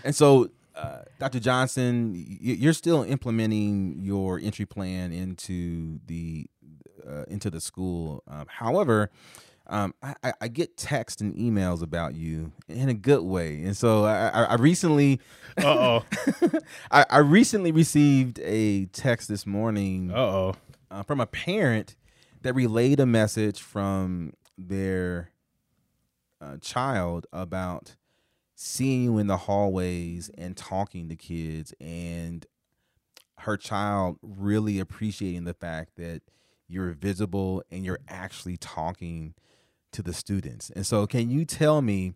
And 0.04 0.14
so, 0.14 0.50
uh, 0.76 1.00
Dr. 1.18 1.40
Johnson, 1.40 2.12
you're 2.14 2.74
still 2.74 3.02
implementing 3.02 3.96
your 3.98 4.38
entry 4.38 4.64
plan 4.66 5.12
into 5.12 5.98
the 6.06 6.46
uh, 7.06 7.24
into 7.28 7.50
the 7.50 7.60
school. 7.60 8.22
however, 8.48 9.10
um, 9.68 9.94
I, 10.02 10.32
I, 10.40 10.48
get 10.48 10.78
texts 10.78 11.20
and 11.20 11.34
emails 11.34 11.82
about 11.82 12.14
you 12.14 12.52
in 12.68 12.88
a 12.88 12.94
good 12.94 13.22
way, 13.22 13.62
and 13.64 13.76
so 13.76 14.04
I, 14.04 14.44
I 14.44 14.54
recently, 14.54 15.20
oh, 15.58 16.04
I, 16.90 17.04
I, 17.10 17.18
recently 17.18 17.70
received 17.70 18.38
a 18.42 18.86
text 18.86 19.28
this 19.28 19.46
morning, 19.46 20.10
uh-oh, 20.10 20.54
uh, 20.90 21.02
from 21.02 21.20
a 21.20 21.26
parent 21.26 21.96
that 22.42 22.54
relayed 22.54 22.98
a 22.98 23.04
message 23.04 23.60
from 23.60 24.32
their 24.56 25.32
uh, 26.40 26.56
child 26.62 27.26
about 27.30 27.96
seeing 28.54 29.02
you 29.02 29.18
in 29.18 29.26
the 29.26 29.36
hallways 29.36 30.30
and 30.38 30.56
talking 30.56 31.10
to 31.10 31.16
kids, 31.16 31.74
and 31.78 32.46
her 33.40 33.58
child 33.58 34.16
really 34.22 34.78
appreciating 34.78 35.44
the 35.44 35.54
fact 35.54 35.96
that 35.96 36.22
you're 36.68 36.92
visible 36.92 37.62
and 37.70 37.84
you're 37.84 38.00
actually 38.08 38.56
talking 38.56 39.34
to 39.92 40.02
the 40.02 40.12
students. 40.12 40.70
And 40.70 40.86
so, 40.86 41.06
can 41.06 41.30
you 41.30 41.44
tell 41.44 41.82
me? 41.82 42.14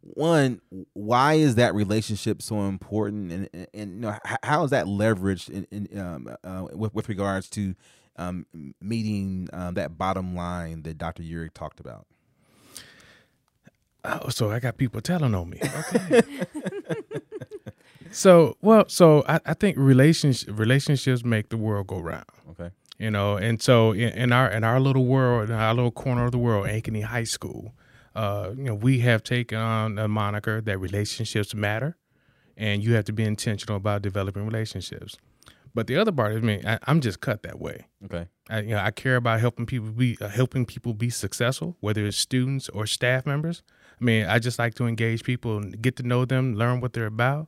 One, 0.00 0.62
why 0.94 1.34
is 1.34 1.56
that 1.56 1.74
relationship 1.74 2.40
so 2.40 2.62
important, 2.62 3.30
and 3.30 3.48
and, 3.52 3.66
and 3.74 3.94
you 3.94 4.00
know 4.00 4.16
how 4.42 4.64
is 4.64 4.70
that 4.70 4.86
leveraged 4.86 5.50
in, 5.50 5.66
in 5.70 5.98
um, 6.00 6.34
uh, 6.42 6.66
with 6.72 6.94
with 6.94 7.08
regards 7.10 7.50
to 7.50 7.74
um, 8.16 8.46
meeting 8.80 9.48
um, 9.52 9.74
that 9.74 9.98
bottom 9.98 10.34
line 10.34 10.82
that 10.82 10.98
Dr. 10.98 11.22
Urich 11.22 11.52
talked 11.52 11.80
about? 11.80 12.06
Oh, 14.04 14.28
so 14.28 14.50
I 14.50 14.60
got 14.60 14.76
people 14.76 15.00
telling 15.00 15.34
on 15.34 15.50
me. 15.50 15.60
Okay. 15.94 16.22
so 18.10 18.56
well, 18.62 18.84
so 18.88 19.24
I, 19.28 19.40
I 19.44 19.54
think 19.54 19.76
relationship 19.76 20.58
relationships 20.58 21.24
make 21.24 21.50
the 21.50 21.56
world 21.56 21.88
go 21.88 21.98
round. 21.98 22.24
Okay. 22.50 22.70
You 22.98 23.12
know, 23.12 23.36
and 23.36 23.62
so 23.62 23.92
in, 23.92 24.08
in 24.10 24.32
our 24.32 24.50
in 24.50 24.64
our 24.64 24.80
little 24.80 25.06
world, 25.06 25.50
in 25.50 25.56
our 25.56 25.72
little 25.72 25.92
corner 25.92 26.24
of 26.24 26.32
the 26.32 26.38
world, 26.38 26.66
Ankeny 26.66 27.04
High 27.04 27.24
School, 27.24 27.72
uh, 28.16 28.50
you 28.56 28.64
know, 28.64 28.74
we 28.74 28.98
have 29.00 29.22
taken 29.22 29.58
on 29.58 29.98
a 29.98 30.08
moniker 30.08 30.60
that 30.60 30.78
relationships 30.78 31.54
matter, 31.54 31.96
and 32.56 32.82
you 32.82 32.94
have 32.94 33.04
to 33.04 33.12
be 33.12 33.22
intentional 33.22 33.76
about 33.76 34.02
developing 34.02 34.44
relationships. 34.44 35.16
But 35.74 35.86
the 35.86 35.96
other 35.96 36.10
part 36.10 36.34
of 36.34 36.42
me, 36.42 36.60
I, 36.66 36.78
am 36.88 37.00
just 37.00 37.20
cut 37.20 37.44
that 37.44 37.60
way. 37.60 37.86
Okay. 38.04 38.26
I, 38.50 38.60
you 38.62 38.70
know, 38.70 38.78
I 38.78 38.90
care 38.90 39.14
about 39.14 39.38
helping 39.38 39.64
people 39.64 39.90
be 39.90 40.18
uh, 40.20 40.26
helping 40.26 40.66
people 40.66 40.92
be 40.92 41.08
successful, 41.08 41.76
whether 41.78 42.04
it's 42.04 42.16
students 42.16 42.68
or 42.70 42.84
staff 42.84 43.26
members. 43.26 43.62
I 44.00 44.04
mean, 44.04 44.26
I 44.26 44.40
just 44.40 44.58
like 44.58 44.74
to 44.74 44.86
engage 44.86 45.22
people 45.22 45.56
and 45.58 45.80
get 45.80 45.94
to 45.96 46.02
know 46.02 46.24
them, 46.24 46.56
learn 46.56 46.80
what 46.80 46.94
they're 46.94 47.06
about, 47.06 47.46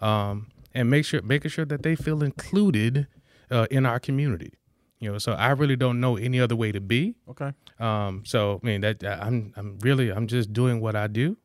um, 0.00 0.52
and 0.72 0.90
make 0.90 1.04
sure 1.04 1.22
making 1.22 1.50
sure 1.50 1.64
that 1.64 1.82
they 1.82 1.96
feel 1.96 2.22
included 2.22 3.08
uh, 3.50 3.66
in 3.68 3.84
our 3.84 3.98
community. 3.98 4.52
You 5.02 5.10
know, 5.10 5.18
so 5.18 5.32
I 5.32 5.50
really 5.50 5.74
don't 5.74 5.98
know 5.98 6.16
any 6.16 6.40
other 6.40 6.54
way 6.54 6.70
to 6.70 6.80
be. 6.80 7.16
Okay. 7.28 7.52
Um, 7.80 8.22
so 8.24 8.60
I 8.62 8.66
mean 8.66 8.82
that 8.82 9.02
I'm 9.04 9.52
I'm 9.56 9.76
really 9.80 10.10
I'm 10.10 10.28
just 10.28 10.52
doing 10.52 10.80
what 10.80 10.94
I 10.94 11.08
do, 11.08 11.36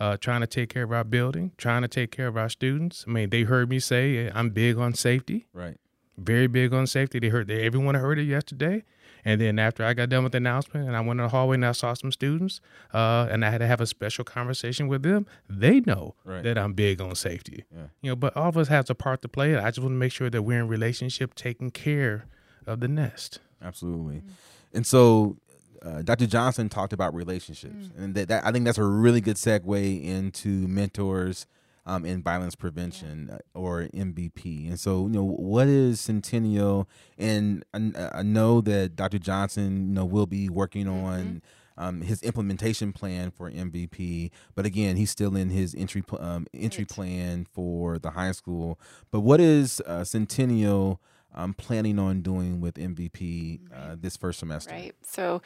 uh, 0.00 0.16
trying 0.16 0.40
to 0.40 0.48
take 0.48 0.68
care 0.68 0.82
of 0.82 0.90
our 0.90 1.04
building, 1.04 1.52
trying 1.56 1.82
to 1.82 1.88
take 1.88 2.10
care 2.10 2.26
of 2.26 2.36
our 2.36 2.48
students. 2.48 3.04
I 3.06 3.12
mean, 3.12 3.30
they 3.30 3.42
heard 3.42 3.70
me 3.70 3.78
say 3.78 4.28
I'm 4.34 4.50
big 4.50 4.78
on 4.78 4.94
safety. 4.94 5.46
Right. 5.52 5.78
Very 6.18 6.48
big 6.48 6.74
on 6.74 6.88
safety. 6.88 7.20
They 7.20 7.28
heard 7.28 7.46
they, 7.46 7.64
everyone 7.64 7.94
heard 7.94 8.18
it 8.18 8.24
yesterday. 8.24 8.82
And 9.24 9.40
then 9.40 9.60
after 9.60 9.84
I 9.84 9.94
got 9.94 10.08
done 10.08 10.24
with 10.24 10.32
the 10.32 10.38
announcement 10.38 10.86
and 10.86 10.96
I 10.96 11.00
went 11.00 11.20
in 11.20 11.24
the 11.24 11.30
hallway 11.30 11.54
and 11.54 11.64
I 11.64 11.72
saw 11.72 11.94
some 11.94 12.12
students 12.12 12.60
uh, 12.92 13.28
and 13.30 13.44
I 13.44 13.50
had 13.50 13.58
to 13.58 13.66
have 13.66 13.80
a 13.80 13.86
special 13.86 14.24
conversation 14.24 14.86
with 14.86 15.02
them, 15.02 15.24
they 15.48 15.80
know 15.80 16.14
right. 16.24 16.42
that 16.42 16.58
I'm 16.58 16.74
big 16.74 17.00
on 17.00 17.14
safety. 17.14 17.64
Yeah. 17.72 17.86
You 18.02 18.10
know, 18.10 18.16
but 18.16 18.36
all 18.36 18.48
of 18.48 18.58
us 18.58 18.68
has 18.68 18.90
a 18.90 18.94
part 18.94 19.22
to 19.22 19.28
play. 19.28 19.56
I 19.56 19.70
just 19.70 19.78
want 19.78 19.92
to 19.92 19.98
make 19.98 20.12
sure 20.12 20.28
that 20.28 20.42
we're 20.42 20.58
in 20.58 20.68
relationship 20.68 21.34
taking 21.34 21.70
care 21.70 22.26
of 22.66 22.80
the 22.80 22.88
nest. 22.88 23.40
Absolutely. 23.62 24.16
Mm-hmm. 24.16 24.76
And 24.76 24.86
so 24.86 25.36
uh, 25.84 26.02
Dr. 26.02 26.26
Johnson 26.26 26.68
talked 26.68 26.92
about 26.92 27.14
relationships, 27.14 27.74
mm-hmm. 27.74 28.02
and 28.02 28.14
that, 28.14 28.28
that, 28.28 28.44
I 28.44 28.52
think 28.52 28.64
that's 28.64 28.78
a 28.78 28.84
really 28.84 29.20
good 29.20 29.36
segue 29.36 30.04
into 30.04 30.66
mentors 30.66 31.46
um, 31.86 32.04
in 32.04 32.22
violence 32.22 32.54
prevention 32.54 33.28
yeah. 33.28 33.36
Uh, 33.54 33.58
or 33.58 33.82
MVP. 33.94 34.68
And 34.68 34.80
so, 34.80 35.02
you 35.02 35.12
know, 35.12 35.24
what 35.24 35.66
is 35.66 36.00
Centennial? 36.00 36.88
And 37.18 37.64
I, 37.74 38.10
I 38.14 38.22
know 38.22 38.60
that 38.62 38.96
Dr. 38.96 39.18
Johnson, 39.18 39.88
you 39.88 39.94
know, 39.94 40.04
will 40.04 40.26
be 40.26 40.48
working 40.48 40.86
mm-hmm. 40.86 41.06
on. 41.06 41.42
Um, 41.76 42.02
his 42.02 42.22
implementation 42.22 42.92
plan 42.92 43.32
for 43.32 43.50
MVP, 43.50 44.30
but 44.54 44.64
again, 44.64 44.94
he's 44.94 45.10
still 45.10 45.34
in 45.34 45.50
his 45.50 45.74
entry 45.74 46.04
um, 46.20 46.46
entry 46.54 46.82
right. 46.82 46.88
plan 46.88 47.46
for 47.52 47.98
the 47.98 48.10
high 48.10 48.30
school. 48.30 48.78
But 49.10 49.22
what 49.22 49.40
is 49.40 49.82
uh, 49.84 50.04
Centennial 50.04 51.00
I'm 51.34 51.54
planning 51.54 51.98
on 51.98 52.22
doing 52.22 52.60
with 52.60 52.74
MVP 52.74 53.60
uh, 53.74 53.96
this 53.98 54.16
first 54.16 54.38
semester. 54.38 54.72
Right. 54.72 54.94
So, 55.02 55.42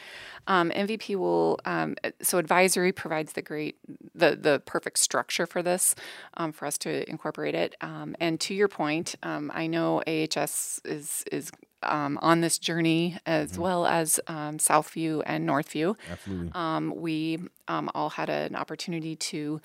um, 0.47 0.71
MVP 0.71 1.17
will. 1.17 1.59
Um, 1.65 1.97
so 2.23 2.39
advisory 2.39 2.93
provides 2.93 3.33
the 3.33 3.43
great, 3.43 3.77
the 4.15 4.37
the 4.37 4.63
perfect 4.65 4.99
structure 4.99 5.47
for 5.47 5.63
this, 5.63 5.95
um, 6.35 6.53
for 6.53 6.67
us 6.67 6.79
to 6.79 7.09
incorporate 7.09 7.55
it. 7.55 7.77
Um, 7.81 8.17
and 8.21 8.41
to 8.41 8.55
your 8.55 8.69
point, 8.69 9.15
um, 9.23 9.51
I 9.55 9.67
know 9.67 10.03
AHS 10.07 10.81
is 10.85 11.25
is 11.33 11.51
um, 11.83 12.19
on 12.23 12.41
this 12.41 12.59
journey 12.59 13.19
as 13.27 13.53
mm-hmm. 13.53 13.63
well 13.63 13.87
as 13.87 14.21
um, 14.27 14.59
Southview 14.59 15.23
and 15.27 15.49
Northview. 15.49 15.97
Absolutely. 16.11 16.51
Um, 16.55 16.95
we 16.97 17.39
all 17.69 18.11
had 18.11 18.31
an 18.31 18.57
opportunity 18.57 19.17
to 19.17 19.61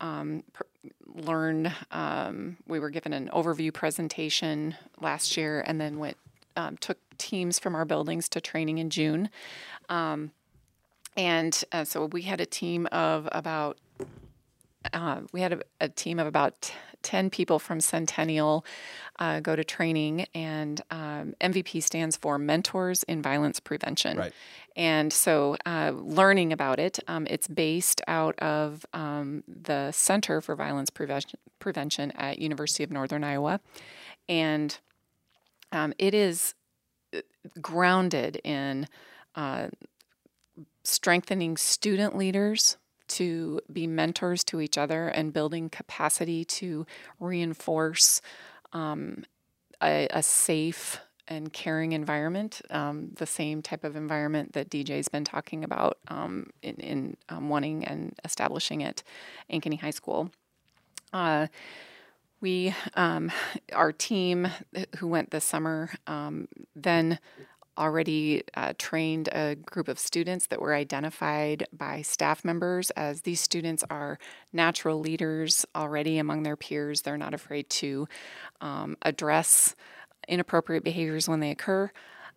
um, 0.00 0.44
pr- 0.52 0.62
learn. 1.06 1.72
Um, 1.90 2.56
we 2.66 2.78
were 2.78 2.90
given 2.90 3.12
an 3.12 3.30
overview 3.32 3.72
presentation 3.72 4.76
last 5.00 5.36
year, 5.36 5.62
and 5.66 5.80
then 5.80 5.98
went 5.98 6.16
um, 6.56 6.76
took 6.76 6.98
teams 7.18 7.58
from 7.58 7.74
our 7.74 7.84
buildings 7.84 8.28
to 8.30 8.40
training 8.40 8.78
in 8.78 8.90
June. 8.90 9.30
Um, 9.88 10.32
and 11.16 11.64
uh, 11.72 11.84
so 11.84 12.06
we 12.06 12.22
had 12.22 12.40
a 12.40 12.46
team 12.46 12.86
of 12.92 13.28
about 13.32 13.78
uh, 14.92 15.20
we 15.32 15.40
had 15.40 15.52
a, 15.52 15.60
a, 15.80 15.88
team 15.88 16.18
of 16.18 16.26
about 16.26 16.72
10 17.02 17.30
people 17.30 17.58
from 17.58 17.80
Centennial 17.80 18.64
uh, 19.18 19.40
go 19.40 19.56
to 19.56 19.64
training, 19.64 20.26
and 20.34 20.80
um, 20.90 21.34
MVP 21.40 21.82
stands 21.82 22.16
for 22.16 22.38
Mentors 22.38 23.02
in 23.04 23.22
Violence 23.22 23.60
Prevention. 23.60 24.18
Right. 24.18 24.32
And 24.76 25.12
so, 25.12 25.56
uh, 25.66 25.92
learning 25.94 26.52
about 26.52 26.78
it, 26.78 27.00
um, 27.08 27.26
it's 27.28 27.48
based 27.48 28.00
out 28.06 28.38
of 28.38 28.86
um, 28.92 29.42
the 29.48 29.90
Center 29.90 30.40
for 30.40 30.54
Violence 30.54 30.90
Prevention, 30.90 31.38
Prevention 31.58 32.12
at 32.12 32.38
University 32.38 32.84
of 32.84 32.90
Northern 32.90 33.24
Iowa, 33.24 33.60
and 34.28 34.78
um, 35.72 35.92
it 35.98 36.14
is 36.14 36.54
uh, 37.14 37.20
grounded 37.60 38.40
in 38.44 38.86
uh, 39.34 39.68
strengthening 40.84 41.56
student 41.56 42.16
leaders 42.16 42.76
to 43.08 43.60
be 43.72 43.86
mentors 43.86 44.44
to 44.44 44.60
each 44.60 44.78
other 44.78 45.08
and 45.08 45.32
building 45.32 45.68
capacity 45.68 46.44
to 46.44 46.86
reinforce 47.20 48.20
um, 48.72 49.24
a, 49.82 50.08
a, 50.10 50.22
safe 50.22 51.00
and 51.26 51.52
caring 51.52 51.92
environment, 51.92 52.60
um, 52.70 53.10
the 53.16 53.26
same 53.26 53.62
type 53.62 53.84
of 53.84 53.96
environment 53.96 54.52
that 54.52 54.70
DJ's 54.70 55.08
been 55.08 55.24
talking 55.24 55.64
about 55.64 55.98
um, 56.08 56.50
in, 56.62 56.74
in 56.76 57.16
um, 57.28 57.48
wanting 57.48 57.84
and 57.84 58.14
establishing 58.24 58.82
at 58.82 59.02
Ankeny 59.50 59.78
High 59.80 59.90
School. 59.90 60.30
Uh, 61.12 61.46
we, 62.40 62.74
um, 62.94 63.30
our 63.72 63.92
team 63.92 64.48
who 64.98 65.08
went 65.08 65.30
this 65.30 65.44
summer, 65.44 65.90
um, 66.06 66.48
then 66.76 67.18
already 67.78 68.42
uh, 68.54 68.74
trained 68.78 69.28
a 69.32 69.54
group 69.54 69.88
of 69.88 69.98
students 69.98 70.46
that 70.48 70.60
were 70.60 70.74
identified 70.74 71.66
by 71.72 72.02
staff 72.02 72.44
members 72.44 72.90
as 72.90 73.22
these 73.22 73.40
students 73.40 73.84
are 73.88 74.18
natural 74.52 74.98
leaders 75.00 75.64
already 75.74 76.18
among 76.18 76.42
their 76.42 76.56
peers. 76.56 77.02
They're 77.02 77.16
not 77.16 77.34
afraid 77.34 77.70
to 77.70 78.08
um, 78.60 78.96
address 79.02 79.74
inappropriate 80.26 80.84
behaviors 80.84 81.28
when 81.28 81.40
they 81.40 81.50
occur. 81.50 81.90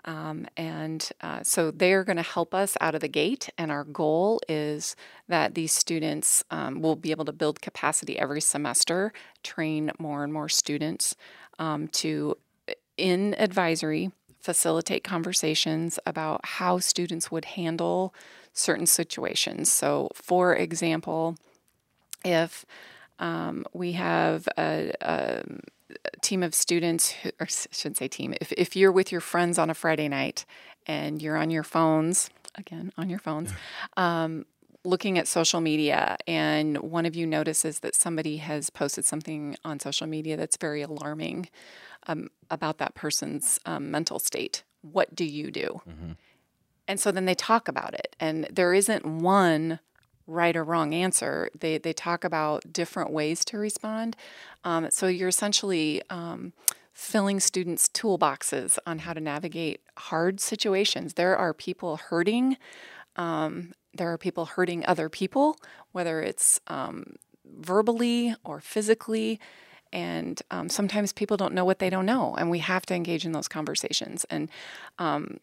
Um, 0.05 0.47
and 0.57 1.07
uh, 1.21 1.43
so 1.43 1.69
they're 1.69 2.03
going 2.03 2.17
to 2.17 2.23
help 2.23 2.55
us 2.55 2.75
out 2.81 2.95
of 2.95 3.01
the 3.01 3.07
gate. 3.07 3.49
And 3.57 3.71
our 3.71 3.83
goal 3.83 4.39
is 4.47 4.95
that 5.27 5.53
these 5.53 5.71
students 5.71 6.43
um, 6.49 6.81
will 6.81 6.95
be 6.95 7.11
able 7.11 7.25
to 7.25 7.33
build 7.33 7.61
capacity 7.61 8.17
every 8.17 8.41
semester, 8.41 9.13
train 9.43 9.91
more 9.99 10.23
and 10.23 10.33
more 10.33 10.49
students 10.49 11.15
um, 11.59 11.87
to, 11.89 12.37
in 12.97 13.35
advisory, 13.37 14.11
facilitate 14.41 15.03
conversations 15.03 15.99
about 16.05 16.41
how 16.43 16.79
students 16.79 17.31
would 17.31 17.45
handle 17.45 18.13
certain 18.53 18.85
situations. 18.85 19.71
So, 19.71 20.09
for 20.13 20.55
example, 20.55 21.37
if 22.25 22.65
um, 23.19 23.65
we 23.73 23.93
have 23.93 24.47
a, 24.57 24.91
a, 25.01 25.43
team 26.21 26.41
of 26.41 26.55
students, 26.55 27.11
who, 27.11 27.29
or 27.39 27.47
I 27.47 27.49
shouldn't 27.71 27.97
say 27.97 28.07
team, 28.07 28.33
if, 28.41 28.51
if 28.53 28.75
you're 28.75 28.91
with 28.91 29.11
your 29.11 29.21
friends 29.21 29.59
on 29.59 29.69
a 29.69 29.73
Friday 29.73 30.07
night 30.07 30.45
and 30.87 31.21
you're 31.21 31.37
on 31.37 31.51
your 31.51 31.63
phones, 31.63 32.29
again, 32.55 32.91
on 32.97 33.09
your 33.09 33.19
phones, 33.19 33.53
um, 33.97 34.45
looking 34.83 35.17
at 35.17 35.27
social 35.27 35.61
media 35.61 36.17
and 36.27 36.77
one 36.77 37.05
of 37.05 37.15
you 37.15 37.27
notices 37.27 37.79
that 37.79 37.95
somebody 37.95 38.37
has 38.37 38.69
posted 38.69 39.05
something 39.05 39.55
on 39.63 39.79
social 39.79 40.07
media 40.07 40.35
that's 40.35 40.57
very 40.57 40.81
alarming 40.81 41.47
um, 42.07 42.29
about 42.49 42.77
that 42.79 42.95
person's 42.95 43.59
um, 43.65 43.91
mental 43.91 44.19
state. 44.19 44.63
What 44.81 45.13
do 45.13 45.23
you 45.25 45.51
do? 45.51 45.81
Mm-hmm. 45.87 46.11
And 46.87 46.99
so 46.99 47.11
then 47.11 47.25
they 47.25 47.35
talk 47.35 47.67
about 47.67 47.93
it, 47.93 48.15
and 48.19 48.47
there 48.51 48.73
isn't 48.73 49.05
one 49.05 49.79
right 50.27 50.55
or 50.55 50.63
wrong 50.63 50.93
answer. 50.93 51.49
They 51.57 51.77
they 51.77 51.93
talk 51.93 52.23
about 52.23 52.73
different 52.73 53.11
ways 53.11 53.45
to 53.45 53.57
respond. 53.57 54.15
Um, 54.63 54.89
so 54.89 55.07
you're 55.07 55.29
essentially 55.29 56.01
um, 56.09 56.53
filling 56.91 57.39
students' 57.39 57.87
toolboxes 57.87 58.77
on 58.85 58.99
how 58.99 59.13
to 59.13 59.21
navigate 59.21 59.81
hard 59.97 60.39
situations. 60.39 61.13
There 61.13 61.37
are 61.37 61.53
people 61.53 61.97
hurting. 61.97 62.57
Um, 63.15 63.73
there 63.93 64.11
are 64.11 64.17
people 64.17 64.45
hurting 64.45 64.85
other 64.85 65.09
people, 65.09 65.57
whether 65.91 66.21
it's 66.21 66.59
um, 66.67 67.15
verbally 67.45 68.35
or 68.43 68.59
physically. 68.59 69.39
And 69.93 70.41
um, 70.51 70.69
sometimes 70.69 71.11
people 71.11 71.35
don't 71.35 71.53
know 71.53 71.65
what 71.65 71.79
they 71.79 71.89
don't 71.89 72.05
know, 72.05 72.35
and 72.35 72.49
we 72.49 72.59
have 72.59 72.85
to 72.85 72.95
engage 72.95 73.25
in 73.25 73.33
those 73.33 73.49
conversations. 73.49 74.25
And 74.29 74.49
um, 74.99 75.39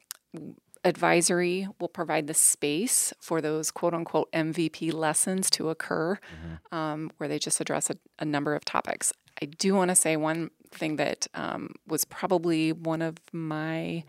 advisory 0.85 1.69
will 1.79 1.89
provide 1.89 2.27
the 2.27 2.35
space 2.35 3.13
for 3.21 3.41
those 3.41 3.71
quote 3.71 3.95
unquote 3.95 4.31
MVP 4.33 4.93
lessons 4.93 5.51
to 5.51 5.69
occur, 5.69 6.15
mm-hmm. 6.15 6.75
um, 6.75 7.11
where 7.19 7.29
they 7.29 7.39
just 7.39 7.61
address 7.61 7.91
a, 7.91 7.97
a, 8.19 8.25
number 8.25 8.55
of 8.55 8.65
topics. 8.65 9.13
I 9.43 9.47
do 9.47 9.75
want 9.75 9.91
to 9.91 9.95
say 9.95 10.17
one 10.17 10.51
thing 10.71 10.97
that 10.97 11.27
um, 11.35 11.75
was 11.87 12.05
probably 12.05 12.73
one 12.73 13.03
of 13.03 13.17
my 13.33 14.05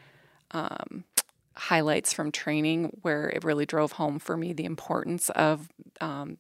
um, 0.52 1.04
highlights 1.60 2.14
from 2.14 2.32
training, 2.32 2.97
where 3.01 3.30
it 3.30 3.43
really 3.43 3.66
drove 3.66 3.93
home 3.93 4.20
for 4.20 4.38
me 4.38 4.53
the 4.53 4.66
importance 4.66 5.30
of 5.32 5.70
um, 6.01 6.38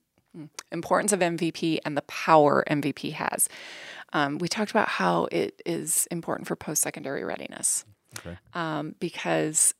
importance 0.71 1.11
of 1.11 1.19
MVP 1.19 1.79
and 1.85 1.97
the 1.97 2.01
power 2.03 2.63
MVP 2.69 3.13
has. 3.13 3.49
Um, 4.13 4.37
we 4.37 4.47
talked 4.47 4.71
about 4.71 4.87
how 4.87 5.27
it 5.31 5.61
is 5.65 6.07
important 6.11 6.47
for 6.47 6.55
post 6.55 6.81
secondary 6.81 7.23
readiness. 7.23 7.85
Okay. 8.19 8.37
Um, 8.53 8.95
because 8.99 9.73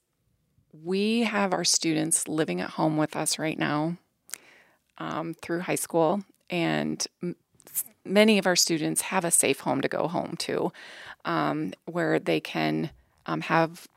we 0.84 1.22
have 1.22 1.54
our 1.54 1.64
students 1.64 2.28
living 2.28 2.62
at 2.62 2.72
home 2.72 2.98
with 2.98 3.16
us 3.16 3.40
right 3.40 3.58
now 3.58 3.98
um, 4.98 5.34
through 5.42 5.62
high 5.62 5.76
school, 5.76 6.24
and 6.50 7.06
m- 7.24 7.36
many 8.06 8.38
of 8.38 8.46
our 8.46 8.56
students 8.56 9.02
have 9.02 9.26
a 9.26 9.32
safe 9.32 9.62
home 9.62 9.82
to 9.82 9.88
go 9.88 10.08
home 10.08 10.36
to 10.40 10.72
um, 11.26 11.74
where 11.86 12.20
they 12.20 12.40
can 12.40 12.92
um, 13.26 13.42
have 13.42 13.88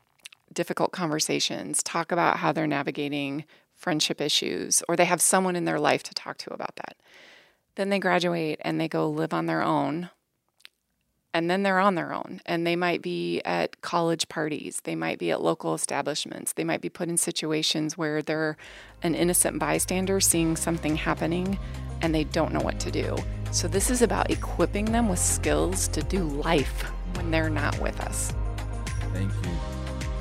difficult 0.53 0.91
conversations, 0.91 1.83
talk 1.83 2.11
about 2.11 2.37
how 2.37 2.51
they're 2.51 2.67
navigating 2.67 3.45
friendship 3.75 4.21
issues, 4.21 4.81
or 4.87 4.95
they 4.95 5.05
have 5.05 5.21
someone 5.21 5.55
in 5.55 5.65
their 5.65 5.79
life 5.79 6.03
to 6.03 6.13
talk 6.13 6.37
to 6.39 6.53
about 6.53 6.75
that. 6.77 6.95
Then 7.75 7.89
they 7.89 7.99
graduate 7.99 8.59
and 8.61 8.79
they 8.79 8.87
go 8.87 9.09
live 9.09 9.33
on 9.33 9.47
their 9.47 9.61
own 9.61 10.09
and 11.33 11.49
then 11.49 11.63
they're 11.63 11.79
on 11.79 11.95
their 11.95 12.13
own. 12.13 12.41
And 12.45 12.65
they 12.65 12.75
might 12.75 13.01
be 13.01 13.41
at 13.43 13.81
college 13.81 14.29
parties 14.29 14.81
they 14.83 14.95
might 14.95 15.19
be 15.19 15.31
at 15.31 15.41
local 15.41 15.73
establishments 15.73 16.53
they 16.53 16.63
might 16.63 16.81
be 16.81 16.89
put 16.89 17.09
in 17.09 17.17
situations 17.17 17.97
where 17.97 18.21
they're 18.21 18.55
an 19.01 19.15
innocent 19.15 19.59
bystander 19.59 20.19
seeing 20.19 20.55
something 20.55 20.95
happening 20.95 21.57
and 22.01 22.13
they 22.13 22.25
don't 22.25 22.53
know 22.53 22.59
what 22.59 22.79
to 22.81 22.91
do. 22.91 23.15
So 23.51 23.67
this 23.67 23.89
is 23.89 24.01
about 24.01 24.29
equipping 24.29 24.85
them 24.85 25.09
with 25.09 25.19
skills 25.19 25.87
to 25.89 26.01
do 26.03 26.23
life 26.23 26.83
when 27.15 27.31
they're 27.31 27.49
not 27.49 27.79
with 27.79 27.99
us. 28.01 28.33
Thank 29.13 29.31
you 29.45 29.72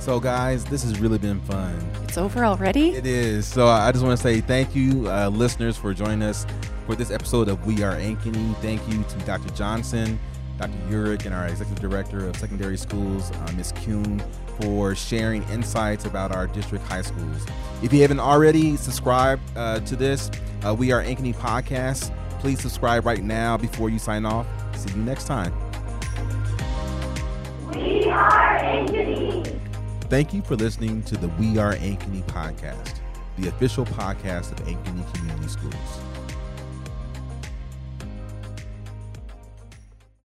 so 0.02 0.18
guys 0.18 0.64
this 0.64 0.82
has 0.82 0.98
really 0.98 1.16
been 1.16 1.40
fun 1.42 1.78
it's 2.02 2.18
over 2.18 2.44
already 2.44 2.90
it 2.90 3.06
is 3.06 3.46
so 3.46 3.68
i 3.68 3.92
just 3.92 4.04
want 4.04 4.18
to 4.18 4.20
say 4.20 4.40
thank 4.40 4.74
you 4.74 5.08
uh, 5.08 5.28
listeners 5.28 5.76
for 5.76 5.94
joining 5.94 6.22
us 6.22 6.44
for 6.86 6.96
this 6.96 7.12
episode 7.12 7.48
of 7.48 7.64
we 7.64 7.84
are 7.84 7.94
ankeny 7.94 8.56
thank 8.56 8.80
you 8.88 9.04
to 9.04 9.16
dr 9.24 9.48
johnson 9.54 10.18
Dr. 10.58 10.76
Urich 10.90 11.24
and 11.24 11.34
our 11.34 11.48
Executive 11.48 11.80
Director 11.80 12.28
of 12.28 12.36
Secondary 12.36 12.76
Schools, 12.76 13.32
uh, 13.32 13.52
Ms. 13.56 13.72
Kuehn, 13.72 14.22
for 14.60 14.94
sharing 14.94 15.42
insights 15.44 16.04
about 16.04 16.30
our 16.30 16.46
district 16.46 16.84
high 16.84 17.02
schools. 17.02 17.46
If 17.82 17.92
you 17.92 18.02
haven't 18.02 18.20
already 18.20 18.76
subscribed 18.76 19.42
uh, 19.56 19.80
to 19.80 19.96
this, 19.96 20.30
uh, 20.64 20.72
we 20.72 20.92
are 20.92 21.02
Ankeny 21.02 21.34
Podcast. 21.34 22.14
Please 22.38 22.60
subscribe 22.60 23.06
right 23.06 23.24
now 23.24 23.56
before 23.56 23.88
you 23.88 23.98
sign 23.98 24.24
off. 24.24 24.46
See 24.76 24.90
you 24.90 25.02
next 25.02 25.26
time. 25.26 25.52
We 27.74 28.04
are 28.04 28.58
Ankeny. 28.60 29.71
Thank 30.12 30.34
you 30.34 30.42
for 30.42 30.56
listening 30.56 31.02
to 31.04 31.16
the 31.16 31.28
We 31.40 31.56
Are 31.56 31.72
Ankeny 31.76 32.22
podcast, 32.24 33.00
the 33.38 33.48
official 33.48 33.86
podcast 33.86 34.52
of 34.52 34.58
Ankeny 34.66 35.14
Community 35.14 35.48
Schools. 35.48 36.11